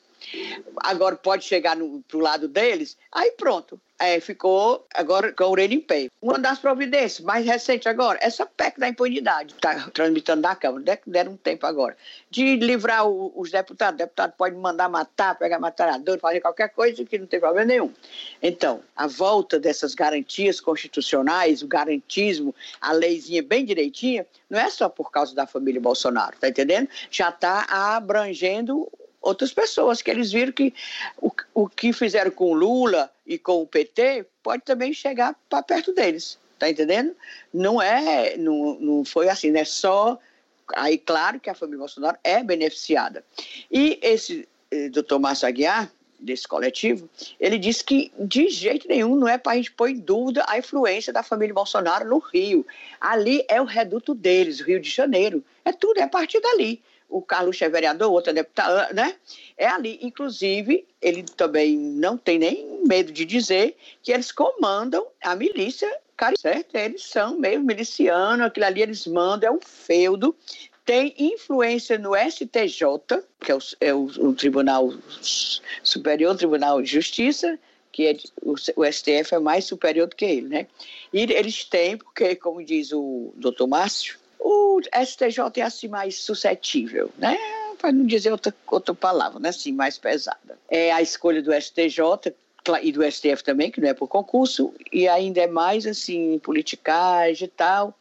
Agora 0.77 1.15
pode 1.15 1.43
chegar 1.43 1.75
para 1.75 2.17
o 2.17 2.21
lado 2.21 2.47
deles, 2.47 2.95
aí 3.11 3.31
pronto. 3.31 3.81
É, 4.03 4.19
ficou 4.19 4.85
agora 4.93 5.31
com 5.31 5.45
a 5.45 5.47
orelha 5.47 5.73
em 5.73 5.79
pé. 5.79 6.09
Uma 6.21 6.37
das 6.37 6.59
providências 6.59 7.21
mais 7.21 7.45
recentes 7.45 7.87
agora, 7.87 8.19
essa 8.21 8.45
PEC 8.45 8.77
da 8.77 8.89
impunidade, 8.89 9.53
está 9.53 9.89
tramitando 9.93 10.41
na 10.41 10.55
Câmara, 10.55 10.99
deram 11.07 11.31
um 11.31 11.37
tempo 11.37 11.65
agora, 11.65 11.95
de 12.29 12.57
livrar 12.57 13.07
o, 13.07 13.31
os 13.33 13.49
deputados. 13.49 13.95
O 13.95 13.97
deputado 13.99 14.33
pode 14.37 14.55
mandar 14.57 14.89
matar, 14.89 15.37
pegar 15.37 15.57
matarador, 15.57 16.19
fazer 16.19 16.41
qualquer 16.41 16.67
coisa 16.69 17.05
que 17.05 17.17
não 17.17 17.25
tem 17.25 17.39
problema 17.39 17.65
nenhum. 17.65 17.93
Então, 18.41 18.81
a 18.93 19.07
volta 19.07 19.57
dessas 19.57 19.95
garantias 19.95 20.59
constitucionais, 20.59 21.61
o 21.61 21.67
garantismo, 21.67 22.53
a 22.81 22.91
leizinha 22.91 23.41
bem 23.41 23.63
direitinha, 23.63 24.25
não 24.49 24.59
é 24.59 24.69
só 24.69 24.89
por 24.89 25.11
causa 25.11 25.33
da 25.33 25.47
família 25.47 25.79
Bolsonaro, 25.79 26.37
tá 26.37 26.49
entendendo? 26.49 26.89
Já 27.09 27.29
está 27.29 27.65
abrangendo 27.69 28.91
outras 29.21 29.53
pessoas, 29.53 30.01
que 30.01 30.11
eles 30.11 30.31
viram 30.31 30.51
que 30.51 30.73
o, 31.21 31.31
o 31.53 31.69
que 31.69 31.93
fizeram 31.93 32.29
com 32.29 32.53
Lula 32.53 33.09
e 33.25 33.37
com 33.37 33.61
o 33.61 33.67
PT 33.67 34.25
pode 34.41 34.63
também 34.63 34.93
chegar 34.93 35.35
para 35.49 35.63
perto 35.63 35.93
deles, 35.93 36.37
tá 36.59 36.69
entendendo? 36.69 37.15
Não 37.53 37.81
é, 37.81 38.37
não, 38.37 38.77
não 38.79 39.05
foi 39.05 39.29
assim, 39.29 39.51
né? 39.51 39.63
Só 39.63 40.19
aí 40.75 40.97
claro 40.97 41.39
que 41.39 41.49
a 41.49 41.55
família 41.55 41.79
Bolsonaro 41.79 42.17
é 42.23 42.43
beneficiada. 42.43 43.23
E 43.71 43.99
esse 44.01 44.47
eh, 44.71 44.89
doutor 44.89 45.19
Márcio 45.19 45.47
Aguiar, 45.47 45.91
desse 46.19 46.47
coletivo, 46.47 47.09
ele 47.37 47.57
disse 47.57 47.83
que 47.83 48.11
de 48.17 48.47
jeito 48.47 48.87
nenhum 48.87 49.15
não 49.15 49.27
é 49.27 49.37
para 49.37 49.51
a 49.51 49.55
gente 49.55 49.71
pôr 49.71 49.89
em 49.89 49.99
dúvida 49.99 50.45
a 50.47 50.57
influência 50.57 51.11
da 51.11 51.21
família 51.21 51.53
Bolsonaro 51.53 52.07
no 52.07 52.17
Rio. 52.17 52.65
Ali 52.99 53.43
é 53.49 53.61
o 53.61 53.65
reduto 53.65 54.15
deles, 54.15 54.61
o 54.61 54.63
Rio 54.63 54.79
de 54.79 54.89
Janeiro. 54.89 55.43
É 55.65 55.73
tudo, 55.73 55.99
é 55.99 56.03
a 56.03 56.07
partir 56.07 56.39
dali 56.39 56.81
o 57.13 57.21
Carlos 57.21 57.61
é 57.61 57.69
vereador, 57.69 58.11
outro 58.11 58.31
é 58.31 58.33
deputado, 58.33 58.93
né? 58.93 59.15
É 59.55 59.67
ali, 59.67 59.99
inclusive, 60.01 60.85
ele 60.99 61.21
também 61.21 61.77
não 61.77 62.17
tem 62.17 62.39
nem 62.39 62.81
medo 62.87 63.11
de 63.11 63.23
dizer 63.23 63.77
que 64.01 64.11
eles 64.11 64.31
comandam 64.31 65.05
a 65.21 65.35
milícia, 65.35 65.87
cara, 66.17 66.35
certo? 66.35 66.75
Eles 66.75 67.05
são 67.05 67.37
meio 67.37 67.61
milicianos, 67.61 68.47
aquilo 68.47 68.65
ali 68.65 68.81
eles 68.81 69.05
mandam, 69.05 69.49
é 69.49 69.51
um 69.51 69.59
feudo, 69.61 70.35
tem 70.83 71.13
influência 71.19 71.99
no 71.99 72.15
STJ, 72.15 73.23
que 73.39 73.51
é 73.51 73.55
o, 73.55 73.59
é 73.79 73.93
o, 73.93 74.05
o 74.05 74.33
Tribunal 74.33 74.91
Superior 75.83 76.35
Tribunal 76.35 76.81
de 76.81 76.89
Justiça, 76.91 77.59
que 77.91 78.07
é, 78.07 78.17
o, 78.41 78.55
o, 78.75 78.91
STF 78.91 79.35
é 79.35 79.39
mais 79.39 79.65
superior 79.65 80.07
do 80.07 80.15
que 80.15 80.25
ele, 80.25 80.47
né? 80.47 80.67
E 81.13 81.21
eles 81.21 81.63
têm, 81.63 81.95
porque, 81.95 82.35
como 82.35 82.65
diz 82.65 82.91
o 82.91 83.31
doutor 83.37 83.67
Márcio, 83.67 84.17
o 84.39 84.79
STJ 84.81 85.39
é 85.57 85.61
assim 85.61 85.87
mais 85.87 86.19
suscetível, 86.19 87.11
né? 87.17 87.37
Para 87.77 87.91
não 87.91 88.05
dizer 88.05 88.31
outra, 88.31 88.53
outra 88.67 88.93
palavra, 88.93 89.39
né? 89.39 89.49
Assim, 89.49 89.71
mais 89.71 89.97
pesada. 89.97 90.57
É 90.69 90.91
a 90.91 91.01
escolha 91.01 91.41
do 91.41 91.53
STJ 91.53 92.33
e 92.81 92.91
do 92.91 93.03
STF 93.03 93.43
também, 93.43 93.69
que 93.69 93.81
não 93.81 93.89
é 93.89 93.93
por 93.93 94.07
concurso, 94.07 94.73
e 94.91 95.07
ainda 95.07 95.41
é 95.41 95.47
mais 95.47 95.85
assim, 95.85 96.39
politicagem 96.39 97.45
e 97.45 97.51
tal, 97.51 97.93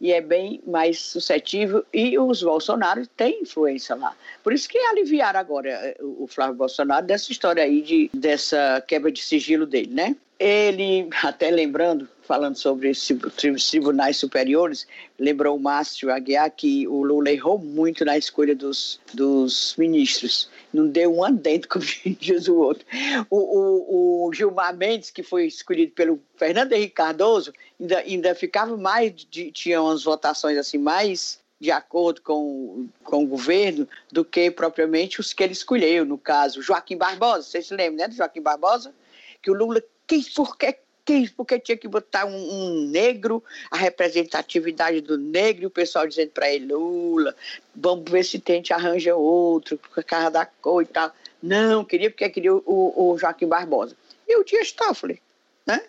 e 0.00 0.12
é 0.12 0.20
bem 0.20 0.62
mais 0.66 0.98
suscetível, 0.98 1.84
e 1.92 2.18
os 2.18 2.42
Bolsonaro 2.42 3.06
têm 3.06 3.42
influência 3.42 3.94
lá. 3.94 4.16
Por 4.42 4.52
isso 4.52 4.68
que 4.68 4.78
aliviaram 4.78 5.38
agora 5.38 5.68
eh, 5.68 5.96
o 6.00 6.26
Flávio 6.26 6.56
Bolsonaro 6.56 7.04
dessa 7.04 7.30
história 7.30 7.62
aí, 7.62 7.82
de, 7.82 8.10
dessa 8.14 8.82
quebra 8.86 9.12
de 9.12 9.22
sigilo 9.22 9.66
dele, 9.66 9.92
né? 9.92 10.16
Ele, 10.38 11.06
até 11.22 11.50
lembrando, 11.50 12.08
falando 12.22 12.56
sobre 12.56 12.92
tribunais 13.36 14.16
superiores, 14.16 14.86
lembrou 15.18 15.56
o 15.56 15.60
Márcio 15.60 16.10
Aguiar 16.10 16.50
que 16.50 16.88
o 16.88 17.02
Lula 17.02 17.30
errou 17.30 17.58
muito 17.58 18.04
na 18.04 18.16
escolha 18.16 18.54
dos, 18.54 18.98
dos 19.12 19.74
ministros. 19.76 20.48
Não 20.72 20.86
deu 20.86 21.14
um 21.14 21.22
adendo, 21.22 21.68
como 21.68 21.84
diz 22.18 22.48
o 22.48 22.56
outro. 22.56 22.86
O, 23.28 23.36
o, 23.36 24.28
o, 24.28 24.32
Gilmar 24.32 24.74
Mendes, 24.74 25.10
que 25.10 25.22
foi 25.22 25.46
escolhido 25.46 25.92
pelo 25.92 26.18
Fernando 26.36 26.72
Henrique 26.72 26.94
Cardoso, 26.94 27.52
ainda, 27.80 27.98
ainda 27.98 28.34
ficava 28.34 28.76
mais, 28.76 29.14
de, 29.14 29.50
tinha 29.50 29.80
umas 29.80 30.04
votações 30.04 30.58
assim 30.58 30.78
mais 30.78 31.40
de 31.58 31.70
acordo 31.70 32.22
com, 32.22 32.88
com 33.04 33.24
o 33.24 33.26
governo 33.26 33.86
do 34.10 34.24
que 34.24 34.50
propriamente 34.50 35.20
os 35.20 35.32
que 35.32 35.42
ele 35.42 35.52
escolheu, 35.52 36.06
no 36.06 36.16
caso, 36.16 36.62
Joaquim 36.62 36.96
Barbosa, 36.96 37.42
vocês 37.42 37.66
se 37.66 37.74
lembram, 37.74 37.96
né, 37.96 38.08
do 38.08 38.14
Joaquim 38.14 38.40
Barbosa? 38.40 38.94
Que 39.42 39.50
o 39.50 39.54
Lula 39.54 39.82
quis, 40.06 40.30
porque 40.30 40.78
quis, 41.04 41.30
porque 41.30 41.58
tinha 41.58 41.76
que 41.76 41.86
botar 41.86 42.24
um, 42.24 42.32
um 42.32 42.86
negro, 42.86 43.44
a 43.70 43.76
representatividade 43.76 45.02
do 45.02 45.18
negro, 45.18 45.64
e 45.64 45.66
o 45.66 45.70
pessoal 45.70 46.06
dizendo 46.06 46.30
para 46.30 46.50
ele, 46.50 46.72
Lula, 46.72 47.34
vamos 47.74 48.10
ver 48.10 48.24
se 48.24 48.42
a 48.46 48.52
gente 48.52 48.72
arranja 48.72 49.14
outro, 49.14 49.76
por 49.76 50.02
causa 50.02 50.30
da 50.30 50.46
cor 50.46 50.82
e 50.82 50.86
tal. 50.86 51.12
Não, 51.42 51.84
queria 51.84 52.10
porque 52.10 52.28
queria 52.30 52.54
o, 52.54 52.62
o 52.64 53.18
Joaquim 53.18 53.46
Barbosa. 53.46 53.94
E 54.26 54.36
o 54.36 54.44
Dias 54.44 54.72
Toffoli, 54.72 55.20
né? 55.66 55.82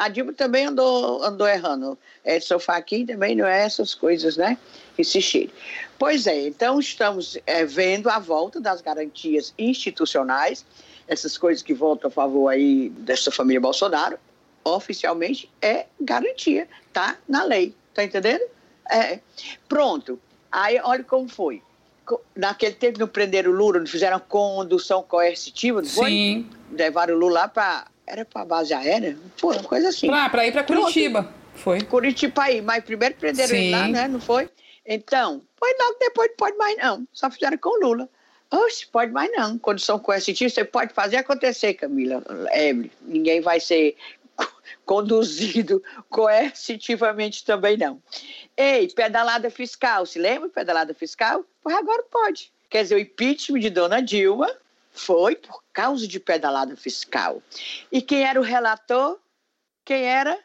É. 0.00 0.04
A 0.04 0.08
Dilma 0.08 0.32
também 0.32 0.66
andou, 0.66 1.22
andou 1.22 1.46
errando. 1.46 1.98
Edson 2.24 2.58
Fachin 2.58 3.06
também 3.06 3.36
não 3.36 3.46
é 3.46 3.64
essas 3.64 3.94
coisas, 3.94 4.36
né? 4.36 4.56
Insistir. 4.98 5.50
Pois 5.98 6.26
é, 6.26 6.46
então 6.46 6.80
estamos 6.80 7.38
é, 7.46 7.64
vendo 7.64 8.08
a 8.08 8.18
volta 8.18 8.60
das 8.60 8.80
garantias 8.80 9.54
institucionais 9.58 10.64
essas 11.10 11.36
coisas 11.36 11.60
que 11.60 11.74
votam 11.74 12.06
a 12.06 12.10
favor 12.10 12.48
aí 12.48 12.88
dessa 12.90 13.32
família 13.32 13.60
Bolsonaro, 13.60 14.16
oficialmente 14.62 15.50
é 15.60 15.86
garantia, 16.00 16.68
tá 16.92 17.16
na 17.28 17.42
lei, 17.42 17.74
tá 17.92 18.04
entendendo? 18.04 18.44
É. 18.88 19.18
Pronto. 19.68 20.20
Aí 20.52 20.80
olha 20.84 21.02
como 21.02 21.28
foi. 21.28 21.60
Naquele 22.34 22.74
tempo 22.74 23.00
não 23.00 23.08
prenderam 23.08 23.50
o 23.50 23.54
Lula, 23.54 23.80
não 23.80 23.86
fizeram 23.86 24.20
condução 24.20 25.02
coercitiva, 25.02 25.82
não 25.82 25.88
foi? 25.88 26.10
Sim. 26.10 26.50
Levaram 26.70 27.16
o 27.16 27.18
Lula 27.18 27.40
lá 27.40 27.48
para 27.48 27.86
era 28.10 28.24
para 28.24 28.44
base 28.44 28.74
aérea, 28.74 29.16
foi 29.36 29.56
uma 29.56 29.64
coisa 29.64 29.88
assim. 29.88 30.08
Para 30.08 30.46
ir 30.46 30.52
para 30.52 30.64
Curitiba, 30.64 31.22
Pronto. 31.22 31.38
foi. 31.54 31.80
Curitiba 31.82 32.42
aí, 32.42 32.60
mas 32.60 32.82
primeiro 32.84 33.14
prenderam 33.14 33.48
Sim. 33.48 33.56
ele 33.56 33.70
lá, 33.70 33.88
né? 33.88 34.08
Não 34.08 34.20
foi? 34.20 34.50
Então, 34.84 35.42
foi 35.56 35.72
logo 35.78 35.96
depois 36.00 36.28
não 36.28 36.36
pode 36.36 36.56
mais 36.56 36.76
não, 36.78 37.06
só 37.12 37.30
fizeram 37.30 37.56
com 37.58 37.68
o 37.68 37.86
Lula. 37.86 38.08
Oxe, 38.50 38.84
pode 38.88 39.12
mais 39.12 39.30
não. 39.30 39.56
Condição 39.58 39.96
coercitiva, 39.98 40.50
você 40.50 40.64
pode 40.64 40.92
fazer 40.92 41.18
acontecer, 41.18 41.74
Camila. 41.74 42.20
Evelyn. 42.52 42.90
Ninguém 43.02 43.40
vai 43.40 43.60
ser 43.60 43.94
conduzido 44.84 45.80
coercitivamente 46.08 47.44
também 47.44 47.76
não. 47.76 48.02
Ei, 48.56 48.88
pedalada 48.88 49.48
fiscal, 49.50 50.04
se 50.04 50.18
lembra 50.18 50.48
pedalada 50.48 50.92
fiscal? 50.92 51.44
Pois 51.62 51.76
agora 51.76 52.02
pode. 52.10 52.52
Quer 52.68 52.82
dizer, 52.82 52.96
o 52.96 52.98
impeachment 52.98 53.60
de 53.60 53.70
Dona 53.70 54.02
Dilma 54.02 54.50
foi 54.90 55.36
por 55.36 55.62
causa 55.72 56.06
de 56.06 56.18
pedalada 56.20 56.76
fiscal. 56.76 57.42
E 57.90 58.02
quem 58.02 58.24
era 58.24 58.40
o 58.40 58.44
relator? 58.44 59.18
Quem 59.84 60.04
era? 60.04 60.38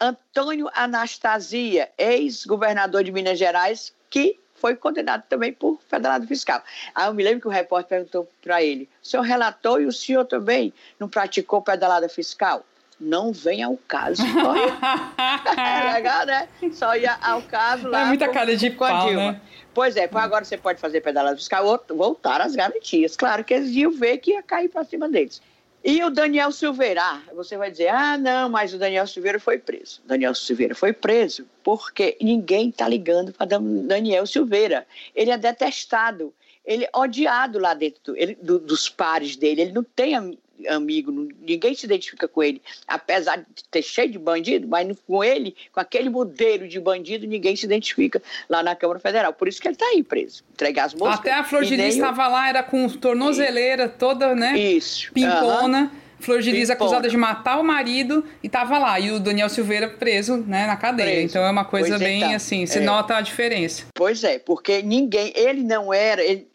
Antônio 0.00 0.70
Anastasia, 0.74 1.90
ex-governador 1.98 3.02
de 3.02 3.10
Minas 3.10 3.38
Gerais, 3.38 3.92
que 4.08 4.38
foi 4.54 4.76
condenado 4.76 5.24
também 5.28 5.52
por 5.52 5.80
federado 5.88 6.26
fiscal. 6.26 6.62
Aí 6.94 7.06
eu 7.06 7.14
me 7.14 7.22
lembro 7.22 7.40
que 7.40 7.48
o 7.48 7.50
repórter 7.50 7.88
perguntou 7.88 8.28
para 8.42 8.62
ele: 8.62 8.88
o 9.02 9.06
senhor 9.06 9.22
relatou 9.22 9.80
e 9.80 9.86
o 9.86 9.92
senhor 9.92 10.24
também 10.24 10.72
não 10.98 11.08
praticou 11.08 11.62
pedalada 11.62 12.08
fiscal? 12.08 12.64
Não 13.00 13.32
vem 13.32 13.62
ao 13.62 13.76
caso. 13.76 14.22
é 15.56 15.92
legal, 15.92 16.26
né? 16.26 16.48
Só 16.72 16.96
ia 16.96 17.16
ao 17.22 17.42
caso 17.42 17.88
lá. 17.88 18.02
É 18.02 18.04
muita 18.06 18.26
com, 18.26 18.34
cara 18.34 18.56
de 18.56 18.70
com 18.70 18.86
pau. 18.86 19.12
Né? 19.12 19.40
Pois 19.78 19.94
é, 19.94 20.10
agora 20.12 20.44
você 20.44 20.56
pode 20.56 20.80
fazer 20.80 21.00
pedalada 21.02 21.36
fiscal, 21.36 21.84
voltar 21.90 22.40
às 22.40 22.56
garantias. 22.56 23.16
Claro 23.16 23.44
que 23.44 23.54
eles 23.54 23.70
iam 23.70 23.92
ver 23.92 24.18
que 24.18 24.32
ia 24.32 24.42
cair 24.42 24.68
para 24.68 24.82
cima 24.82 25.08
deles. 25.08 25.40
E 25.84 26.02
o 26.02 26.10
Daniel 26.10 26.50
Silveira, 26.50 27.00
ah, 27.00 27.22
você 27.32 27.56
vai 27.56 27.70
dizer, 27.70 27.86
ah, 27.86 28.18
não, 28.18 28.48
mas 28.48 28.74
o 28.74 28.78
Daniel 28.78 29.06
Silveira 29.06 29.38
foi 29.38 29.56
preso. 29.56 30.02
Daniel 30.04 30.34
Silveira 30.34 30.74
foi 30.74 30.92
preso 30.92 31.46
porque 31.62 32.16
ninguém 32.20 32.70
está 32.70 32.88
ligando 32.88 33.32
para 33.32 33.46
Daniel 33.46 34.26
Silveira. 34.26 34.84
Ele 35.14 35.30
é 35.30 35.38
detestado, 35.38 36.34
ele 36.66 36.84
é 36.84 36.90
odiado 36.92 37.60
lá 37.60 37.72
dentro 37.72 38.00
do, 38.02 38.16
ele, 38.16 38.34
do, 38.42 38.58
dos 38.58 38.88
pares 38.88 39.36
dele. 39.36 39.60
Ele 39.60 39.72
não 39.72 39.84
tem 39.84 40.36
amigo, 40.68 41.12
ninguém 41.40 41.74
se 41.74 41.86
identifica 41.86 42.26
com 42.26 42.42
ele, 42.42 42.60
apesar 42.86 43.36
de 43.36 43.64
ter 43.70 43.82
cheio 43.82 44.10
de 44.10 44.18
bandido, 44.18 44.66
mas 44.66 44.88
com 45.06 45.22
ele, 45.22 45.54
com 45.72 45.80
aquele 45.80 46.08
modelo 46.08 46.66
de 46.66 46.80
bandido, 46.80 47.26
ninguém 47.26 47.54
se 47.54 47.66
identifica 47.66 48.22
lá 48.48 48.62
na 48.62 48.74
Câmara 48.74 48.98
Federal. 48.98 49.32
Por 49.32 49.48
isso 49.48 49.60
que 49.60 49.68
ele 49.68 49.74
está 49.74 49.86
aí 49.86 50.02
preso. 50.02 50.42
Entregar 50.52 50.84
as. 50.84 50.94
Até 51.00 51.32
a 51.32 51.44
Flor 51.44 51.64
de 51.64 51.76
Lis 51.76 51.94
estava 51.94 52.26
lá, 52.28 52.48
era 52.48 52.62
com 52.62 52.88
tornozeleira 52.88 53.88
toda, 53.88 54.34
né? 54.34 54.58
Isso. 54.58 55.12
Pimpona. 55.12 55.90
Uhum. 55.92 56.08
Flor 56.20 56.40
de 56.40 56.50
Lis 56.50 56.68
acusada 56.68 57.08
de 57.08 57.16
matar 57.16 57.60
o 57.60 57.64
marido 57.64 58.24
e 58.42 58.48
tava 58.48 58.76
lá. 58.78 58.98
E 58.98 59.12
o 59.12 59.20
Daniel 59.20 59.48
Silveira 59.48 59.88
preso, 59.88 60.38
né, 60.38 60.66
na 60.66 60.76
cadeia. 60.76 61.10
Preso. 61.10 61.26
Então 61.26 61.44
é 61.44 61.50
uma 61.50 61.64
coisa 61.64 61.90
pois 61.90 62.00
bem 62.00 62.18
então, 62.18 62.34
assim, 62.34 62.66
se 62.66 62.78
é. 62.78 62.82
nota 62.82 63.16
a 63.16 63.20
diferença. 63.20 63.86
Pois 63.94 64.24
é, 64.24 64.38
porque 64.38 64.82
ninguém, 64.82 65.32
ele 65.36 65.62
não 65.62 65.94
era, 65.94 66.20
ele, 66.22 66.48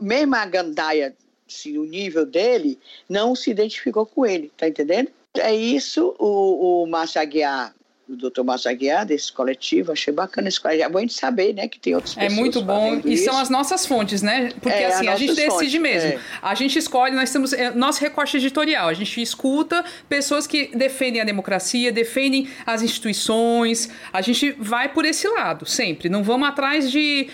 mesmo 0.00 0.34
a 0.34 0.44
gandaia 0.46 1.14
se 1.46 1.78
o 1.78 1.84
nível 1.84 2.24
dele 2.24 2.78
não 3.08 3.34
se 3.34 3.50
identificou 3.50 4.06
com 4.06 4.24
ele, 4.24 4.50
tá 4.56 4.68
entendendo? 4.68 5.10
É 5.36 5.54
isso, 5.54 6.14
o, 6.18 6.82
o 6.82 6.86
Márcio 6.86 7.20
Aguiar 7.20 7.74
do 8.06 8.16
doutor 8.16 8.44
Márcio 8.44 8.70
Aguiar, 8.70 9.06
desse 9.06 9.32
coletivo, 9.32 9.90
achei 9.92 10.12
bacana 10.12 10.48
esse 10.48 10.60
coletivo. 10.60 10.84
É 10.84 10.88
bom 10.90 10.98
a 10.98 11.00
gente 11.00 11.14
saber, 11.14 11.54
né, 11.54 11.66
que 11.68 11.78
tem 11.80 11.94
outras 11.94 12.14
pessoas. 12.14 12.32
É 12.32 12.36
muito 12.36 12.60
bom, 12.62 13.00
e 13.04 13.14
isso. 13.14 13.24
são 13.24 13.38
as 13.38 13.48
nossas 13.48 13.86
fontes, 13.86 14.20
né? 14.20 14.50
Porque 14.60 14.68
É, 14.68 14.86
assim, 14.86 15.06
a 15.08 15.12
as 15.14 15.18
gente 15.18 15.28
nossas 15.30 15.44
decide 15.44 15.78
fontes, 15.78 15.80
mesmo. 15.80 16.10
é. 16.10 16.20
A 16.42 16.54
gente 16.54 16.78
escolhe, 16.78 17.14
nós 17.14 17.32
temos 17.32 17.52
é, 17.52 17.70
nosso 17.70 18.00
recorte 18.00 18.36
editorial, 18.36 18.88
a 18.88 18.92
gente 18.94 19.22
escuta 19.22 19.84
pessoas 20.08 20.46
que 20.46 20.66
defendem 20.76 21.22
a 21.22 21.24
democracia, 21.24 21.90
defendem 21.90 22.48
as 22.66 22.82
instituições, 22.82 23.88
a 24.12 24.20
gente 24.20 24.50
vai 24.58 24.88
por 24.92 25.04
esse 25.04 25.26
lado, 25.28 25.64
sempre. 25.64 26.08
Não 26.08 26.22
vamos 26.22 26.48
atrás 26.48 26.90
de 26.90 27.28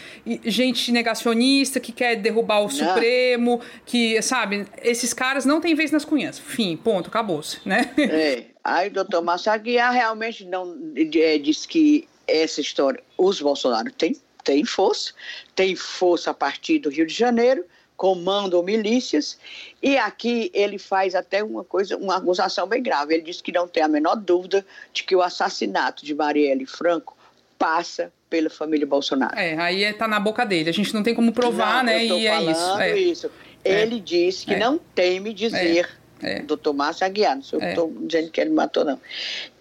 gente 0.44 0.92
negacionista 0.92 1.80
que 1.80 1.90
quer 1.90 2.16
derrubar 2.16 2.60
o 2.60 2.70
Supremo, 2.70 3.60
que, 3.84 4.20
sabe, 4.22 4.66
esses 4.82 5.12
caras 5.12 5.44
não 5.44 5.60
têm 5.60 5.74
vez 5.74 5.90
nas 5.90 6.04
cunhas. 6.04 6.38
Fim, 6.38 6.76
ponto, 6.76 7.08
acabou-se, 7.08 7.58
né? 7.64 7.90
É. 7.98 8.44
Aí 8.62 8.88
o 8.88 8.92
doutor 8.92 9.22
Márcio 9.22 9.52
Aguiar 9.52 9.92
realmente 9.92 10.44
não 10.44 10.76
é, 11.14 11.38
diz 11.38 11.64
que 11.66 12.06
essa 12.26 12.60
história, 12.60 13.02
os 13.16 13.40
Bolsonaro 13.40 13.90
têm 13.92 14.16
tem 14.42 14.64
força, 14.64 15.12
tem 15.54 15.76
força 15.76 16.30
a 16.30 16.34
partir 16.34 16.78
do 16.78 16.88
Rio 16.88 17.06
de 17.06 17.14
Janeiro, 17.14 17.64
comandam 17.96 18.62
milícias, 18.62 19.38
e 19.82 19.98
aqui 19.98 20.50
ele 20.54 20.78
faz 20.78 21.14
até 21.14 21.44
uma 21.44 21.62
coisa, 21.62 21.96
uma 21.98 22.16
acusação 22.16 22.66
bem 22.66 22.82
grave. 22.82 23.14
Ele 23.14 23.22
diz 23.24 23.42
que 23.42 23.52
não 23.52 23.68
tem 23.68 23.82
a 23.82 23.88
menor 23.88 24.16
dúvida 24.16 24.64
de 24.92 25.04
que 25.04 25.14
o 25.14 25.20
assassinato 25.20 26.04
de 26.04 26.14
Marielle 26.14 26.64
Franco 26.64 27.14
passa 27.58 28.10
pela 28.30 28.48
família 28.48 28.86
Bolsonaro. 28.86 29.38
É, 29.38 29.58
aí 29.58 29.84
é, 29.84 29.92
tá 29.92 30.08
na 30.08 30.18
boca 30.18 30.46
dele. 30.46 30.70
A 30.70 30.72
gente 30.72 30.94
não 30.94 31.02
tem 31.02 31.14
como 31.14 31.30
provar, 31.30 31.84
Não, 31.84 31.92
né? 31.92 32.06
E 32.06 32.26
é 32.26 32.42
isso. 32.42 32.78
É. 32.80 32.98
isso. 32.98 33.30
É. 33.62 33.82
Ele 33.82 34.00
disse 34.00 34.46
que 34.46 34.54
É. 34.54 34.58
não 34.58 34.78
teme 34.78 35.34
dizer, 35.34 35.90
É. 36.22 36.40
doutor 36.40 36.72
Márcio 36.72 37.06
Aguiar, 37.06 37.36
não 37.36 37.42
sou 37.42 37.60
É. 37.60 37.70
estou 37.70 37.92
dizendo 38.02 38.30
que 38.30 38.40
ele 38.40 38.50
matou, 38.50 38.84
não, 38.84 39.00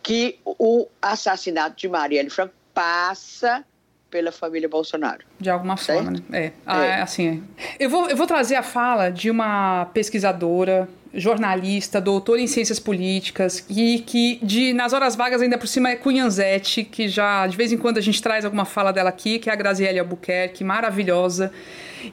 que 0.04 0.40
o 0.46 0.88
assassinato 1.02 1.76
de 1.78 1.88
Marielle 1.88 2.30
Franco 2.30 2.54
passa 2.74 3.64
pela 4.10 4.32
família 4.32 4.68
Bolsonaro. 4.68 5.24
De 5.40 5.50
alguma 5.52 5.78
Certo? 5.78 6.04
forma, 6.04 6.20
né? 6.30 6.46
É. 6.48 6.52
Ah, 6.66 6.84
É. 6.84 6.90
é 6.90 7.02
assim, 7.02 7.44
é. 7.58 7.84
Eu 7.86 7.90
vou, 7.90 8.10
eu 8.10 8.18
vou 8.18 8.26
trazer 8.26 8.56
a 8.56 8.64
fala 8.64 9.10
de 9.12 9.30
uma 9.30 9.86
pesquisadora, 9.94 10.90
jornalista, 11.14 12.00
doutora 12.00 12.40
em 12.40 12.48
ciências 12.48 12.80
políticas, 12.80 13.66
e 13.70 14.04
que 14.06 14.40
de, 14.44 14.74
nas 14.74 14.94
horas 14.94 15.16
vagas 15.16 15.42
ainda 15.42 15.58
por 15.58 15.68
cima 15.68 15.90
é 15.90 15.96
Cunhanzete, 15.96 16.84
que 16.84 17.08
já 17.08 17.48
de 17.48 17.58
vez 17.58 17.72
em 17.72 17.78
quando 17.78 17.98
a 17.98 18.02
gente 18.02 18.22
traz 18.22 18.46
alguma 18.46 18.66
fala 18.66 18.92
dela 18.92 19.10
aqui, 19.10 19.40
que 19.40 19.50
é 19.50 19.54
a 19.54 19.56
Graziele 19.56 20.00
Albuquerque, 20.00 20.64
maravilhosa. 20.64 21.52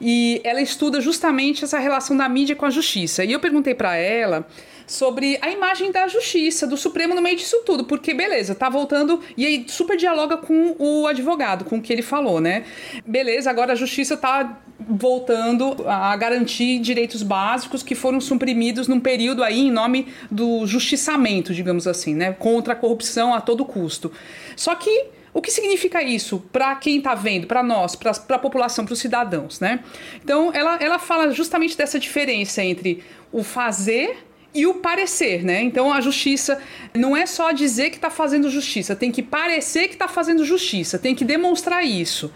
E 0.01 0.41
ela 0.43 0.61
estuda 0.61 0.99
justamente 0.99 1.63
essa 1.63 1.79
relação 1.79 2.17
da 2.17 2.27
mídia 2.27 2.55
com 2.55 2.65
a 2.65 2.69
justiça. 2.69 3.23
E 3.23 3.31
eu 3.31 3.39
perguntei 3.39 3.73
para 3.73 3.95
ela 3.95 4.45
sobre 4.87 5.37
a 5.41 5.51
imagem 5.51 5.91
da 5.91 6.07
justiça, 6.07 6.65
do 6.65 6.77
Supremo 6.77 7.13
no 7.13 7.21
meio 7.21 7.35
disso 7.35 7.61
tudo, 7.65 7.83
porque 7.83 8.13
beleza, 8.13 8.55
tá 8.55 8.69
voltando 8.69 9.21
e 9.35 9.45
aí 9.45 9.65
super 9.67 9.97
dialoga 9.97 10.37
com 10.37 10.75
o 10.79 11.05
advogado, 11.05 11.65
com 11.65 11.77
o 11.77 11.81
que 11.81 11.91
ele 11.91 12.01
falou, 12.01 12.39
né? 12.39 12.63
Beleza, 13.05 13.49
agora 13.49 13.73
a 13.73 13.75
justiça 13.75 14.15
tá 14.15 14.61
voltando 14.79 15.75
a 15.85 16.15
garantir 16.15 16.79
direitos 16.79 17.21
básicos 17.21 17.83
que 17.83 17.93
foram 17.93 18.21
suprimidos 18.21 18.87
num 18.87 18.99
período 18.99 19.43
aí 19.43 19.67
em 19.67 19.71
nome 19.71 20.07
do 20.31 20.65
justiçamento, 20.65 21.53
digamos 21.53 21.85
assim, 21.85 22.15
né? 22.15 22.31
Contra 22.31 22.71
a 22.71 22.75
corrupção 22.75 23.33
a 23.33 23.41
todo 23.41 23.65
custo. 23.65 24.11
Só 24.55 24.73
que 24.75 25.07
o 25.33 25.41
que 25.41 25.51
significa 25.51 26.01
isso 26.01 26.39
para 26.51 26.75
quem 26.75 26.99
está 26.99 27.13
vendo, 27.13 27.45
para 27.45 27.61
nós, 27.61 27.95
para 27.95 28.11
a 28.11 28.39
população, 28.39 28.85
para 28.85 28.93
os 28.93 28.99
cidadãos, 28.99 29.59
né? 29.59 29.81
Então, 30.23 30.51
ela, 30.53 30.77
ela 30.77 30.97
fala 30.97 31.31
justamente 31.31 31.77
dessa 31.77 31.99
diferença 31.99 32.63
entre 32.63 33.03
o 33.31 33.43
fazer 33.43 34.25
e 34.53 34.65
o 34.65 34.75
parecer, 34.75 35.43
né? 35.43 35.61
Então 35.61 35.91
a 35.91 36.01
justiça 36.01 36.59
não 36.93 37.15
é 37.15 37.25
só 37.25 37.51
dizer 37.51 37.89
que 37.89 37.97
está 37.97 38.09
fazendo 38.09 38.49
justiça, 38.49 38.95
tem 38.95 39.11
que 39.11 39.21
parecer 39.21 39.87
que 39.87 39.93
está 39.93 40.07
fazendo 40.07 40.43
justiça, 40.43 40.97
tem 40.97 41.13
que 41.13 41.23
demonstrar 41.23 41.85
isso. 41.85 42.31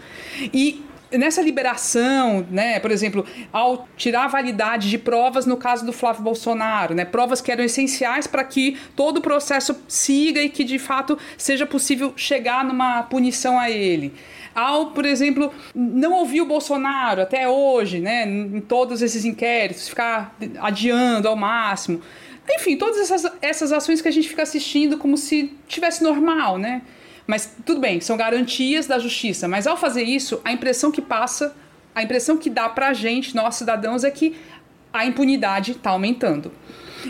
E 0.52 0.84
nessa 1.18 1.42
liberação, 1.42 2.46
né, 2.50 2.80
por 2.80 2.90
exemplo, 2.90 3.24
ao 3.52 3.86
tirar 3.96 4.24
a 4.24 4.28
validade 4.28 4.88
de 4.88 4.98
provas 4.98 5.46
no 5.46 5.56
caso 5.56 5.84
do 5.84 5.92
Flávio 5.92 6.22
Bolsonaro, 6.22 6.94
né, 6.94 7.04
provas 7.04 7.40
que 7.40 7.50
eram 7.50 7.64
essenciais 7.64 8.26
para 8.26 8.44
que 8.44 8.78
todo 8.96 9.18
o 9.18 9.20
processo 9.20 9.76
siga 9.88 10.40
e 10.40 10.48
que 10.48 10.64
de 10.64 10.78
fato 10.78 11.18
seja 11.36 11.66
possível 11.66 12.12
chegar 12.16 12.64
numa 12.64 13.02
punição 13.02 13.58
a 13.58 13.70
ele. 13.70 14.12
Ao, 14.54 14.86
por 14.86 15.04
exemplo, 15.04 15.52
não 15.74 16.12
ouvir 16.12 16.40
o 16.40 16.46
Bolsonaro 16.46 17.22
até 17.22 17.48
hoje, 17.48 18.00
né, 18.00 18.24
em 18.26 18.60
todos 18.60 19.02
esses 19.02 19.24
inquéritos, 19.24 19.88
ficar 19.88 20.36
adiando 20.60 21.28
ao 21.28 21.36
máximo. 21.36 22.00
Enfim, 22.50 22.76
todas 22.76 22.98
essas, 22.98 23.32
essas 23.40 23.72
ações 23.72 24.02
que 24.02 24.08
a 24.08 24.10
gente 24.10 24.28
fica 24.28 24.42
assistindo 24.42 24.98
como 24.98 25.16
se 25.16 25.56
tivesse 25.66 26.02
normal, 26.02 26.58
né? 26.58 26.82
Mas 27.26 27.54
tudo 27.64 27.80
bem, 27.80 28.00
são 28.00 28.16
garantias 28.16 28.86
da 28.86 28.98
justiça. 28.98 29.46
Mas 29.46 29.66
ao 29.66 29.76
fazer 29.76 30.02
isso, 30.02 30.40
a 30.44 30.52
impressão 30.52 30.90
que 30.90 31.00
passa, 31.00 31.54
a 31.94 32.02
impressão 32.02 32.36
que 32.36 32.50
dá 32.50 32.68
pra 32.68 32.92
gente, 32.92 33.34
nós 33.34 33.54
cidadãos, 33.54 34.04
é 34.04 34.10
que 34.10 34.36
a 34.92 35.06
impunidade 35.06 35.72
está 35.72 35.90
aumentando. 35.90 36.52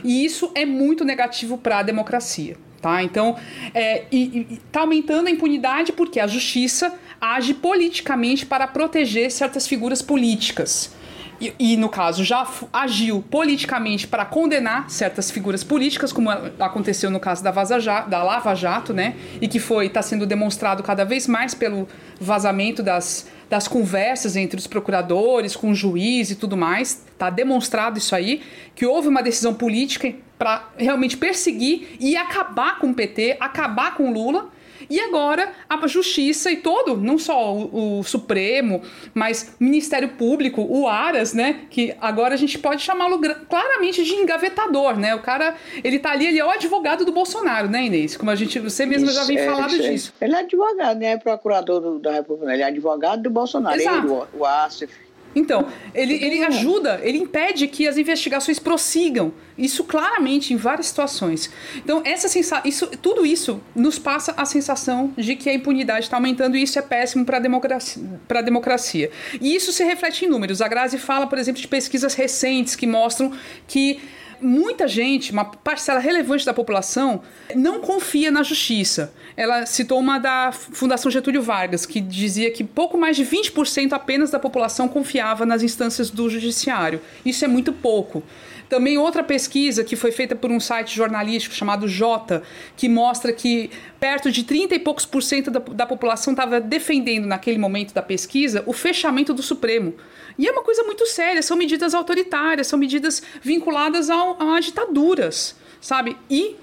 E 0.04 0.24
isso 0.24 0.50
é 0.54 0.64
muito 0.64 1.04
negativo 1.04 1.58
para 1.58 1.78
a 1.78 1.82
democracia. 1.82 2.56
Tá? 2.80 3.02
Então, 3.02 3.36
é, 3.72 4.04
e, 4.10 4.46
e 4.50 4.60
tá 4.70 4.80
aumentando 4.80 5.28
a 5.28 5.30
impunidade 5.30 5.92
porque 5.92 6.18
a 6.18 6.26
justiça 6.26 6.92
age 7.22 7.54
politicamente 7.54 8.44
para 8.44 8.66
proteger 8.66 9.30
certas 9.30 9.68
figuras 9.68 10.02
políticas. 10.02 10.92
E, 11.40 11.54
e, 11.58 11.76
no 11.76 11.88
caso, 11.88 12.24
já 12.24 12.46
agiu 12.72 13.24
politicamente 13.28 14.06
para 14.06 14.24
condenar 14.24 14.88
certas 14.88 15.28
figuras 15.28 15.64
políticas, 15.64 16.12
como 16.12 16.30
aconteceu 16.30 17.10
no 17.10 17.18
caso 17.18 17.42
da, 17.42 17.50
Vaza 17.50 17.80
Jato, 17.80 18.10
da 18.10 18.22
Lava 18.22 18.54
Jato, 18.54 18.92
né? 18.92 19.16
E 19.40 19.48
que 19.48 19.58
foi 19.58 19.86
está 19.86 20.02
sendo 20.02 20.24
demonstrado 20.24 20.84
cada 20.84 21.04
vez 21.04 21.26
mais 21.26 21.52
pelo 21.52 21.88
vazamento 22.20 22.80
das, 22.80 23.28
das 23.50 23.66
conversas 23.66 24.36
entre 24.36 24.56
os 24.56 24.68
procuradores, 24.68 25.56
com 25.56 25.70
o 25.72 25.74
juiz 25.74 26.30
e 26.30 26.36
tudo 26.36 26.56
mais. 26.56 27.04
Está 27.12 27.28
demonstrado 27.28 27.98
isso 27.98 28.14
aí, 28.14 28.40
que 28.74 28.86
houve 28.86 29.08
uma 29.08 29.22
decisão 29.22 29.52
política 29.52 30.14
para 30.38 30.68
realmente 30.76 31.16
perseguir 31.16 31.96
e 31.98 32.16
acabar 32.16 32.78
com 32.78 32.90
o 32.90 32.94
PT, 32.94 33.36
acabar 33.40 33.96
com 33.96 34.10
o 34.10 34.12
Lula. 34.12 34.48
E 34.92 35.00
agora 35.00 35.50
a 35.70 35.86
justiça 35.86 36.50
e 36.50 36.58
todo, 36.58 36.98
não 36.98 37.16
só 37.16 37.54
o, 37.56 38.00
o, 38.00 38.04
Supremo, 38.04 38.82
mas 39.14 39.56
o 39.58 39.64
Ministério 39.64 40.10
Público, 40.10 40.60
o 40.68 40.86
Aras, 40.86 41.32
né? 41.32 41.62
Que 41.70 41.94
agora 41.98 42.34
a 42.34 42.36
gente 42.36 42.58
pode 42.58 42.82
chamá-lo 42.82 43.18
claramente 43.48 44.04
de 44.04 44.12
engavetador, 44.12 44.98
né? 44.98 45.14
O 45.14 45.20
cara, 45.20 45.56
ele 45.82 45.98
tá 45.98 46.10
ali, 46.10 46.26
ele 46.26 46.38
é 46.38 46.44
o 46.44 46.50
advogado 46.50 47.06
do 47.06 47.12
Bolsonaro, 47.12 47.70
né, 47.70 47.86
Inês? 47.86 48.18
Como 48.18 48.30
a 48.30 48.34
gente, 48.34 48.58
você 48.58 48.84
mesmo 48.84 49.10
já 49.10 49.24
vem 49.24 49.38
é, 49.38 49.46
falado 49.46 49.70
isso, 49.74 49.82
é. 49.82 49.90
disso. 49.90 50.14
Ele 50.20 50.34
é 50.34 50.40
advogado, 50.40 50.98
né? 50.98 51.16
Procurador 51.16 51.80
do, 51.80 51.98
da 51.98 52.12
República, 52.12 52.52
ele 52.52 52.62
é 52.62 52.66
advogado 52.66 53.22
do 53.22 53.30
Bolsonaro, 53.30 53.80
Exato. 53.80 54.06
ele, 54.06 54.08
o, 54.08 54.26
o 54.40 54.44
Asif. 54.44 54.92
Então, 55.34 55.66
ele, 55.94 56.14
ele 56.14 56.42
ajuda, 56.44 57.00
ele 57.02 57.18
impede 57.18 57.66
que 57.66 57.86
as 57.86 57.96
investigações 57.96 58.58
prossigam. 58.58 59.32
Isso 59.56 59.84
claramente 59.84 60.52
em 60.52 60.56
várias 60.56 60.86
situações. 60.86 61.50
Então, 61.76 62.02
essa 62.04 62.28
sensa 62.28 62.62
isso, 62.64 62.86
tudo 62.86 63.24
isso 63.24 63.60
nos 63.74 63.98
passa 63.98 64.34
a 64.36 64.44
sensação 64.44 65.12
de 65.16 65.36
que 65.36 65.48
a 65.48 65.54
impunidade 65.54 66.06
está 66.06 66.16
aumentando 66.16 66.56
e 66.56 66.62
isso 66.62 66.78
é 66.78 66.82
péssimo 66.82 67.24
para 67.24 67.36
a 67.36 67.40
democracia, 67.40 68.02
democracia. 68.44 69.10
E 69.40 69.54
isso 69.54 69.72
se 69.72 69.84
reflete 69.84 70.24
em 70.24 70.28
números. 70.28 70.60
A 70.60 70.68
Grazi 70.68 70.98
fala, 70.98 71.26
por 71.26 71.38
exemplo, 71.38 71.60
de 71.60 71.68
pesquisas 71.68 72.14
recentes 72.14 72.76
que 72.76 72.86
mostram 72.86 73.32
que 73.66 74.00
muita 74.42 74.88
gente, 74.88 75.32
uma 75.32 75.44
parcela 75.44 76.00
relevante 76.00 76.44
da 76.44 76.52
população, 76.52 77.22
não 77.54 77.80
confia 77.80 78.30
na 78.30 78.42
justiça. 78.42 79.12
Ela 79.36 79.64
citou 79.66 79.98
uma 79.98 80.18
da 80.18 80.52
Fundação 80.52 81.10
Getúlio 81.10 81.42
Vargas, 81.42 81.86
que 81.86 82.00
dizia 82.00 82.50
que 82.50 82.64
pouco 82.64 82.98
mais 82.98 83.16
de 83.16 83.24
20% 83.24 83.92
apenas 83.92 84.30
da 84.30 84.38
população 84.38 84.88
confiava 84.88 85.46
nas 85.46 85.62
instâncias 85.62 86.10
do 86.10 86.28
judiciário. 86.28 87.00
Isso 87.24 87.44
é 87.44 87.48
muito 87.48 87.72
pouco. 87.72 88.22
Também 88.68 88.96
outra 88.96 89.22
pesquisa 89.22 89.84
que 89.84 89.96
foi 89.96 90.10
feita 90.10 90.34
por 90.34 90.50
um 90.50 90.58
site 90.58 90.96
jornalístico 90.96 91.54
chamado 91.54 91.86
Jota, 91.86 92.42
que 92.74 92.88
mostra 92.88 93.30
que 93.30 93.70
perto 94.02 94.32
de 94.32 94.42
30 94.42 94.74
e 94.74 94.80
poucos 94.80 95.06
por 95.06 95.22
cento 95.22 95.48
da, 95.48 95.60
da 95.60 95.86
população 95.86 96.32
estava 96.32 96.60
defendendo 96.60 97.24
naquele 97.24 97.56
momento 97.56 97.94
da 97.94 98.02
pesquisa 98.02 98.64
o 98.66 98.72
fechamento 98.72 99.32
do 99.32 99.44
Supremo. 99.44 99.94
E 100.36 100.48
é 100.48 100.50
uma 100.50 100.64
coisa 100.64 100.82
muito 100.82 101.06
séria, 101.06 101.40
são 101.40 101.56
medidas 101.56 101.94
autoritárias, 101.94 102.66
são 102.66 102.76
medidas 102.76 103.22
vinculadas 103.40 104.10
ao, 104.10 104.42
a 104.42 104.58
ditaduras, 104.58 105.54
sabe? 105.80 106.16
E 106.28 106.56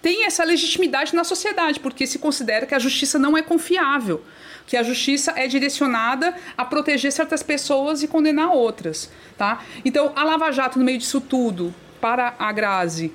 tem 0.00 0.24
essa 0.24 0.44
legitimidade 0.44 1.16
na 1.16 1.24
sociedade, 1.24 1.80
porque 1.80 2.06
se 2.06 2.20
considera 2.20 2.64
que 2.64 2.76
a 2.76 2.78
justiça 2.78 3.18
não 3.18 3.36
é 3.36 3.42
confiável, 3.42 4.22
que 4.64 4.76
a 4.76 4.84
justiça 4.84 5.32
é 5.34 5.48
direcionada 5.48 6.32
a 6.56 6.64
proteger 6.64 7.10
certas 7.10 7.42
pessoas 7.42 8.04
e 8.04 8.06
condenar 8.06 8.52
outras, 8.52 9.10
tá? 9.36 9.64
Então, 9.84 10.12
a 10.14 10.22
Lava 10.22 10.52
Jato, 10.52 10.78
no 10.78 10.84
meio 10.84 10.98
disso 10.98 11.20
tudo, 11.20 11.74
para 12.00 12.36
a 12.38 12.52
Grazi, 12.52 13.12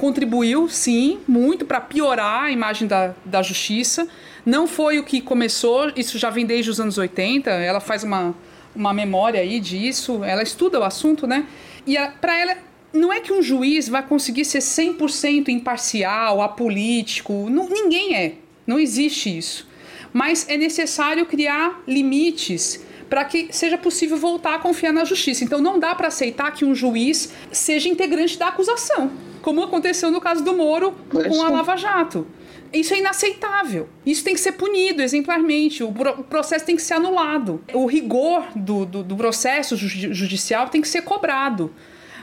contribuiu, 0.00 0.66
sim, 0.66 1.20
muito 1.28 1.66
para 1.66 1.78
piorar 1.78 2.44
a 2.44 2.50
imagem 2.50 2.88
da, 2.88 3.14
da 3.22 3.42
justiça. 3.42 4.08
Não 4.46 4.66
foi 4.66 4.98
o 4.98 5.04
que 5.04 5.20
começou, 5.20 5.92
isso 5.94 6.18
já 6.18 6.30
vem 6.30 6.46
desde 6.46 6.70
os 6.70 6.80
anos 6.80 6.96
80, 6.96 7.50
ela 7.50 7.80
faz 7.80 8.02
uma, 8.02 8.34
uma 8.74 8.94
memória 8.94 9.38
aí 9.42 9.60
disso, 9.60 10.24
ela 10.24 10.42
estuda 10.42 10.80
o 10.80 10.84
assunto, 10.84 11.26
né? 11.26 11.46
E 11.86 11.98
para 12.18 12.38
ela 12.38 12.56
não 12.94 13.12
é 13.12 13.20
que 13.20 13.30
um 13.30 13.42
juiz 13.42 13.90
vai 13.90 14.02
conseguir 14.02 14.46
ser 14.46 14.60
100% 14.60 15.48
imparcial, 15.48 16.40
apolítico, 16.40 17.50
não, 17.50 17.68
ninguém 17.68 18.16
é. 18.16 18.32
Não 18.66 18.78
existe 18.78 19.36
isso. 19.36 19.68
Mas 20.14 20.48
é 20.48 20.56
necessário 20.56 21.26
criar 21.26 21.82
limites 21.86 22.80
para 23.10 23.24
que 23.24 23.48
seja 23.50 23.76
possível 23.76 24.16
voltar 24.16 24.54
a 24.54 24.58
confiar 24.58 24.92
na 24.92 25.04
justiça. 25.04 25.42
Então 25.42 25.60
não 25.60 25.80
dá 25.80 25.94
para 25.96 26.06
aceitar 26.08 26.52
que 26.52 26.64
um 26.64 26.74
juiz 26.74 27.32
seja 27.50 27.88
integrante 27.88 28.38
da 28.38 28.48
acusação, 28.48 29.10
como 29.42 29.62
aconteceu 29.62 30.10
no 30.12 30.20
caso 30.20 30.44
do 30.44 30.56
Moro 30.56 30.94
com 31.10 31.42
a 31.42 31.50
Lava 31.50 31.76
Jato. 31.76 32.26
Isso 32.72 32.94
é 32.94 32.98
inaceitável. 32.98 33.88
Isso 34.06 34.22
tem 34.22 34.32
que 34.32 34.40
ser 34.40 34.52
punido 34.52 35.02
exemplarmente. 35.02 35.82
O, 35.82 35.92
processo 35.92 36.64
tem 36.64 36.76
que 36.76 36.82
ser 36.82 36.94
anulado. 36.94 37.60
O 37.74 37.84
rigor 37.84 38.46
do, 38.54 38.86
do, 38.86 39.02
do 39.02 39.16
processo 39.16 39.76
judicial 39.76 40.68
tem 40.68 40.80
que 40.80 40.86
ser 40.86 41.02
cobrado. 41.02 41.74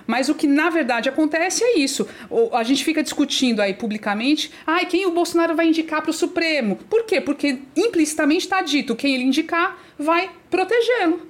Mas 0.05 0.29
o 0.29 0.35
que 0.35 0.47
na 0.47 0.69
verdade 0.69 1.09
acontece 1.09 1.61
é 1.65 1.77
isso. 1.77 2.07
A 2.53 2.63
gente 2.63 2.85
fica 2.85 3.03
discutindo 3.03 3.59
aí 3.59 3.73
publicamente, 3.73 4.49
ai, 4.65 4.85
quem 4.85 5.05
o 5.05 5.11
Bolsonaro 5.11 5.53
vai 5.53 5.67
indicar 5.67 6.01
para 6.01 6.11
o 6.11 6.13
Supremo? 6.13 6.77
Por 6.89 7.03
quê? 7.03 7.19
Porque 7.19 7.59
implicitamente 7.75 8.45
está 8.45 8.61
dito, 8.61 8.95
quem 8.95 9.15
ele 9.15 9.25
indicar 9.25 9.77
vai 9.99 10.31
protegê-lo. 10.49 11.27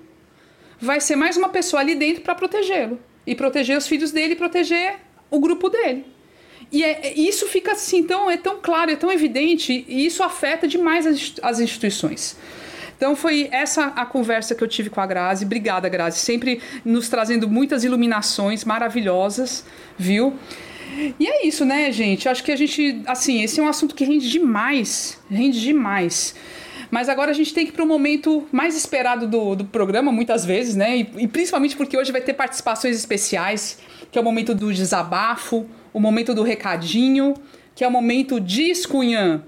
Vai 0.79 1.01
ser 1.01 1.15
mais 1.15 1.37
uma 1.37 1.49
pessoa 1.49 1.81
ali 1.81 1.95
dentro 1.95 2.21
para 2.21 2.35
protegê-lo. 2.35 2.99
E 3.25 3.35
proteger 3.35 3.77
os 3.77 3.87
filhos 3.87 4.11
dele 4.11 4.35
proteger 4.35 4.95
o 5.29 5.39
grupo 5.39 5.69
dele. 5.69 6.05
E 6.71 6.83
é, 6.83 7.07
é, 7.07 7.13
isso 7.13 7.47
fica 7.47 7.71
assim, 7.71 8.03
tão, 8.03 8.29
é 8.29 8.37
tão 8.37 8.59
claro, 8.61 8.91
é 8.91 8.95
tão 8.95 9.11
evidente, 9.11 9.85
e 9.87 10.05
isso 10.05 10.21
afeta 10.23 10.67
demais 10.67 11.05
as, 11.05 11.33
as 11.41 11.59
instituições. 11.59 12.37
Então 12.95 13.15
foi 13.15 13.47
essa 13.51 13.85
a 13.87 14.05
conversa 14.05 14.55
que 14.55 14.63
eu 14.63 14.67
tive 14.67 14.89
com 14.89 14.99
a 14.99 15.05
Grazi. 15.05 15.45
Obrigada, 15.45 15.87
Grazi. 15.87 16.19
Sempre 16.19 16.59
nos 16.83 17.07
trazendo 17.07 17.47
muitas 17.47 17.83
iluminações 17.83 18.65
maravilhosas, 18.65 19.63
viu? 19.97 20.33
E 21.19 21.27
é 21.27 21.45
isso, 21.45 21.63
né, 21.63 21.91
gente? 21.91 22.27
Acho 22.27 22.43
que 22.43 22.51
a 22.51 22.55
gente, 22.55 23.01
assim, 23.05 23.43
esse 23.43 23.59
é 23.59 23.63
um 23.63 23.67
assunto 23.67 23.93
que 23.93 24.03
rende 24.03 24.29
demais, 24.29 25.19
rende 25.29 25.61
demais. 25.61 26.33
Mas 26.89 27.09
agora 27.09 27.31
a 27.31 27.33
gente 27.33 27.53
tem 27.53 27.65
que 27.65 27.71
ir 27.71 27.73
para 27.73 27.83
o 27.83 27.87
momento 27.87 28.47
mais 28.51 28.75
esperado 28.75 29.27
do, 29.27 29.55
do 29.55 29.65
programa, 29.65 30.11
muitas 30.11 30.45
vezes, 30.45 30.75
né? 30.75 30.97
E, 30.97 31.09
e, 31.17 31.27
principalmente 31.27 31.75
porque 31.75 31.97
hoje 31.97 32.11
vai 32.11 32.21
ter 32.21 32.33
participações 32.33 32.95
especiais, 32.95 33.79
que 34.11 34.17
é 34.17 34.21
o 34.21 34.23
momento 34.23 34.55
do 34.55 34.73
desabafo, 34.73 35.65
o 35.93 35.99
momento 35.99 36.33
do 36.33 36.43
recadinho, 36.43 37.33
que 37.75 37.83
é 37.83 37.87
o 37.87 37.91
momento 37.91 38.39
de 38.39 38.73
Cunhã. 38.87 39.43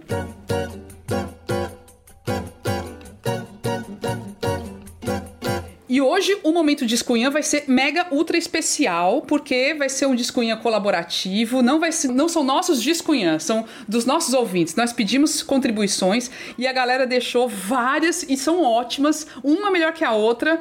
Hoje 6.20 6.38
o 6.44 6.52
momento 6.52 6.86
Discunha 6.86 7.30
vai 7.30 7.42
ser 7.42 7.64
mega 7.68 8.08
ultra 8.12 8.38
especial, 8.38 9.22
porque 9.22 9.74
vai 9.74 9.88
ser 9.88 10.06
um 10.06 10.14
Discunha 10.14 10.58
colaborativo, 10.58 11.62
não 11.62 11.80
vai 11.80 11.94
ser, 11.94 12.10
não 12.10 12.28
são 12.28 12.44
nossos 12.44 12.84
Discunhã, 12.84 13.40
são 13.40 13.66
dos 13.88 14.06
nossos 14.06 14.34
ouvintes. 14.34 14.76
Nós 14.76 14.92
pedimos 14.92 15.42
contribuições 15.42 16.30
e 16.58 16.68
a 16.68 16.74
galera 16.74 17.08
deixou 17.08 17.48
várias 17.48 18.24
e 18.24 18.36
são 18.36 18.62
ótimas, 18.62 19.26
uma 19.42 19.72
melhor 19.72 19.94
que 19.94 20.04
a 20.04 20.12
outra. 20.12 20.60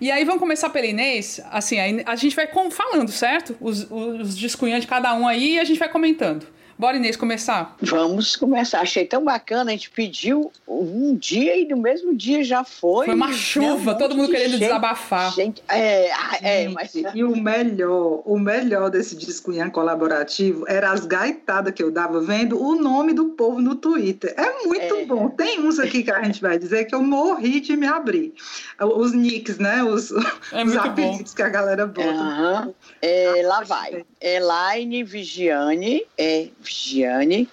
E 0.00 0.10
aí 0.10 0.24
vamos 0.24 0.40
começar 0.40 0.70
pela 0.70 0.86
Inês, 0.86 1.38
assim, 1.50 1.76
a 2.04 2.16
gente 2.16 2.34
vai 2.34 2.48
falando, 2.70 3.10
certo? 3.12 3.54
Os, 3.60 3.86
os 3.90 4.36
Discunhã 4.36 4.80
de 4.80 4.86
cada 4.86 5.14
um 5.14 5.28
aí 5.28 5.56
e 5.56 5.60
a 5.60 5.64
gente 5.64 5.78
vai 5.78 5.88
comentando. 5.88 6.46
Bora, 6.76 6.96
Inês, 6.96 7.16
começar? 7.16 7.76
Vamos 7.80 8.34
começar. 8.34 8.80
Achei 8.80 9.06
tão 9.06 9.24
bacana. 9.24 9.70
A 9.70 9.74
gente 9.74 9.90
pediu 9.90 10.50
um 10.66 11.14
dia 11.14 11.56
e 11.56 11.64
no 11.66 11.76
mesmo 11.76 12.14
dia 12.14 12.42
já 12.42 12.64
foi. 12.64 13.06
Foi 13.06 13.14
uma 13.14 13.32
chuva, 13.32 13.92
um 13.92 13.98
todo 13.98 14.16
mundo 14.16 14.30
querendo 14.30 14.52
gente, 14.52 14.60
desabafar. 14.60 15.32
Gente, 15.32 15.62
é, 15.68 16.12
ah, 16.12 16.38
é, 16.42 16.68
mas... 16.68 16.92
E 17.14 17.22
o 17.22 17.36
melhor, 17.36 18.22
o 18.24 18.38
melhor 18.38 18.90
desse 18.90 19.14
discunhã 19.14 19.70
colaborativo 19.70 20.64
era 20.66 20.90
as 20.90 21.06
gaitadas 21.06 21.72
que 21.72 21.82
eu 21.82 21.92
dava 21.92 22.20
vendo 22.20 22.60
o 22.60 22.74
nome 22.74 23.12
do 23.12 23.26
povo 23.26 23.60
no 23.60 23.76
Twitter. 23.76 24.34
É 24.36 24.64
muito 24.64 24.96
é. 24.96 25.04
bom. 25.04 25.28
Tem 25.28 25.60
uns 25.60 25.78
aqui 25.78 26.02
que 26.02 26.10
a 26.10 26.22
gente 26.24 26.40
vai 26.40 26.58
dizer 26.58 26.86
que 26.86 26.94
eu 26.94 27.02
morri 27.02 27.60
de 27.60 27.76
me 27.76 27.86
abrir. 27.86 28.34
Os 28.80 29.12
nicks, 29.12 29.58
né? 29.58 29.84
Os, 29.84 30.10
é 30.50 30.64
os 30.64 30.76
apelidos 30.76 31.30
bom. 31.30 31.36
que 31.36 31.42
a 31.42 31.48
galera 31.48 31.86
bota. 31.86 32.08
Uhum. 32.08 32.74
É, 33.00 33.42
lá 33.44 33.62
vai. 33.62 34.04
Elaine 34.20 35.04
Vigiane, 35.04 36.02
é 36.18 36.48
Gianni, 36.70 37.48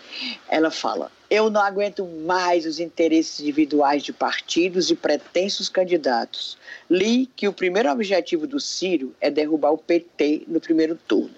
ela 0.49 0.71
fala: 0.71 1.11
Eu 1.29 1.49
não 1.49 1.61
aguento 1.61 2.05
mais 2.05 2.65
os 2.65 2.79
interesses 2.79 3.39
individuais 3.39 4.03
de 4.03 4.13
partidos 4.13 4.89
e 4.89 4.95
pretensos 4.95 5.69
candidatos. 5.69 6.57
Li 6.89 7.27
que 7.35 7.47
o 7.47 7.53
primeiro 7.53 7.91
objetivo 7.91 8.45
do 8.47 8.59
Ciro 8.59 9.15
é 9.19 9.29
derrubar 9.29 9.71
o 9.71 9.77
PT 9.77 10.43
no 10.47 10.59
primeiro 10.59 10.95
turno. 10.95 11.35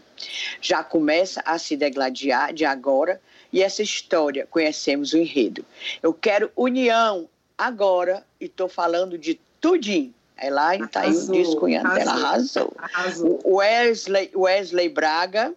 Já 0.61 0.83
começa 0.83 1.41
a 1.45 1.57
se 1.57 1.75
degladiar 1.75 2.53
de 2.53 2.65
agora 2.65 3.19
e 3.51 3.61
essa 3.61 3.81
história 3.81 4.47
conhecemos 4.49 5.13
o 5.13 5.17
enredo. 5.17 5.65
Eu 6.01 6.13
quero 6.13 6.51
união 6.55 7.27
agora 7.57 8.25
e 8.39 8.45
estou 8.45 8.67
falando 8.67 9.17
de 9.17 9.39
tudinho. 9.59 10.13
Elaine 10.41 10.85
está 10.85 11.01
aí 11.01 11.27
descunhando, 11.27 11.91
ela 11.91 12.11
arrasou. 12.11 12.73
arrasou. 12.77 13.39
Wesley, 13.45 14.31
Wesley 14.35 14.89
Braga 14.89 15.53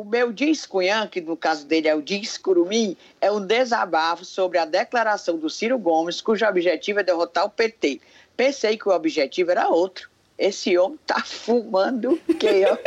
o 0.00 0.04
meu 0.04 0.32
discunhã, 0.32 1.06
que 1.06 1.20
no 1.20 1.36
caso 1.36 1.66
dele 1.66 1.88
é 1.88 1.94
o 1.94 2.02
discurumim, 2.02 2.96
é 3.20 3.30
um 3.32 3.44
desabafo 3.44 4.24
sobre 4.24 4.58
a 4.58 4.64
declaração 4.64 5.36
do 5.36 5.50
Ciro 5.50 5.78
Gomes, 5.78 6.20
cujo 6.20 6.46
objetivo 6.46 7.00
é 7.00 7.02
derrotar 7.02 7.44
o 7.44 7.50
PT. 7.50 8.00
Pensei 8.36 8.76
que 8.76 8.88
o 8.88 8.92
objetivo 8.92 9.50
era 9.50 9.68
outro. 9.68 10.08
Esse 10.38 10.78
homem 10.78 10.98
tá 11.04 11.20
fumando 11.24 12.16
que 12.38 12.46
eu... 12.46 12.78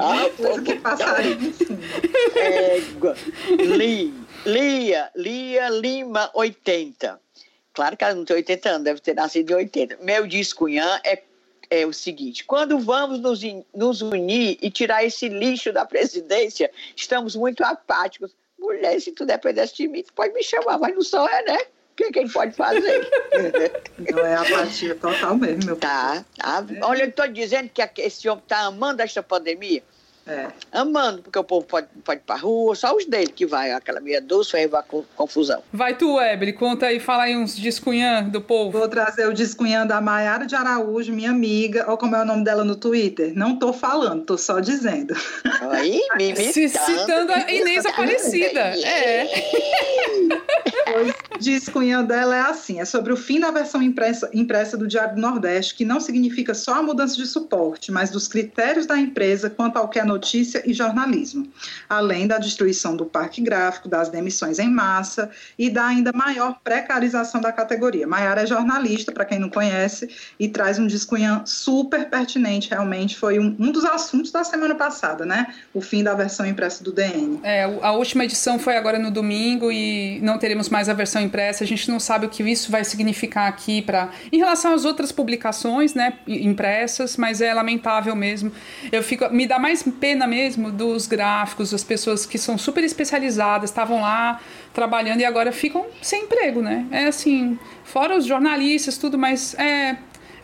ah, 0.00 0.30
porque 0.36 0.76
passarinho 0.76 1.52
é, 2.36 2.80
Li, 3.62 4.14
Lia, 4.44 5.10
Lia 5.16 5.68
Lima, 5.70 6.30
80. 6.34 7.20
Claro 7.72 7.96
que 7.96 8.04
ela 8.04 8.14
não 8.14 8.24
tem 8.24 8.36
80 8.36 8.68
anos, 8.68 8.84
deve 8.84 9.00
ter 9.00 9.14
nascido 9.14 9.50
em 9.50 9.54
80. 9.54 9.98
Meu 10.02 10.26
discunhã 10.26 11.00
é 11.04 11.20
é 11.70 11.86
o 11.86 11.92
seguinte: 11.92 12.44
quando 12.44 12.78
vamos 12.78 13.20
nos, 13.20 13.40
nos 13.74 14.02
unir 14.02 14.58
e 14.60 14.70
tirar 14.70 15.04
esse 15.04 15.28
lixo 15.28 15.72
da 15.72 15.84
presidência, 15.84 16.70
estamos 16.94 17.36
muito 17.36 17.62
apáticos. 17.64 18.34
Mulher, 18.58 19.00
se 19.00 19.12
tu 19.12 19.24
dependesse 19.26 19.76
de 19.76 19.88
mim, 19.88 20.02
tu 20.02 20.12
pode 20.12 20.32
me 20.32 20.42
chamar, 20.42 20.78
mas 20.78 20.94
não 20.94 21.02
só 21.02 21.26
é, 21.28 21.44
né? 21.44 21.58
O 21.58 21.96
que, 21.96 22.12
que 22.12 22.18
ele 22.18 22.30
pode 22.30 22.52
fazer? 22.52 23.08
Não 24.12 24.26
é 24.26 24.34
apatia 24.34 24.94
total 24.96 25.34
mesmo, 25.34 25.64
meu 25.64 25.76
Tá. 25.76 26.22
tá. 26.36 26.66
Olha, 26.82 27.04
eu 27.04 27.08
estou 27.08 27.26
dizendo 27.26 27.70
que 27.70 28.02
esse 28.02 28.28
homem 28.28 28.42
está 28.42 28.66
amando 28.66 29.00
esta 29.00 29.22
pandemia. 29.22 29.82
É. 30.26 30.48
Amando, 30.72 31.22
porque 31.22 31.38
o 31.38 31.44
povo 31.44 31.64
pode, 31.64 31.86
pode 32.04 32.20
ir 32.20 32.24
pra 32.24 32.36
rua, 32.36 32.74
só 32.74 32.94
os 32.96 33.06
dele 33.06 33.28
que 33.28 33.46
vai, 33.46 33.70
aquela 33.70 34.00
meia 34.00 34.20
doce 34.20 34.52
vai 34.52 34.62
levar 34.62 34.84
confusão. 35.14 35.62
Vai 35.72 35.96
tu, 35.96 36.20
Ebre, 36.20 36.52
conta 36.52 36.86
aí, 36.86 36.98
fala 36.98 37.24
aí 37.24 37.36
uns 37.36 37.56
descunhã 37.56 38.24
do 38.24 38.40
povo. 38.40 38.78
Vou 38.78 38.88
trazer 38.88 39.28
o 39.28 39.32
descunhã 39.32 39.86
da 39.86 40.00
Maiara 40.00 40.44
de 40.44 40.56
Araújo, 40.56 41.12
minha 41.12 41.30
amiga, 41.30 41.88
ou 41.88 41.96
como 41.96 42.16
é 42.16 42.22
o 42.22 42.24
nome 42.24 42.42
dela 42.42 42.64
no 42.64 42.74
Twitter. 42.74 43.32
Não 43.36 43.56
tô 43.56 43.72
falando, 43.72 44.24
tô 44.24 44.36
só 44.36 44.58
dizendo. 44.58 45.14
Aí, 45.70 46.00
me 46.16 46.34
Citando 46.36 47.32
a 47.32 47.50
Inês 47.50 47.86
Aparecida. 47.86 48.60
É. 48.60 49.26
O 50.96 51.38
descunhã 51.38 52.02
dela 52.02 52.34
é 52.34 52.40
assim, 52.40 52.80
é 52.80 52.84
sobre 52.84 53.12
o 53.12 53.16
fim 53.16 53.38
da 53.38 53.50
versão 53.50 53.82
impressa, 53.82 54.30
impressa 54.32 54.76
do 54.76 54.86
Diário 54.86 55.16
do 55.16 55.20
Nordeste, 55.20 55.74
que 55.74 55.84
não 55.84 56.00
significa 56.00 56.54
só 56.54 56.76
a 56.76 56.82
mudança 56.82 57.16
de 57.16 57.26
suporte, 57.26 57.92
mas 57.92 58.10
dos 58.10 58.26
critérios 58.26 58.86
da 58.86 58.98
empresa 58.98 59.50
quanto 59.50 59.76
ao 59.76 59.88
que 59.88 59.98
é 59.98 60.04
notícia 60.04 60.62
e 60.64 60.72
jornalismo, 60.72 61.46
além 61.88 62.26
da 62.26 62.38
destruição 62.38 62.96
do 62.96 63.04
parque 63.04 63.42
gráfico, 63.42 63.88
das 63.88 64.08
demissões 64.08 64.58
em 64.58 64.70
massa 64.70 65.30
e 65.58 65.68
da 65.68 65.86
ainda 65.86 66.10
maior 66.14 66.58
precarização 66.64 67.40
da 67.40 67.52
categoria. 67.52 68.06
Maiara 68.06 68.42
é 68.42 68.46
jornalista, 68.46 69.12
para 69.12 69.26
quem 69.26 69.38
não 69.38 69.50
conhece, 69.50 70.08
e 70.40 70.48
traz 70.48 70.78
um 70.78 70.86
discunhã 70.86 71.42
super 71.44 72.08
pertinente, 72.08 72.70
realmente 72.70 73.16
foi 73.16 73.38
um, 73.38 73.54
um, 73.58 73.70
dos 73.70 73.84
assuntos 73.84 74.30
da 74.30 74.42
semana 74.42 74.74
passada, 74.74 75.26
né? 75.26 75.54
O 75.74 75.80
fim 75.80 76.02
da 76.02 76.14
versão 76.14 76.46
impressa 76.46 76.82
do 76.82 76.92
DN. 76.92 77.40
É, 77.42 77.64
a 77.64 77.92
última 77.92 78.24
edição 78.24 78.58
foi 78.58 78.76
agora 78.76 78.98
no 78.98 79.10
domingo 79.10 79.70
e 79.70 80.18
não 80.22 80.38
teremos 80.38 80.68
mais 80.68 80.85
a 80.88 80.94
versão 80.94 81.22
impressa. 81.22 81.64
A 81.64 81.66
gente 81.66 81.90
não 81.90 81.98
sabe 81.98 82.26
o 82.26 82.28
que 82.28 82.42
isso 82.42 82.70
vai 82.70 82.84
significar 82.84 83.48
aqui 83.48 83.82
para 83.82 84.10
em 84.32 84.38
relação 84.38 84.74
às 84.74 84.84
outras 84.84 85.12
publicações, 85.12 85.94
né, 85.94 86.14
impressas, 86.26 87.16
mas 87.16 87.40
é 87.40 87.52
lamentável 87.52 88.14
mesmo. 88.14 88.52
Eu 88.90 89.02
fico 89.02 89.28
me 89.30 89.46
dá 89.46 89.58
mais 89.58 89.82
pena 90.00 90.26
mesmo 90.26 90.70
dos 90.70 91.06
gráficos, 91.06 91.70
das 91.70 91.84
pessoas 91.84 92.26
que 92.26 92.38
são 92.38 92.56
super 92.56 92.84
especializadas, 92.84 93.70
estavam 93.70 94.00
lá 94.00 94.40
trabalhando 94.72 95.20
e 95.20 95.24
agora 95.24 95.52
ficam 95.52 95.86
sem 96.02 96.24
emprego, 96.24 96.60
né? 96.60 96.86
É 96.90 97.06
assim, 97.06 97.58
fora 97.82 98.16
os 98.16 98.26
jornalistas, 98.26 98.98
tudo, 98.98 99.16
mas 99.16 99.54
é, 99.54 99.96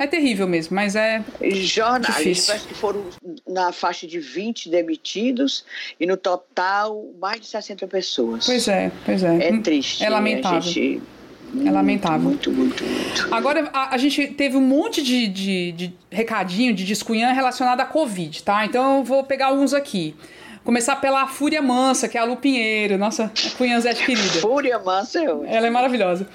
é 0.03 0.07
terrível 0.07 0.47
mesmo, 0.47 0.75
mas 0.75 0.97
é. 0.97 1.25
Jornalistas 1.53 2.47
parece 2.47 2.69
que 2.69 2.75
foram 2.75 3.05
na 3.47 3.73
faixa 3.73 4.07
de 4.07 4.19
20 4.19 4.69
demitidos 4.69 5.65
e 5.99 6.07
no 6.07 6.17
total 6.17 7.07
mais 7.21 7.41
de 7.41 7.47
60 7.47 7.87
pessoas. 7.87 8.47
Pois 8.47 8.69
é, 8.69 8.91
pois 9.05 9.23
é. 9.23 9.49
É 9.49 9.61
triste. 9.61 10.05
É 10.05 10.11
lamentável. 10.11 10.61
Gente... 10.61 11.03
É 11.67 11.71
lamentável. 11.71 12.21
Muito, 12.21 12.51
muito, 12.51 12.83
muito. 12.83 13.35
Agora, 13.35 13.69
a, 13.75 13.95
a 13.95 13.99
gente 13.99 14.27
teve 14.29 14.57
um 14.57 14.61
monte 14.61 15.03
de, 15.03 15.29
de, 15.29 15.73
de 15.73 15.95
recadinho, 16.11 16.73
de 16.73 16.83
descunhã 16.85 17.33
relacionado 17.33 17.81
à 17.81 17.85
Covid, 17.85 18.43
tá? 18.43 18.65
Então 18.65 18.99
eu 18.99 19.05
vou 19.05 19.23
pegar 19.25 19.49
alguns 19.49 19.75
aqui. 19.75 20.15
Começar 20.65 20.97
pela 20.97 21.27
Fúria 21.27 21.61
Mansa, 21.61 22.09
que 22.09 22.17
é 22.17 22.21
a 22.21 22.25
Lu 22.25 22.37
Pinheiro, 22.37 22.97
nossa 22.97 23.33
cunhanzete 23.59 24.05
querida. 24.05 24.41
Fúria 24.41 24.79
Mansa, 24.79 25.21
eu. 25.21 25.45
Ela 25.45 25.67
é 25.67 25.71
maravilhosa. 25.71 26.29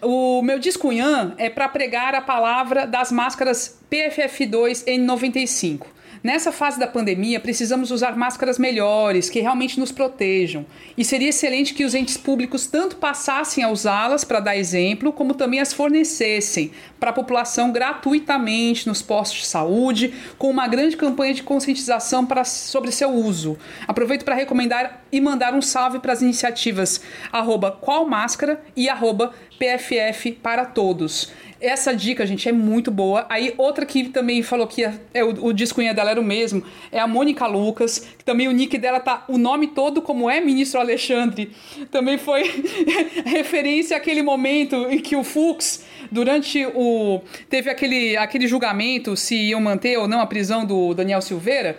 O 0.00 0.40
meu 0.42 0.58
discunhã 0.58 1.34
é 1.36 1.50
para 1.50 1.68
pregar 1.68 2.14
a 2.14 2.20
palavra 2.20 2.86
das 2.86 3.10
máscaras 3.10 3.78
PFF2 3.90 4.84
N95. 4.86 5.95
Nessa 6.22 6.50
fase 6.50 6.78
da 6.78 6.86
pandemia, 6.86 7.38
precisamos 7.38 7.90
usar 7.90 8.16
máscaras 8.16 8.58
melhores, 8.58 9.28
que 9.30 9.40
realmente 9.40 9.78
nos 9.78 9.92
protejam. 9.92 10.64
E 10.96 11.04
seria 11.04 11.28
excelente 11.28 11.74
que 11.74 11.84
os 11.84 11.94
entes 11.94 12.16
públicos 12.16 12.66
tanto 12.66 12.96
passassem 12.96 13.62
a 13.62 13.68
usá-las 13.68 14.24
para 14.24 14.40
dar 14.40 14.56
exemplo, 14.56 15.12
como 15.12 15.34
também 15.34 15.60
as 15.60 15.72
fornecessem 15.72 16.70
para 16.98 17.10
a 17.10 17.12
população 17.12 17.70
gratuitamente 17.70 18.86
nos 18.86 19.02
postos 19.02 19.40
de 19.40 19.46
saúde, 19.46 20.14
com 20.38 20.50
uma 20.50 20.66
grande 20.66 20.96
campanha 20.96 21.34
de 21.34 21.42
conscientização 21.42 22.24
para, 22.24 22.44
sobre 22.44 22.90
seu 22.90 23.10
uso. 23.10 23.56
Aproveito 23.86 24.24
para 24.24 24.34
recomendar 24.34 25.05
e 25.16 25.20
mandar 25.20 25.54
um 25.54 25.62
salve 25.62 25.98
para 25.98 26.12
as 26.12 26.20
iniciativas 26.20 27.00
arroba 27.32 27.72
qual 27.72 28.06
máscara 28.06 28.60
e 28.76 28.86
arroba 28.88 29.32
PFF 29.58 30.32
para 30.32 30.66
todos. 30.66 31.32
Essa 31.58 31.94
dica, 31.96 32.26
gente, 32.26 32.46
é 32.46 32.52
muito 32.52 32.90
boa. 32.90 33.24
Aí, 33.30 33.54
outra 33.56 33.86
que 33.86 34.10
também 34.10 34.42
falou 34.42 34.66
que 34.66 34.84
é, 34.84 34.92
é 35.14 35.24
o, 35.24 35.46
o 35.46 35.52
discunha 35.54 35.94
dela 35.94 36.10
era 36.10 36.20
o 36.20 36.24
mesmo, 36.24 36.62
é 36.92 37.00
a 37.00 37.06
Mônica 37.06 37.46
Lucas, 37.46 38.06
que 38.18 38.22
também 38.22 38.46
o 38.46 38.52
nick 38.52 38.76
dela 38.76 39.00
tá 39.00 39.24
o 39.26 39.38
nome 39.38 39.68
todo 39.68 40.02
como 40.02 40.28
é 40.28 40.38
Ministro 40.38 40.78
Alexandre. 40.78 41.50
Também 41.90 42.18
foi 42.18 42.42
referência 43.24 43.96
àquele 43.96 44.20
momento 44.20 44.86
em 44.90 44.98
que 44.98 45.16
o 45.16 45.24
Fux, 45.24 45.82
durante 46.12 46.66
o. 46.74 47.22
teve 47.48 47.70
aquele, 47.70 48.18
aquele 48.18 48.46
julgamento 48.46 49.16
se 49.16 49.34
iam 49.34 49.60
manter 49.60 49.96
ou 49.96 50.06
não 50.06 50.20
a 50.20 50.26
prisão 50.26 50.66
do 50.66 50.92
Daniel 50.92 51.22
Silveira. 51.22 51.78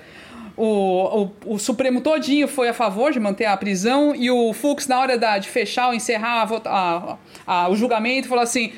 O, 0.58 1.22
o, 1.46 1.54
o, 1.54 1.60
Supremo 1.60 2.02
todinho 2.02 2.48
foi 2.48 2.68
a 2.68 2.74
favor 2.74 3.12
de 3.12 3.20
manter 3.20 3.46
a 3.46 3.56
prisão 3.56 4.16
e 4.16 4.32
o 4.32 4.52
Fux, 4.54 4.88
na 4.88 5.00
hora 5.00 5.16
da, 5.16 5.38
de 5.38 5.48
fechar 5.48 5.90
ou 5.90 5.94
encerrar 5.94 6.52
a, 6.52 6.58
a, 6.66 7.18
a, 7.46 7.70
o 7.70 7.76
julgamento, 7.76 8.28
falou 8.28 8.44
assim: 8.44 8.74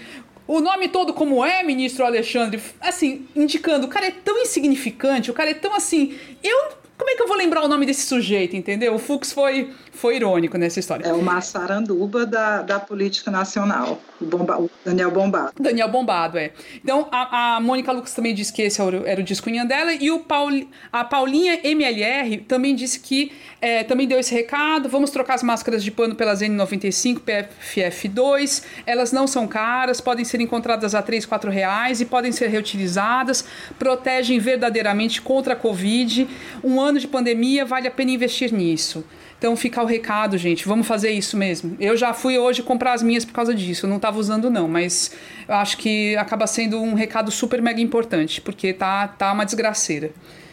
o 0.46 0.60
nome 0.60 0.90
todo 0.90 1.14
como 1.14 1.46
é, 1.46 1.62
ministro 1.62 2.04
Alexandre, 2.04 2.60
assim, 2.82 3.28
indicando, 3.36 3.86
o 3.86 3.90
cara 3.90 4.08
é 4.08 4.12
tão 4.12 4.38
insignificante, 4.40 5.30
o 5.32 5.34
cara 5.34 5.52
é 5.52 5.54
tão 5.54 5.76
assim. 5.76 6.18
Eu. 6.44 6.80
Como 6.98 7.12
é 7.12 7.16
que 7.16 7.22
eu 7.22 7.28
vou 7.28 7.38
lembrar 7.38 7.64
o 7.64 7.68
nome 7.70 7.86
desse 7.86 8.06
sujeito, 8.06 8.58
entendeu? 8.58 8.94
O 8.94 9.00
Fux 9.00 9.32
foi, 9.32 9.70
foi 10.00 10.16
irônico 10.16 10.58
nessa 10.58 10.80
história. 10.80 11.06
É 11.06 11.12
uma 11.12 11.42
saranduba 11.42 12.26
da, 12.26 12.62
da 12.62 12.80
política 12.80 13.30
nacional. 13.30 14.02
O, 14.20 14.26
Bomba, 14.26 14.58
o 14.58 14.72
Daniel 14.84 15.12
Bombado. 15.12 15.52
Daniel 15.60 15.90
Bombado, 15.90 16.38
é. 16.38 16.52
Então, 16.82 17.08
a, 17.12 17.58
a 17.58 17.60
Mônica 17.60 17.92
Lucas 17.92 18.14
também 18.14 18.34
disse 18.34 18.54
que 18.54 18.62
esse 18.62 18.82
era 18.82 18.98
o, 18.98 19.06
era 19.06 19.20
o 19.20 19.24
discunhã 19.24 19.66
dela. 19.66 19.94
E 19.94 20.10
o 20.10 20.20
Paul, 20.20 20.66
a 20.92 21.04
Paulinha 21.04 21.60
MLR 21.66 22.38
também 22.48 22.76
disse 22.76 23.02
que 23.02 23.34
é, 23.60 23.84
também 23.84 24.08
deu 24.08 24.18
esse 24.18 24.34
recado. 24.34 24.88
Vamos 24.88 25.10
trocar 25.12 25.34
as 25.34 25.44
máscaras 25.44 25.84
de 25.84 25.92
pano 25.92 26.16
pelas 26.16 26.42
N95 26.42 27.20
PFF2. 27.20 28.64
Elas 28.86 29.12
não 29.12 29.28
são 29.28 29.48
caras, 29.50 30.00
podem 30.00 30.24
ser 30.24 30.40
encontradas 30.40 30.96
a 30.96 31.02
3, 31.02 31.26
4 31.26 31.52
reais 31.52 32.00
e 32.00 32.06
podem 32.06 32.32
ser 32.32 32.48
reutilizadas. 32.48 33.44
Protegem 33.78 34.40
verdadeiramente 34.40 35.22
contra 35.22 35.54
a 35.54 35.58
Covid. 35.58 36.26
Um 36.64 36.80
ano 36.80 37.00
de 37.00 37.08
pandemia, 37.08 37.66
vale 37.66 37.90
a 37.90 37.92
pena 37.92 38.12
investir 38.12 38.54
nisso. 38.54 39.04
Então 39.40 39.56
fica 39.56 39.82
o 39.82 39.86
recado, 39.86 40.38
gente. 40.38 40.68
Vamos 40.68 40.86
fazer 40.86 41.12
isso 41.12 41.38
mesmo. 41.38 41.78
Eu 41.80 41.96
já 41.96 42.14
fui 42.14 42.38
hoje 42.38 42.62
comprar 42.62 42.94
as 42.94 43.02
minhas 43.02 43.24
por 43.24 43.34
causa 43.34 43.56
disso. 43.56 43.86
Eu 43.86 43.90
não 43.90 43.96
estava 43.96 44.20
usando, 44.20 44.50
não, 44.50 44.68
mas 44.68 45.12
acho 45.48 45.78
que 45.78 46.16
acaba 46.18 46.46
sendo 46.46 46.80
um 46.82 46.94
recado 46.94 47.32
super 47.32 47.62
mega 47.62 47.80
importante, 47.80 48.42
porque 48.42 48.74
tá, 48.74 49.08
tá 49.08 49.32
uma 49.32 49.46
desgraceira. 49.46 50.12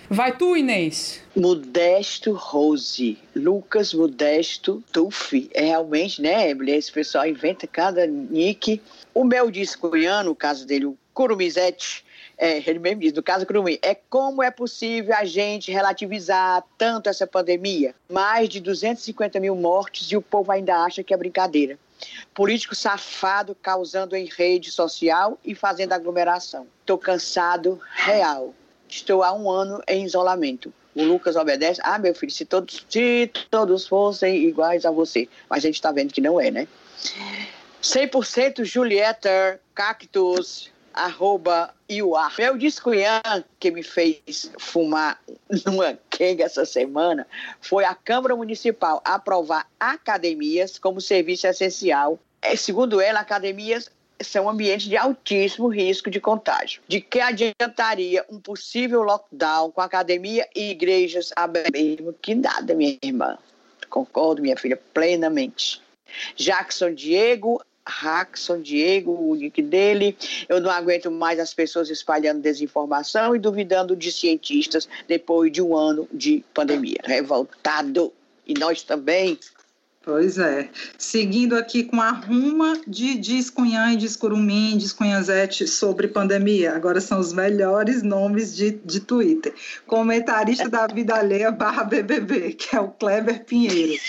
Vai 0.08 0.36
tu, 0.36 0.56
Inês. 0.56 1.20
Modesto 1.34 2.32
Rose. 2.32 3.18
Lucas 3.34 3.92
Modesto 3.92 4.82
Tufi. 4.92 5.50
É 5.52 5.64
realmente, 5.64 6.22
né, 6.22 6.52
Esse 6.68 6.92
pessoal 6.92 7.26
inventa 7.26 7.66
cada 7.66 8.06
nick. 8.06 8.80
O 9.12 9.24
meu 9.24 9.50
disco 9.50 9.90
no 10.24 10.34
caso 10.34 10.64
dele, 10.64 10.86
o 10.86 10.96
Curumizete, 11.12 12.04
é, 12.38 12.58
ele 12.68 12.78
mesmo 12.78 13.00
diz, 13.00 13.12
no 13.12 13.22
caso 13.22 13.46
Curumim, 13.46 13.78
é 13.80 13.94
como 13.94 14.42
é 14.42 14.50
possível 14.50 15.14
a 15.14 15.24
gente 15.24 15.72
relativizar 15.72 16.62
tanto 16.76 17.08
essa 17.08 17.26
pandemia? 17.26 17.94
Mais 18.10 18.48
de 18.48 18.60
250 18.60 19.40
mil 19.40 19.56
mortes 19.56 20.10
e 20.10 20.16
o 20.16 20.22
povo 20.22 20.52
ainda 20.52 20.84
acha 20.84 21.02
que 21.02 21.14
é 21.14 21.16
brincadeira. 21.16 21.78
Político 22.34 22.74
safado 22.74 23.54
causando 23.54 24.14
em 24.14 24.26
rede 24.26 24.70
social 24.70 25.38
e 25.42 25.54
fazendo 25.54 25.94
aglomeração. 25.94 26.66
Estou 26.80 26.98
cansado, 26.98 27.80
real. 27.94 28.54
Estou 28.86 29.22
há 29.22 29.32
um 29.32 29.50
ano 29.50 29.82
em 29.88 30.04
isolamento. 30.04 30.72
O 30.94 31.02
Lucas 31.02 31.36
obedece. 31.36 31.80
Ah, 31.82 31.98
meu 31.98 32.14
filho, 32.14 32.32
se 32.32 32.44
todos, 32.44 32.84
se 32.88 33.30
todos 33.50 33.86
fossem 33.86 34.44
iguais 34.44 34.84
a 34.84 34.90
você. 34.90 35.26
Mas 35.48 35.64
a 35.64 35.68
gente 35.68 35.76
está 35.76 35.90
vendo 35.90 36.12
que 36.12 36.20
não 36.20 36.38
é, 36.38 36.50
né? 36.50 36.68
100% 37.82 38.64
Julieta 38.64 39.60
Cactus 39.74 40.70
arroba 40.96 41.72
Iuar. 41.88 42.34
Meu 42.38 42.56
discunhã 42.56 43.20
que 43.60 43.70
me 43.70 43.82
fez 43.82 44.50
fumar 44.58 45.20
numa 45.64 45.98
quenga 46.10 46.44
essa 46.44 46.64
semana 46.64 47.26
foi 47.60 47.84
a 47.84 47.94
Câmara 47.94 48.34
Municipal 48.34 49.00
aprovar 49.04 49.68
academias 49.78 50.78
como 50.78 51.00
serviço 51.00 51.46
essencial. 51.46 52.18
É, 52.40 52.56
segundo 52.56 53.00
ela, 53.00 53.20
academias 53.20 53.90
são 54.20 54.48
ambientes 54.48 54.88
de 54.88 54.96
altíssimo 54.96 55.68
risco 55.68 56.10
de 56.10 56.20
contágio. 56.20 56.82
De 56.88 57.00
que 57.00 57.20
adiantaria 57.20 58.24
um 58.30 58.40
possível 58.40 59.02
lockdown 59.02 59.70
com 59.70 59.80
academia 59.80 60.48
e 60.54 60.70
igrejas 60.70 61.30
abertas? 61.36 61.72
Que 62.22 62.34
nada, 62.34 62.74
minha 62.74 62.96
irmã. 63.02 63.36
Concordo, 63.90 64.42
minha 64.42 64.56
filha, 64.56 64.80
plenamente. 64.94 65.82
Jackson 66.34 66.94
Diego, 66.94 67.62
Rackson 67.86 68.60
Diego, 68.60 69.12
o 69.12 69.34
nick 69.34 69.62
dele. 69.62 70.16
Eu 70.48 70.60
não 70.60 70.70
aguento 70.70 71.10
mais 71.10 71.38
as 71.38 71.54
pessoas 71.54 71.88
espalhando 71.88 72.40
desinformação 72.40 73.36
e 73.36 73.38
duvidando 73.38 73.94
de 73.94 74.10
cientistas 74.10 74.88
depois 75.06 75.52
de 75.52 75.62
um 75.62 75.76
ano 75.76 76.08
de 76.12 76.44
pandemia. 76.52 76.98
Revoltado. 77.04 78.12
E 78.46 78.54
nós 78.54 78.82
também. 78.82 79.38
Pois 80.06 80.38
é. 80.38 80.68
Seguindo 80.96 81.56
aqui 81.56 81.82
com 81.82 82.00
a 82.00 82.12
ruma 82.12 82.80
de 82.86 83.18
Discunhã 83.18 83.92
e 83.92 83.96
Discurumim, 83.96 84.78
Discunhanzete 84.78 85.66
sobre 85.66 86.06
pandemia. 86.06 86.76
Agora 86.76 87.00
são 87.00 87.18
os 87.18 87.32
melhores 87.32 88.04
nomes 88.04 88.54
de, 88.54 88.70
de 88.84 89.00
Twitter. 89.00 89.52
Comentarista 89.84 90.68
da 90.68 90.86
Vida 90.86 91.16
Alheia 91.16 91.50
barra 91.50 91.82
BBB, 91.82 92.52
que 92.52 92.76
é 92.76 92.80
o 92.80 92.86
Kleber 92.88 93.44
Pinheiro. 93.44 94.00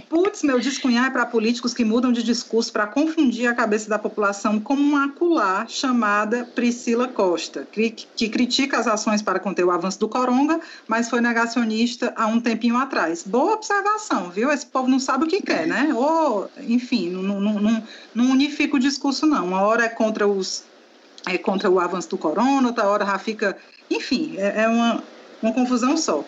Putz, 0.00 0.42
meu 0.42 0.60
descunhar 0.60 1.06
é 1.06 1.10
para 1.10 1.26
políticos 1.26 1.74
que 1.74 1.84
mudam 1.84 2.12
de 2.12 2.22
discurso 2.22 2.72
para 2.72 2.86
confundir 2.86 3.46
a 3.46 3.54
cabeça 3.54 3.88
da 3.88 3.98
população 3.98 4.60
como 4.60 4.82
uma 4.82 5.06
aculá 5.06 5.66
chamada 5.66 6.44
Priscila 6.54 7.08
Costa, 7.08 7.66
que, 7.70 7.90
que 7.90 8.28
critica 8.28 8.78
as 8.78 8.86
ações 8.86 9.22
para 9.22 9.38
conter 9.38 9.64
o 9.64 9.70
avanço 9.70 9.98
do 9.98 10.08
coronga, 10.08 10.60
mas 10.86 11.08
foi 11.08 11.20
negacionista 11.20 12.12
há 12.16 12.26
um 12.26 12.40
tempinho 12.40 12.76
atrás. 12.76 13.22
Boa 13.24 13.54
observação, 13.54 14.30
viu? 14.30 14.50
Esse 14.50 14.66
povo 14.66 14.88
não 14.88 14.98
sabe 14.98 15.24
o 15.24 15.28
que 15.28 15.42
quer, 15.42 15.66
né? 15.66 15.92
Ou, 15.94 16.50
enfim, 16.60 17.10
não, 17.10 17.40
não, 17.40 17.60
não, 17.60 17.82
não 18.14 18.30
unifica 18.30 18.76
o 18.76 18.80
discurso, 18.80 19.26
não. 19.26 19.46
Uma 19.46 19.62
hora 19.62 19.84
é 19.84 19.88
contra 19.88 20.26
os 20.26 20.64
é 21.26 21.36
contra 21.36 21.68
o 21.68 21.78
avanço 21.78 22.10
do 22.10 22.18
corona, 22.18 22.68
outra 22.68 22.86
hora 22.86 23.04
já 23.04 23.18
fica. 23.18 23.56
Enfim, 23.90 24.36
é, 24.38 24.62
é 24.62 24.68
uma, 24.68 25.02
uma 25.42 25.52
confusão 25.52 25.96
só 25.96 26.24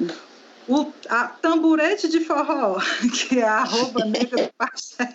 o 0.70 0.92
a 1.08 1.26
tamburete 1.26 2.08
de 2.08 2.20
forró, 2.20 2.78
que 3.12 3.40
é 3.40 3.44
a 3.44 3.64
roupa 3.64 4.04
negra 4.04 4.44
do 4.44 4.52
pastel. 4.56 5.08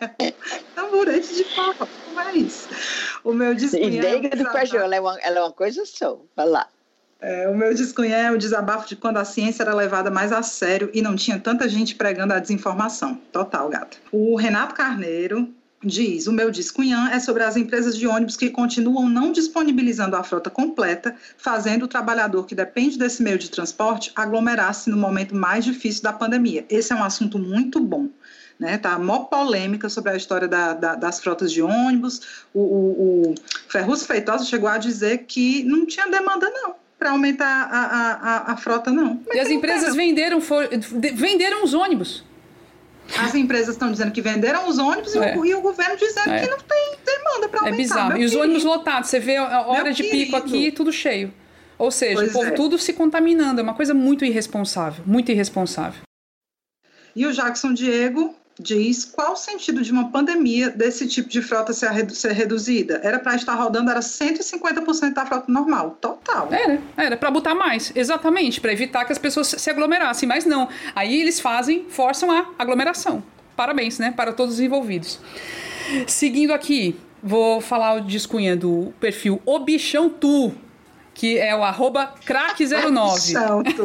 tamburete 0.75 1.33
de 1.33 1.43
forró, 1.55 1.87
como 2.05 2.19
é 2.19 2.33
isso? 2.35 2.67
O 3.23 3.33
meu 3.33 3.55
descunhado... 3.55 3.95
E 3.95 3.99
negra 3.99 4.35
do 4.35 4.43
pastel, 4.51 4.81
ela 4.81 4.95
é 4.95 4.99
uma, 4.99 5.19
ela 5.21 5.39
é 5.39 5.41
uma 5.41 5.51
coisa 5.51 5.85
só, 5.85 6.19
vai 6.35 6.47
lá. 6.47 6.67
É, 7.21 7.47
o 7.47 7.55
meu 7.55 7.73
descunhado 7.73 8.21
é 8.23 8.31
o 8.31 8.37
desabafo 8.37 8.87
de 8.87 8.95
quando 8.95 9.17
a 9.17 9.25
ciência 9.25 9.63
era 9.63 9.73
levada 9.73 10.11
mais 10.11 10.31
a 10.31 10.43
sério 10.43 10.91
e 10.93 11.01
não 11.01 11.15
tinha 11.15 11.39
tanta 11.39 11.67
gente 11.69 11.95
pregando 11.95 12.33
a 12.33 12.39
desinformação. 12.39 13.15
Total, 13.31 13.69
gato. 13.69 13.97
O 14.11 14.35
Renato 14.35 14.75
Carneiro, 14.75 15.49
diz: 15.85 16.27
o 16.27 16.33
meu 16.33 16.49
discunhã 16.49 17.09
é 17.11 17.19
sobre 17.19 17.43
as 17.43 17.55
empresas 17.55 17.97
de 17.97 18.07
ônibus 18.07 18.35
que 18.35 18.49
continuam 18.49 19.07
não 19.07 19.31
disponibilizando 19.31 20.15
a 20.15 20.23
frota 20.23 20.49
completa, 20.49 21.15
fazendo 21.37 21.83
o 21.83 21.87
trabalhador 21.87 22.45
que 22.45 22.55
depende 22.55 22.97
desse 22.97 23.21
meio 23.21 23.37
de 23.37 23.49
transporte 23.49 24.11
aglomerar-se 24.15 24.89
no 24.89 24.97
momento 24.97 25.35
mais 25.35 25.63
difícil 25.63 26.03
da 26.03 26.11
pandemia. 26.11 26.65
Esse 26.69 26.91
é 26.91 26.95
um 26.95 27.03
assunto 27.03 27.37
muito 27.37 27.79
bom. 27.79 28.09
Né, 28.57 28.77
tá 28.77 28.97
mó 28.97 29.25
polêmica 29.25 29.89
sobre 29.89 30.13
a 30.13 30.15
história 30.15 30.47
da, 30.47 30.73
da, 30.73 30.95
das 30.95 31.19
frotas 31.19 31.51
de 31.51 31.61
ônibus. 31.61 32.45
O, 32.53 32.61
o, 32.61 33.31
o 33.31 33.35
Ferruz 33.67 34.05
Feitosa 34.05 34.45
chegou 34.45 34.69
a 34.69 34.77
dizer 34.77 35.25
que 35.27 35.61
não 35.65 35.85
tinha 35.85 36.07
demanda, 36.07 36.49
não 36.49 36.75
para 36.97 37.11
aumentar 37.11 37.45
a, 37.45 37.79
a, 37.79 38.13
a, 38.13 38.53
a, 38.53 38.57
frota, 38.57 38.91
não. 38.91 39.21
Mas 39.27 39.35
e 39.35 39.39
as 39.41 39.49
empresas 39.49 39.93
venderam, 39.93 40.39
for, 40.41 40.67
venderam 41.13 41.63
os 41.63 41.73
ônibus. 41.73 42.23
As 43.17 43.35
empresas 43.35 43.75
estão 43.75 43.91
dizendo 43.91 44.11
que 44.11 44.21
venderam 44.21 44.67
os 44.67 44.77
ônibus 44.77 45.15
é. 45.15 45.35
e, 45.35 45.55
o, 45.55 45.61
governo 45.61 45.95
dizendo 45.97 46.31
é. 46.31 46.39
que 46.39 46.49
não 46.49 46.57
tem 46.57 46.95
demanda 47.05 47.49
para 47.49 47.59
é 47.59 47.69
aumentar. 47.69 47.73
É 47.73 47.77
bizarro. 47.77 48.17
E 48.17 48.25
os 48.25 48.35
ônibus 48.35 48.63
lotados, 48.63 49.09
você 49.09 49.19
vê 49.19 49.37
a 49.37 49.61
hora 49.61 49.85
Meu 49.85 49.93
de 49.93 50.03
querido. 50.03 50.25
pico 50.25 50.35
aqui, 50.37 50.71
tudo 50.71 50.91
cheio. 50.91 51.33
Ou 51.77 51.91
seja, 51.91 52.15
pois 52.15 52.29
o 52.29 52.33
povo 52.33 52.47
é. 52.47 52.51
tudo 52.51 52.77
se 52.77 52.93
contaminando. 52.93 53.59
É 53.59 53.63
uma 53.63 53.73
coisa 53.73 53.93
muito 53.93 54.25
irresponsável, 54.25 55.03
muito 55.05 55.31
irresponsável. 55.31 56.01
E 57.15 57.25
o 57.25 57.31
Jackson 57.31 57.73
Diego 57.73 58.35
diz 58.59 59.05
qual 59.05 59.33
o 59.33 59.35
sentido 59.35 59.81
de 59.81 59.91
uma 59.91 60.09
pandemia 60.09 60.69
desse 60.69 61.07
tipo 61.07 61.29
de 61.29 61.41
frota 61.41 61.73
ser, 61.73 62.09
ser 62.11 62.31
reduzida? 62.31 62.99
Era 63.03 63.19
para 63.19 63.35
estar 63.35 63.53
rodando, 63.55 63.91
era 63.91 63.99
150% 63.99 65.13
da 65.13 65.25
frota 65.25 65.51
normal, 65.51 65.97
total. 65.99 66.47
Era, 66.51 66.81
era 66.95 67.17
para 67.17 67.31
botar 67.31 67.53
mais, 67.53 67.91
exatamente, 67.95 68.61
para 68.61 68.71
evitar 68.71 69.05
que 69.05 69.11
as 69.11 69.17
pessoas 69.17 69.47
se 69.47 69.69
aglomerassem, 69.69 70.27
mas 70.27 70.45
não. 70.45 70.69
Aí 70.95 71.21
eles 71.21 71.39
fazem, 71.39 71.85
forçam 71.89 72.31
a 72.31 72.49
aglomeração. 72.57 73.23
Parabéns, 73.55 73.99
né, 73.99 74.11
para 74.11 74.33
todos 74.33 74.55
os 74.55 74.59
envolvidos. 74.59 75.19
Seguindo 76.07 76.51
aqui, 76.53 76.99
vou 77.21 77.61
falar 77.61 77.95
o 77.95 78.01
descunha 78.01 78.55
do 78.55 78.93
perfil 78.99 79.41
O 79.45 79.59
Bichão 79.59 80.09
Tu, 80.09 80.53
que 81.15 81.39
é 81.39 81.55
o 81.55 81.63
arroba 81.63 82.13
crack09. 82.27 83.15
bichão, 83.15 83.63
tu, 83.63 83.83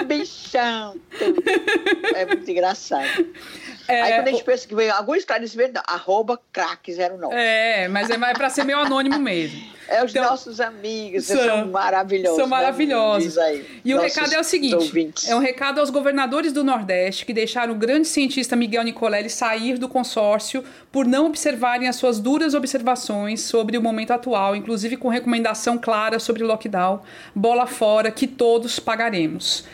o 0.00 0.04
bichão. 0.04 0.94
É 2.14 2.24
muito 2.24 2.48
engraçado. 2.48 3.26
É, 3.88 4.02
Aí 4.02 4.12
quando 4.14 4.28
a 4.28 4.30
gente 4.30 4.44
pensa 4.44 4.66
que 4.66 4.74
vem 4.74 4.88
algum 4.88 5.14
esclarecimento, 5.16 5.82
arroba 5.86 6.40
crack09. 6.54 7.32
É, 7.32 7.88
mas 7.88 8.08
é 8.08 8.16
para 8.34 8.48
ser 8.48 8.64
meio 8.64 8.78
anônimo 8.78 9.18
mesmo. 9.18 9.60
É, 9.92 10.02
os 10.04 10.10
então, 10.10 10.24
nossos 10.24 10.60
amigos, 10.60 11.26
são, 11.26 11.36
são 11.36 11.66
maravilhosos. 11.68 12.36
São 12.36 12.46
né? 12.46 12.50
maravilhosos. 12.50 13.36
Né? 13.36 13.62
E 13.84 13.94
o 13.94 14.00
recado 14.00 14.32
é 14.32 14.40
o 14.40 14.44
seguinte: 14.44 14.74
ouvintes. 14.74 15.28
é 15.28 15.36
um 15.36 15.38
recado 15.38 15.80
aos 15.80 15.90
governadores 15.90 16.52
do 16.52 16.64
Nordeste 16.64 17.26
que 17.26 17.34
deixaram 17.34 17.74
o 17.74 17.76
grande 17.76 18.08
cientista 18.08 18.56
Miguel 18.56 18.84
Nicolelli 18.84 19.28
sair 19.28 19.76
do 19.76 19.88
consórcio 19.88 20.64
por 20.90 21.06
não 21.06 21.26
observarem 21.26 21.88
as 21.88 21.96
suas 21.96 22.18
duras 22.18 22.54
observações 22.54 23.42
sobre 23.42 23.76
o 23.76 23.82
momento 23.82 24.12
atual, 24.12 24.56
inclusive 24.56 24.96
com 24.96 25.08
recomendação 25.08 25.76
clara 25.76 26.18
sobre 26.18 26.42
lockdown, 26.42 27.00
bola 27.34 27.66
fora, 27.66 28.10
que 28.10 28.26
todos 28.26 28.78
pagaremos. 28.78 29.64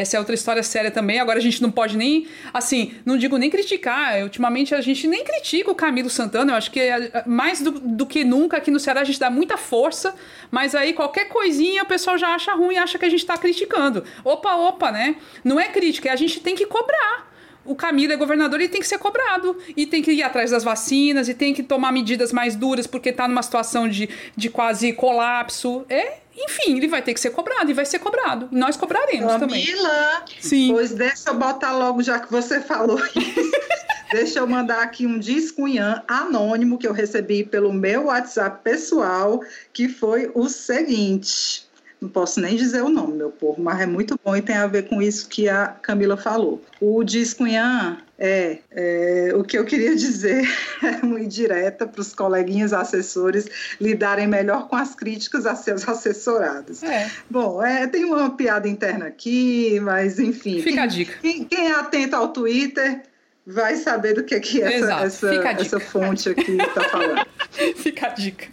Essa 0.00 0.16
é 0.16 0.20
outra 0.20 0.34
história 0.34 0.62
séria 0.62 0.90
também. 0.90 1.18
Agora 1.18 1.38
a 1.38 1.42
gente 1.42 1.62
não 1.62 1.70
pode 1.70 1.96
nem, 1.96 2.26
assim, 2.52 2.94
não 3.04 3.16
digo 3.16 3.36
nem 3.36 3.50
criticar. 3.50 4.22
Ultimamente 4.22 4.74
a 4.74 4.80
gente 4.80 5.06
nem 5.06 5.24
critica 5.24 5.70
o 5.70 5.74
Camilo 5.74 6.10
Santana. 6.10 6.52
Eu 6.52 6.56
acho 6.56 6.70
que 6.70 6.80
é, 6.80 7.22
mais 7.26 7.60
do, 7.60 7.72
do 7.72 8.06
que 8.06 8.24
nunca 8.24 8.56
aqui 8.56 8.70
no 8.70 8.80
Ceará 8.80 9.00
a 9.00 9.04
gente 9.04 9.20
dá 9.20 9.30
muita 9.30 9.56
força, 9.56 10.14
mas 10.50 10.74
aí 10.74 10.92
qualquer 10.92 11.28
coisinha 11.28 11.82
o 11.82 11.86
pessoal 11.86 12.18
já 12.18 12.34
acha 12.34 12.52
ruim 12.54 12.74
e 12.74 12.78
acha 12.78 12.98
que 12.98 13.04
a 13.04 13.08
gente 13.08 13.20
está 13.20 13.36
criticando. 13.36 14.04
Opa, 14.24 14.54
opa, 14.54 14.90
né? 14.90 15.16
Não 15.44 15.58
é 15.58 15.68
crítica, 15.68 16.08
é 16.08 16.12
a 16.12 16.16
gente 16.16 16.40
tem 16.40 16.54
que 16.54 16.66
cobrar 16.66 17.35
o 17.66 17.74
Camilo 17.74 18.12
é 18.12 18.16
governador 18.16 18.60
e 18.60 18.68
tem 18.68 18.80
que 18.80 18.88
ser 18.88 18.98
cobrado. 18.98 19.56
E 19.76 19.86
tem 19.86 20.02
que 20.02 20.12
ir 20.12 20.22
atrás 20.22 20.50
das 20.50 20.64
vacinas, 20.64 21.28
e 21.28 21.34
tem 21.34 21.52
que 21.52 21.62
tomar 21.62 21.92
medidas 21.92 22.32
mais 22.32 22.54
duras, 22.56 22.86
porque 22.86 23.10
está 23.10 23.26
numa 23.28 23.42
situação 23.42 23.88
de, 23.88 24.08
de 24.36 24.48
quase 24.48 24.92
colapso. 24.92 25.84
É, 25.88 26.18
enfim, 26.36 26.76
ele 26.76 26.88
vai 26.88 27.02
ter 27.02 27.14
que 27.14 27.20
ser 27.20 27.30
cobrado 27.30 27.70
e 27.70 27.74
vai 27.74 27.84
ser 27.84 27.98
cobrado. 27.98 28.48
Nós 28.50 28.76
cobraremos 28.76 29.32
Camila, 29.32 29.38
também. 29.38 29.64
Camila, 29.64 30.24
Sim. 30.40 30.68
pois 30.72 30.92
deixa 30.92 31.30
eu 31.30 31.34
botar 31.34 31.72
logo, 31.72 32.02
já 32.02 32.18
que 32.18 32.30
você 32.30 32.60
falou 32.60 32.98
isso. 32.98 33.50
deixa 34.12 34.38
eu 34.38 34.46
mandar 34.46 34.82
aqui 34.82 35.06
um 35.06 35.18
descunhã 35.18 36.02
anônimo 36.06 36.78
que 36.78 36.86
eu 36.86 36.92
recebi 36.92 37.44
pelo 37.44 37.72
meu 37.72 38.04
WhatsApp 38.04 38.62
pessoal, 38.62 39.40
que 39.72 39.88
foi 39.88 40.30
o 40.34 40.48
seguinte 40.48 41.65
não 42.00 42.08
posso 42.08 42.40
nem 42.40 42.56
dizer 42.56 42.82
o 42.82 42.88
nome, 42.88 43.16
meu 43.16 43.30
povo, 43.30 43.62
mas 43.62 43.80
é 43.80 43.86
muito 43.86 44.18
bom 44.22 44.36
e 44.36 44.42
tem 44.42 44.56
a 44.56 44.66
ver 44.66 44.88
com 44.88 45.00
isso 45.00 45.28
que 45.28 45.48
a 45.48 45.68
Camila 45.68 46.16
falou. 46.16 46.62
O 46.80 47.02
Discunhã 47.02 47.98
é, 48.18 48.58
é, 48.70 49.32
o 49.34 49.42
que 49.42 49.58
eu 49.58 49.64
queria 49.64 49.94
dizer 49.96 50.46
é 50.82 51.04
uma 51.04 51.20
indireta 51.20 51.86
para 51.86 52.00
os 52.00 52.14
coleguinhas 52.14 52.72
assessores 52.72 53.48
lidarem 53.80 54.26
melhor 54.26 54.68
com 54.68 54.76
as 54.76 54.94
críticas 54.94 55.46
a 55.46 55.54
seus 55.54 55.86
assessorados. 55.88 56.82
É. 56.82 57.10
Bom, 57.30 57.62
é, 57.62 57.86
tem 57.86 58.04
uma 58.04 58.30
piada 58.30 58.68
interna 58.68 59.06
aqui, 59.06 59.78
mas 59.80 60.18
enfim. 60.18 60.60
Fica 60.60 60.82
a 60.82 60.86
dica. 60.86 61.18
Quem, 61.20 61.44
quem, 61.44 61.68
é 61.68 61.74
atento 61.74 62.14
ao 62.14 62.28
Twitter 62.28 63.02
vai 63.46 63.76
saber 63.76 64.14
do 64.14 64.24
que, 64.24 64.38
que 64.40 64.60
essa, 64.60 65.04
essa, 65.04 65.34
essa 65.34 65.80
fonte 65.80 66.28
aqui 66.28 66.58
está 66.60 66.82
falando. 66.88 67.24
Fica 67.76 68.08
a 68.08 68.10
dica. 68.10 68.48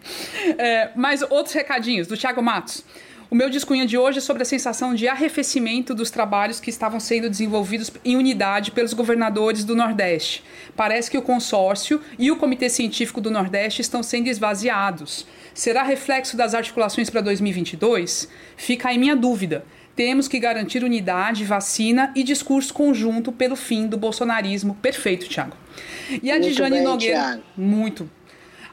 É, 0.58 0.92
mais 0.96 1.22
outros 1.24 1.54
recadinhos 1.54 2.08
do 2.08 2.16
Thiago 2.16 2.42
Matos. 2.42 2.86
O 3.34 3.36
meu 3.36 3.50
discunha 3.50 3.88
de 3.88 3.98
hoje 3.98 4.20
é 4.20 4.22
sobre 4.22 4.44
a 4.44 4.46
sensação 4.46 4.94
de 4.94 5.08
arrefecimento 5.08 5.96
dos 5.96 6.12
trabalhos 6.12 6.60
que 6.60 6.70
estavam 6.70 7.00
sendo 7.00 7.28
desenvolvidos 7.28 7.90
em 8.06 8.16
unidade 8.16 8.70
pelos 8.70 8.94
governadores 8.94 9.64
do 9.64 9.76
Nordeste. 9.76 10.44
Parece 10.76 11.10
que 11.10 11.18
o 11.18 11.22
consórcio 11.24 12.00
e 12.20 12.30
o 12.30 12.36
Comitê 12.36 12.70
Científico 12.70 13.20
do 13.20 13.32
Nordeste 13.32 13.82
estão 13.82 14.04
sendo 14.04 14.28
esvaziados. 14.28 15.26
Será 15.52 15.82
reflexo 15.82 16.38
das 16.38 16.54
articulações 16.54 17.10
para 17.10 17.22
2022? 17.22 18.30
Fica 18.56 18.90
aí 18.90 19.00
minha 19.00 19.16
dúvida. 19.16 19.66
Temos 19.96 20.28
que 20.28 20.38
garantir 20.38 20.84
unidade, 20.84 21.44
vacina 21.44 22.14
e 22.16 22.24
discurso 22.24 22.72
conjunto 22.72 23.32
pelo 23.32 23.56
fim 23.56 23.88
do 23.88 23.98
bolsonarismo. 23.98 24.76
Perfeito, 24.76 25.28
Thiago. 25.28 25.58
E 26.22 26.30
a 26.30 26.38
Dijane 26.38 26.82
Nogueira. 26.82 27.20
Thiago. 27.20 27.44
Muito. 27.58 28.08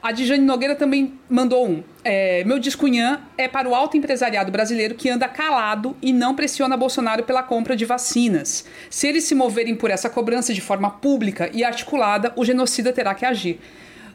A 0.03 0.13
Dijane 0.13 0.45
Nogueira 0.45 0.75
também 0.75 1.19
mandou 1.29 1.69
um. 1.69 1.83
É, 2.03 2.43
meu 2.45 2.59
descunhã 2.59 3.21
é 3.37 3.47
para 3.47 3.69
o 3.69 3.75
alto 3.75 3.99
empresariado 3.99 4.51
brasileiro 4.51 4.95
que 4.95 5.11
anda 5.11 5.29
calado 5.29 5.95
e 6.01 6.11
não 6.11 6.35
pressiona 6.35 6.75
Bolsonaro 6.75 7.23
pela 7.25 7.43
compra 7.43 7.77
de 7.77 7.85
vacinas. 7.85 8.65
Se 8.89 9.07
eles 9.07 9.25
se 9.25 9.35
moverem 9.35 9.75
por 9.75 9.91
essa 9.91 10.09
cobrança 10.09 10.55
de 10.55 10.61
forma 10.63 10.91
pública 10.91 11.51
e 11.53 11.63
articulada, 11.63 12.33
o 12.35 12.47
genocida 12.47 12.95
terá 12.95 13.15
que 13.15 13.27
agir. 13.27 13.61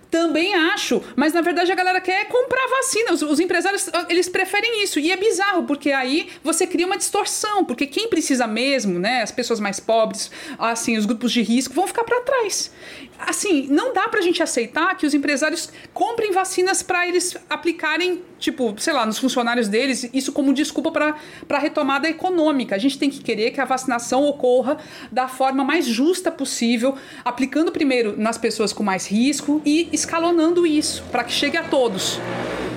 Também 0.09 0.55
acho, 0.55 1.01
mas 1.15 1.33
na 1.33 1.41
verdade 1.41 1.71
a 1.71 1.75
galera 1.75 1.99
quer 1.99 2.27
comprar 2.29 2.65
vacina. 2.67 3.11
Os, 3.11 3.21
os, 3.21 3.39
empresários, 3.39 3.89
eles 4.09 4.29
preferem 4.29 4.81
isso. 4.81 4.99
E 4.99 5.11
é 5.11 5.17
bizarro, 5.17 5.63
porque 5.63 5.91
aí 5.91 6.29
você 6.43 6.65
cria 6.65 6.85
uma 6.85 6.97
distorção, 6.97 7.65
porque 7.65 7.85
quem 7.85 8.07
precisa 8.07 8.47
mesmo, 8.47 8.97
né, 8.97 9.21
as 9.21 9.31
pessoas 9.31 9.59
mais 9.59 9.79
pobres, 9.79 10.31
assim, 10.57 10.97
os 10.97 11.05
grupos 11.05 11.31
de 11.31 11.41
risco, 11.41 11.73
vão 11.73 11.85
ficar 11.85 12.03
para 12.03 12.21
trás. 12.21 12.71
Assim, 13.17 13.67
não 13.69 13.93
dá 13.93 14.09
pra 14.09 14.19
gente 14.21 14.43
aceitar 14.43 14.95
que 14.97 15.05
os 15.05 15.13
empresários 15.13 15.69
comprem 15.93 16.31
vacinas 16.31 16.83
para 16.83 17.07
eles 17.07 17.37
aplicarem, 17.49 18.21
tipo, 18.37 18.75
sei 18.77 18.93
lá, 18.93 19.05
nos 19.05 19.17
funcionários 19.17 19.69
deles, 19.69 20.09
isso 20.13 20.33
como 20.33 20.53
desculpa 20.53 20.91
para 20.91 21.59
retomada 21.59 22.09
econômica. 22.09 22.75
A 22.75 22.77
gente 22.77 22.97
tem 22.99 23.09
que 23.09 23.21
querer 23.21 23.51
que 23.51 23.61
a 23.61 23.65
vacinação 23.65 24.25
ocorra 24.25 24.77
da 25.11 25.29
forma 25.29 25.63
mais 25.63 25.85
justa 25.85 26.29
possível, 26.29 26.95
aplicando 27.23 27.71
primeiro 27.71 28.15
nas 28.17 28.37
pessoas 28.37 28.73
com 28.73 28.83
mais 28.83 29.07
risco 29.07 29.61
e 29.65 29.87
escalonando 29.93 30.67
isso 30.67 31.03
para 31.11 31.23
que 31.23 31.31
chegue 31.31 31.55
a 31.55 31.63
todos. 31.63 32.19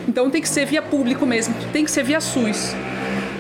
Então 0.07 0.31
tem 0.31 0.41
que 0.41 0.49
ser 0.49 0.65
via 0.67 0.81
público 0.81 1.27
mesmo, 1.27 1.55
tem 1.73 1.85
que 1.85 1.91
ser 1.91 2.05
via 2.05 2.21
SUS. 2.21 2.75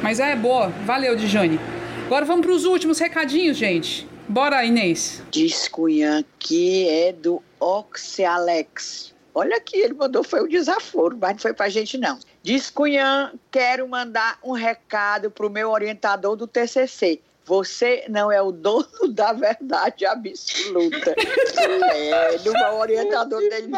Mas 0.02 0.18
é 0.20 0.34
boa, 0.34 0.68
valeu, 0.84 1.14
Dijane. 1.14 1.60
Agora 2.06 2.24
vamos 2.24 2.44
para 2.44 2.54
os 2.54 2.64
últimos 2.64 2.98
recadinhos, 2.98 3.56
gente. 3.56 4.06
Bora, 4.28 4.62
Inês. 4.62 5.22
Discunhã 5.30 6.22
que 6.38 6.86
é 6.86 7.12
do 7.14 7.42
Oxealex. 7.58 9.14
Olha 9.34 9.56
aqui, 9.56 9.78
ele 9.78 9.94
mandou, 9.94 10.22
foi 10.22 10.40
o 10.42 10.48
desaforo, 10.48 11.16
mas 11.18 11.32
não 11.32 11.38
foi 11.38 11.54
pra 11.54 11.70
gente 11.70 11.96
não. 11.96 12.18
Discunhã, 12.42 13.32
quero 13.50 13.88
mandar 13.88 14.38
um 14.44 14.52
recado 14.52 15.30
pro 15.30 15.48
meu 15.48 15.70
orientador 15.70 16.36
do 16.36 16.46
TCC. 16.46 17.22
Você 17.48 18.04
não 18.10 18.30
é 18.30 18.42
o 18.42 18.52
dono 18.52 19.08
da 19.08 19.32
verdade 19.32 20.04
absoluta. 20.04 21.14
é, 21.16 22.38
não 22.44 22.54
é 22.54 22.70
o 22.72 22.78
orientador 22.78 23.40
dele. 23.40 23.72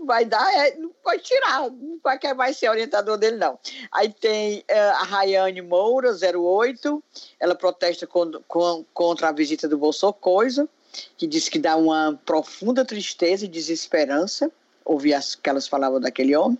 Vai 0.00 0.24
dar, 0.24 0.52
é, 0.52 0.76
não 0.76 0.90
pode 1.02 1.22
tirar, 1.22 1.70
não 1.70 2.00
vai, 2.02 2.18
vai 2.34 2.52
ser 2.52 2.68
orientador 2.68 3.16
dele, 3.16 3.36
não. 3.36 3.56
Aí 3.92 4.12
tem 4.12 4.64
uh, 4.68 5.00
a 5.00 5.04
Rayane 5.04 5.62
Moura, 5.62 6.10
08, 6.12 7.02
ela 7.38 7.54
protesta 7.54 8.04
com, 8.04 8.32
com, 8.48 8.84
contra 8.92 9.28
a 9.28 9.32
visita 9.32 9.68
do 9.68 9.78
Bolsonaro, 9.78 10.68
que 11.16 11.28
diz 11.28 11.48
que 11.48 11.58
dá 11.60 11.76
uma 11.76 12.20
profunda 12.26 12.84
tristeza 12.84 13.44
e 13.44 13.48
desesperança 13.48 14.50
ouvir 14.84 15.14
as 15.14 15.34
que 15.34 15.48
elas 15.48 15.66
falavam 15.66 16.00
daquele 16.00 16.36
homem. 16.36 16.58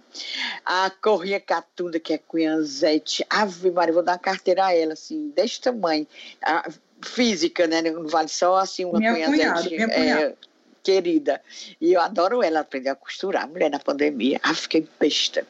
A 0.64 0.90
Corrinha 0.90 1.40
Catunda, 1.40 2.00
que 2.00 2.14
é 2.14 2.18
Cunhanzete, 2.18 3.24
Ave 3.28 3.70
Maria, 3.70 3.92
vou 3.92 4.02
dar 4.02 4.12
uma 4.12 4.18
carteira 4.18 4.66
a 4.66 4.74
ela, 4.74 4.94
assim, 4.94 5.32
deste 5.34 5.60
tamanho. 5.60 6.06
A 6.42 6.70
física, 7.02 7.66
né? 7.66 7.82
Não 7.82 8.08
vale 8.08 8.28
só 8.28 8.56
assim 8.56 8.84
uma 8.84 8.98
minha 8.98 9.26
Cunhanzete. 9.26 9.74
É, 9.76 10.34
querida. 10.84 11.40
E 11.80 11.94
eu 11.94 12.00
adoro 12.00 12.42
ela 12.42 12.60
aprender 12.60 12.90
a 12.90 12.94
costurar. 12.94 13.48
Mulher 13.48 13.70
na 13.70 13.80
pandemia, 13.80 14.38
ah, 14.42 14.54
fiquei 14.54 14.86
besta. 15.00 15.44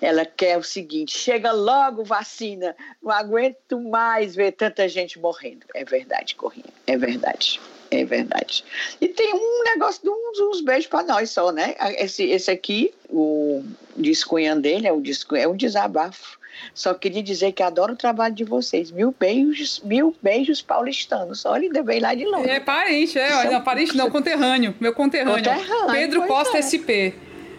Ela 0.00 0.24
quer 0.26 0.58
o 0.58 0.62
seguinte: 0.62 1.18
chega 1.18 1.50
logo 1.50 2.04
vacina, 2.04 2.76
não 3.02 3.10
aguento 3.10 3.80
mais 3.80 4.36
ver 4.36 4.52
tanta 4.52 4.86
gente 4.88 5.18
morrendo. 5.18 5.66
É 5.74 5.84
verdade, 5.84 6.34
Corrinha, 6.34 6.72
é 6.86 6.96
verdade. 6.96 7.58
É 7.88 8.04
verdade. 8.04 8.64
E 9.00 9.06
tem 9.06 9.32
um 9.32 9.62
negócio 9.62 10.02
de 10.02 10.10
uns, 10.10 10.40
uns 10.40 10.60
beijos 10.60 10.88
para 10.88 11.04
nós 11.04 11.30
só, 11.30 11.52
né? 11.52 11.76
Esse, 11.98 12.24
esse 12.24 12.50
aqui, 12.50 12.92
o 13.08 13.62
discunhã 13.96 14.58
dele, 14.58 14.88
é, 14.88 14.92
o 14.92 15.00
disco, 15.00 15.36
é 15.36 15.46
um 15.46 15.56
desabafo. 15.56 16.36
Só 16.74 16.94
queria 16.94 17.22
dizer 17.22 17.52
que 17.52 17.62
adoro 17.62 17.94
o 17.94 17.96
trabalho 17.96 18.34
de 18.34 18.44
vocês. 18.44 18.90
Mil 18.90 19.14
beijos, 19.18 19.80
mil 19.84 20.14
beijos 20.22 20.62
paulistanos. 20.62 21.44
Olha, 21.44 21.64
ainda 21.64 21.82
bem 21.82 22.00
lá 22.00 22.14
de 22.14 22.24
longe. 22.24 22.48
É 22.48 22.60
parente, 22.60 23.18
é. 23.18 23.50
Não, 23.50 23.62
parente 23.62 23.96
não, 23.96 24.10
conterrâneo. 24.10 24.74
Meu 24.80 24.92
conterrâneo. 24.94 25.44
conterrâneo 25.44 25.92
Pedro 25.92 26.26
Costa 26.26 26.58
é. 26.58 26.62
SP. 26.62 27.14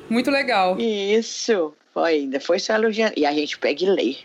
Muito 0.09 0.31
legal. 0.31 0.79
Isso. 0.79 1.73
Foi, 1.93 2.13
ainda 2.13 2.39
foi 2.39 2.59
só 2.59 2.73
elogiando. 2.75 3.13
E 3.17 3.25
a 3.25 3.33
gente 3.33 3.57
pega 3.57 3.83
e 3.83 3.89
lê. 3.89 4.15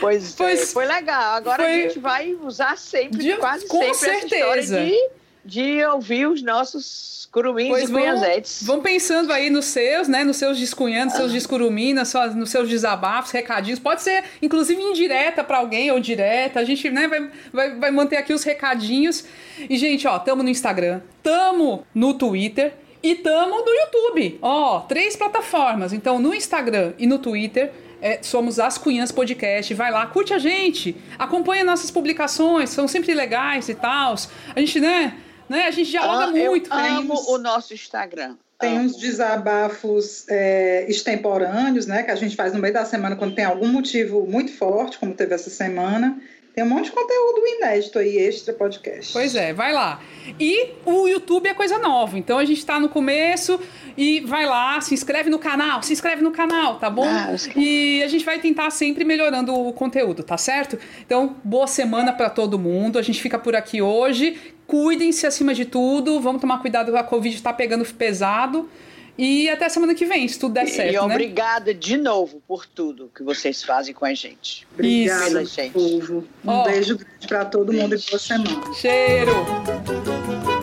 Pois, 0.00 0.34
pois 0.38 0.62
é, 0.62 0.66
foi 0.66 0.86
legal. 0.86 1.34
Agora 1.34 1.62
foi... 1.62 1.72
a 1.72 1.88
gente 1.88 1.98
vai 1.98 2.34
usar 2.34 2.76
sempre, 2.76 3.18
de, 3.18 3.36
quase 3.36 3.66
com 3.68 3.94
sempre, 3.94 4.28
certeza. 4.28 4.86
De, 5.44 5.84
ouvir 5.86 6.26
os 6.26 6.42
nossos 6.42 7.28
curumins 7.30 7.68
pois 7.68 7.90
e 7.90 7.92
cunhazetes. 7.92 8.62
Vão, 8.62 8.76
vão 8.76 8.84
pensando 8.84 9.32
aí 9.32 9.50
nos 9.50 9.66
seus, 9.66 10.08
né? 10.08 10.24
Nos 10.24 10.36
seus 10.36 10.56
discunhandos, 10.56 11.14
ah. 11.14 11.18
seus 11.18 11.32
discuruminas, 11.32 12.12
nos 12.34 12.50
seus 12.50 12.68
desabafos, 12.68 13.32
recadinhos. 13.32 13.78
Pode 13.78 14.02
ser, 14.02 14.24
inclusive, 14.40 14.80
indireta 14.80 15.42
para 15.42 15.58
alguém 15.58 15.90
ou 15.90 16.00
direta. 16.00 16.60
A 16.60 16.64
gente 16.64 16.88
né, 16.90 17.08
vai, 17.08 17.30
vai, 17.52 17.74
vai 17.76 17.90
manter 17.90 18.16
aqui 18.16 18.32
os 18.32 18.44
recadinhos. 18.44 19.24
E, 19.68 19.76
gente, 19.76 20.06
ó, 20.06 20.18
tamo 20.18 20.42
no 20.42 20.48
Instagram, 20.48 21.00
tamo 21.22 21.86
no 21.94 22.14
Twitter. 22.14 22.74
E 23.02 23.16
tamo 23.16 23.62
no 23.62 23.70
YouTube. 23.70 24.38
Ó, 24.40 24.80
três 24.80 25.14
plataformas. 25.14 25.92
Então, 25.92 26.18
no 26.18 26.34
Instagram 26.34 26.94
e 26.98 27.06
no 27.06 27.18
Twitter, 27.18 27.70
é, 28.00 28.18
somos 28.22 28.58
as 28.58 28.76
Cunhãs 28.76 29.10
Podcast. 29.10 29.72
Vai 29.72 29.90
lá, 29.90 30.06
curte 30.06 30.34
a 30.34 30.38
gente, 30.38 30.94
acompanha 31.18 31.64
nossas 31.64 31.90
publicações, 31.90 32.68
são 32.68 32.86
sempre 32.86 33.14
legais 33.14 33.68
e 33.68 33.74
tal. 33.74 34.14
A 34.54 34.60
gente, 34.60 34.78
né? 34.78 35.18
Né? 35.48 35.66
A 35.66 35.70
gente 35.70 35.90
dialoga 35.90 36.24
ah, 36.24 36.30
muito. 36.30 36.70
Eu 36.70 36.78
amo 36.78 37.14
o 37.28 37.38
nosso 37.38 37.74
Instagram. 37.74 38.36
Tem 38.58 38.78
uns 38.78 38.96
desabafos 38.96 40.26
é, 40.28 40.86
extemporâneos, 40.88 41.86
né? 41.86 42.02
Que 42.02 42.10
a 42.10 42.14
gente 42.14 42.36
faz 42.36 42.52
no 42.52 42.60
meio 42.60 42.72
da 42.72 42.84
semana 42.84 43.16
quando 43.16 43.34
tem 43.34 43.44
algum 43.44 43.68
motivo 43.68 44.26
muito 44.26 44.52
forte, 44.52 44.98
como 44.98 45.12
teve 45.12 45.34
essa 45.34 45.50
semana. 45.50 46.18
Tem 46.54 46.62
um 46.62 46.68
monte 46.68 46.84
de 46.84 46.92
conteúdo 46.92 47.44
inédito 47.44 47.98
aí, 47.98 48.16
extra 48.16 48.54
podcast. 48.54 49.12
Pois 49.12 49.34
é, 49.34 49.52
vai 49.52 49.72
lá. 49.72 50.00
E 50.38 50.70
o 50.86 51.08
YouTube 51.08 51.48
é 51.48 51.52
coisa 51.52 51.78
nova. 51.80 52.16
Então 52.16 52.38
a 52.38 52.44
gente 52.44 52.58
está 52.58 52.78
no 52.78 52.88
começo 52.88 53.58
e 53.96 54.20
vai 54.20 54.46
lá, 54.46 54.80
se 54.80 54.94
inscreve 54.94 55.28
no 55.28 55.38
canal, 55.40 55.82
se 55.82 55.92
inscreve 55.92 56.22
no 56.22 56.30
canal, 56.30 56.78
tá 56.78 56.88
bom? 56.88 57.04
Ah, 57.04 57.34
e 57.56 58.00
a 58.04 58.08
gente 58.08 58.24
vai 58.24 58.38
tentar 58.38 58.70
sempre 58.70 59.04
melhorando 59.04 59.52
o 59.52 59.72
conteúdo, 59.72 60.22
tá 60.22 60.38
certo? 60.38 60.78
Então, 61.04 61.36
boa 61.42 61.66
semana 61.66 62.12
para 62.12 62.30
todo 62.30 62.56
mundo. 62.56 63.00
A 63.00 63.02
gente 63.02 63.20
fica 63.20 63.36
por 63.36 63.56
aqui 63.56 63.82
hoje. 63.82 64.53
Cuidem-se 64.66 65.26
acima 65.26 65.54
de 65.54 65.64
tudo. 65.64 66.20
Vamos 66.20 66.40
tomar 66.40 66.60
cuidado, 66.60 66.96
a 66.96 67.02
Covid 67.02 67.34
está 67.34 67.52
pegando 67.52 67.84
pesado. 67.84 68.68
E 69.16 69.48
até 69.48 69.68
semana 69.68 69.94
que 69.94 70.04
vem, 70.04 70.26
se 70.26 70.38
tudo 70.38 70.54
der 70.54 70.66
certo. 70.66 70.90
E 70.90 70.94
né? 70.94 71.00
obrigada 71.00 71.72
de 71.72 71.96
novo 71.96 72.42
por 72.48 72.66
tudo 72.66 73.10
que 73.14 73.22
vocês 73.22 73.62
fazem 73.62 73.94
com 73.94 74.04
a 74.04 74.12
gente. 74.12 74.66
Obrigada, 74.74 75.44
gente. 75.44 75.72
Povo. 75.72 76.26
Um 76.44 76.50
oh. 76.50 76.64
beijo 76.64 76.98
grande 76.98 77.28
para 77.28 77.44
todo 77.44 77.72
mundo 77.72 77.94
e 77.94 77.98
boa 77.98 78.18
semana. 78.18 78.74
Cheiro! 78.74 80.53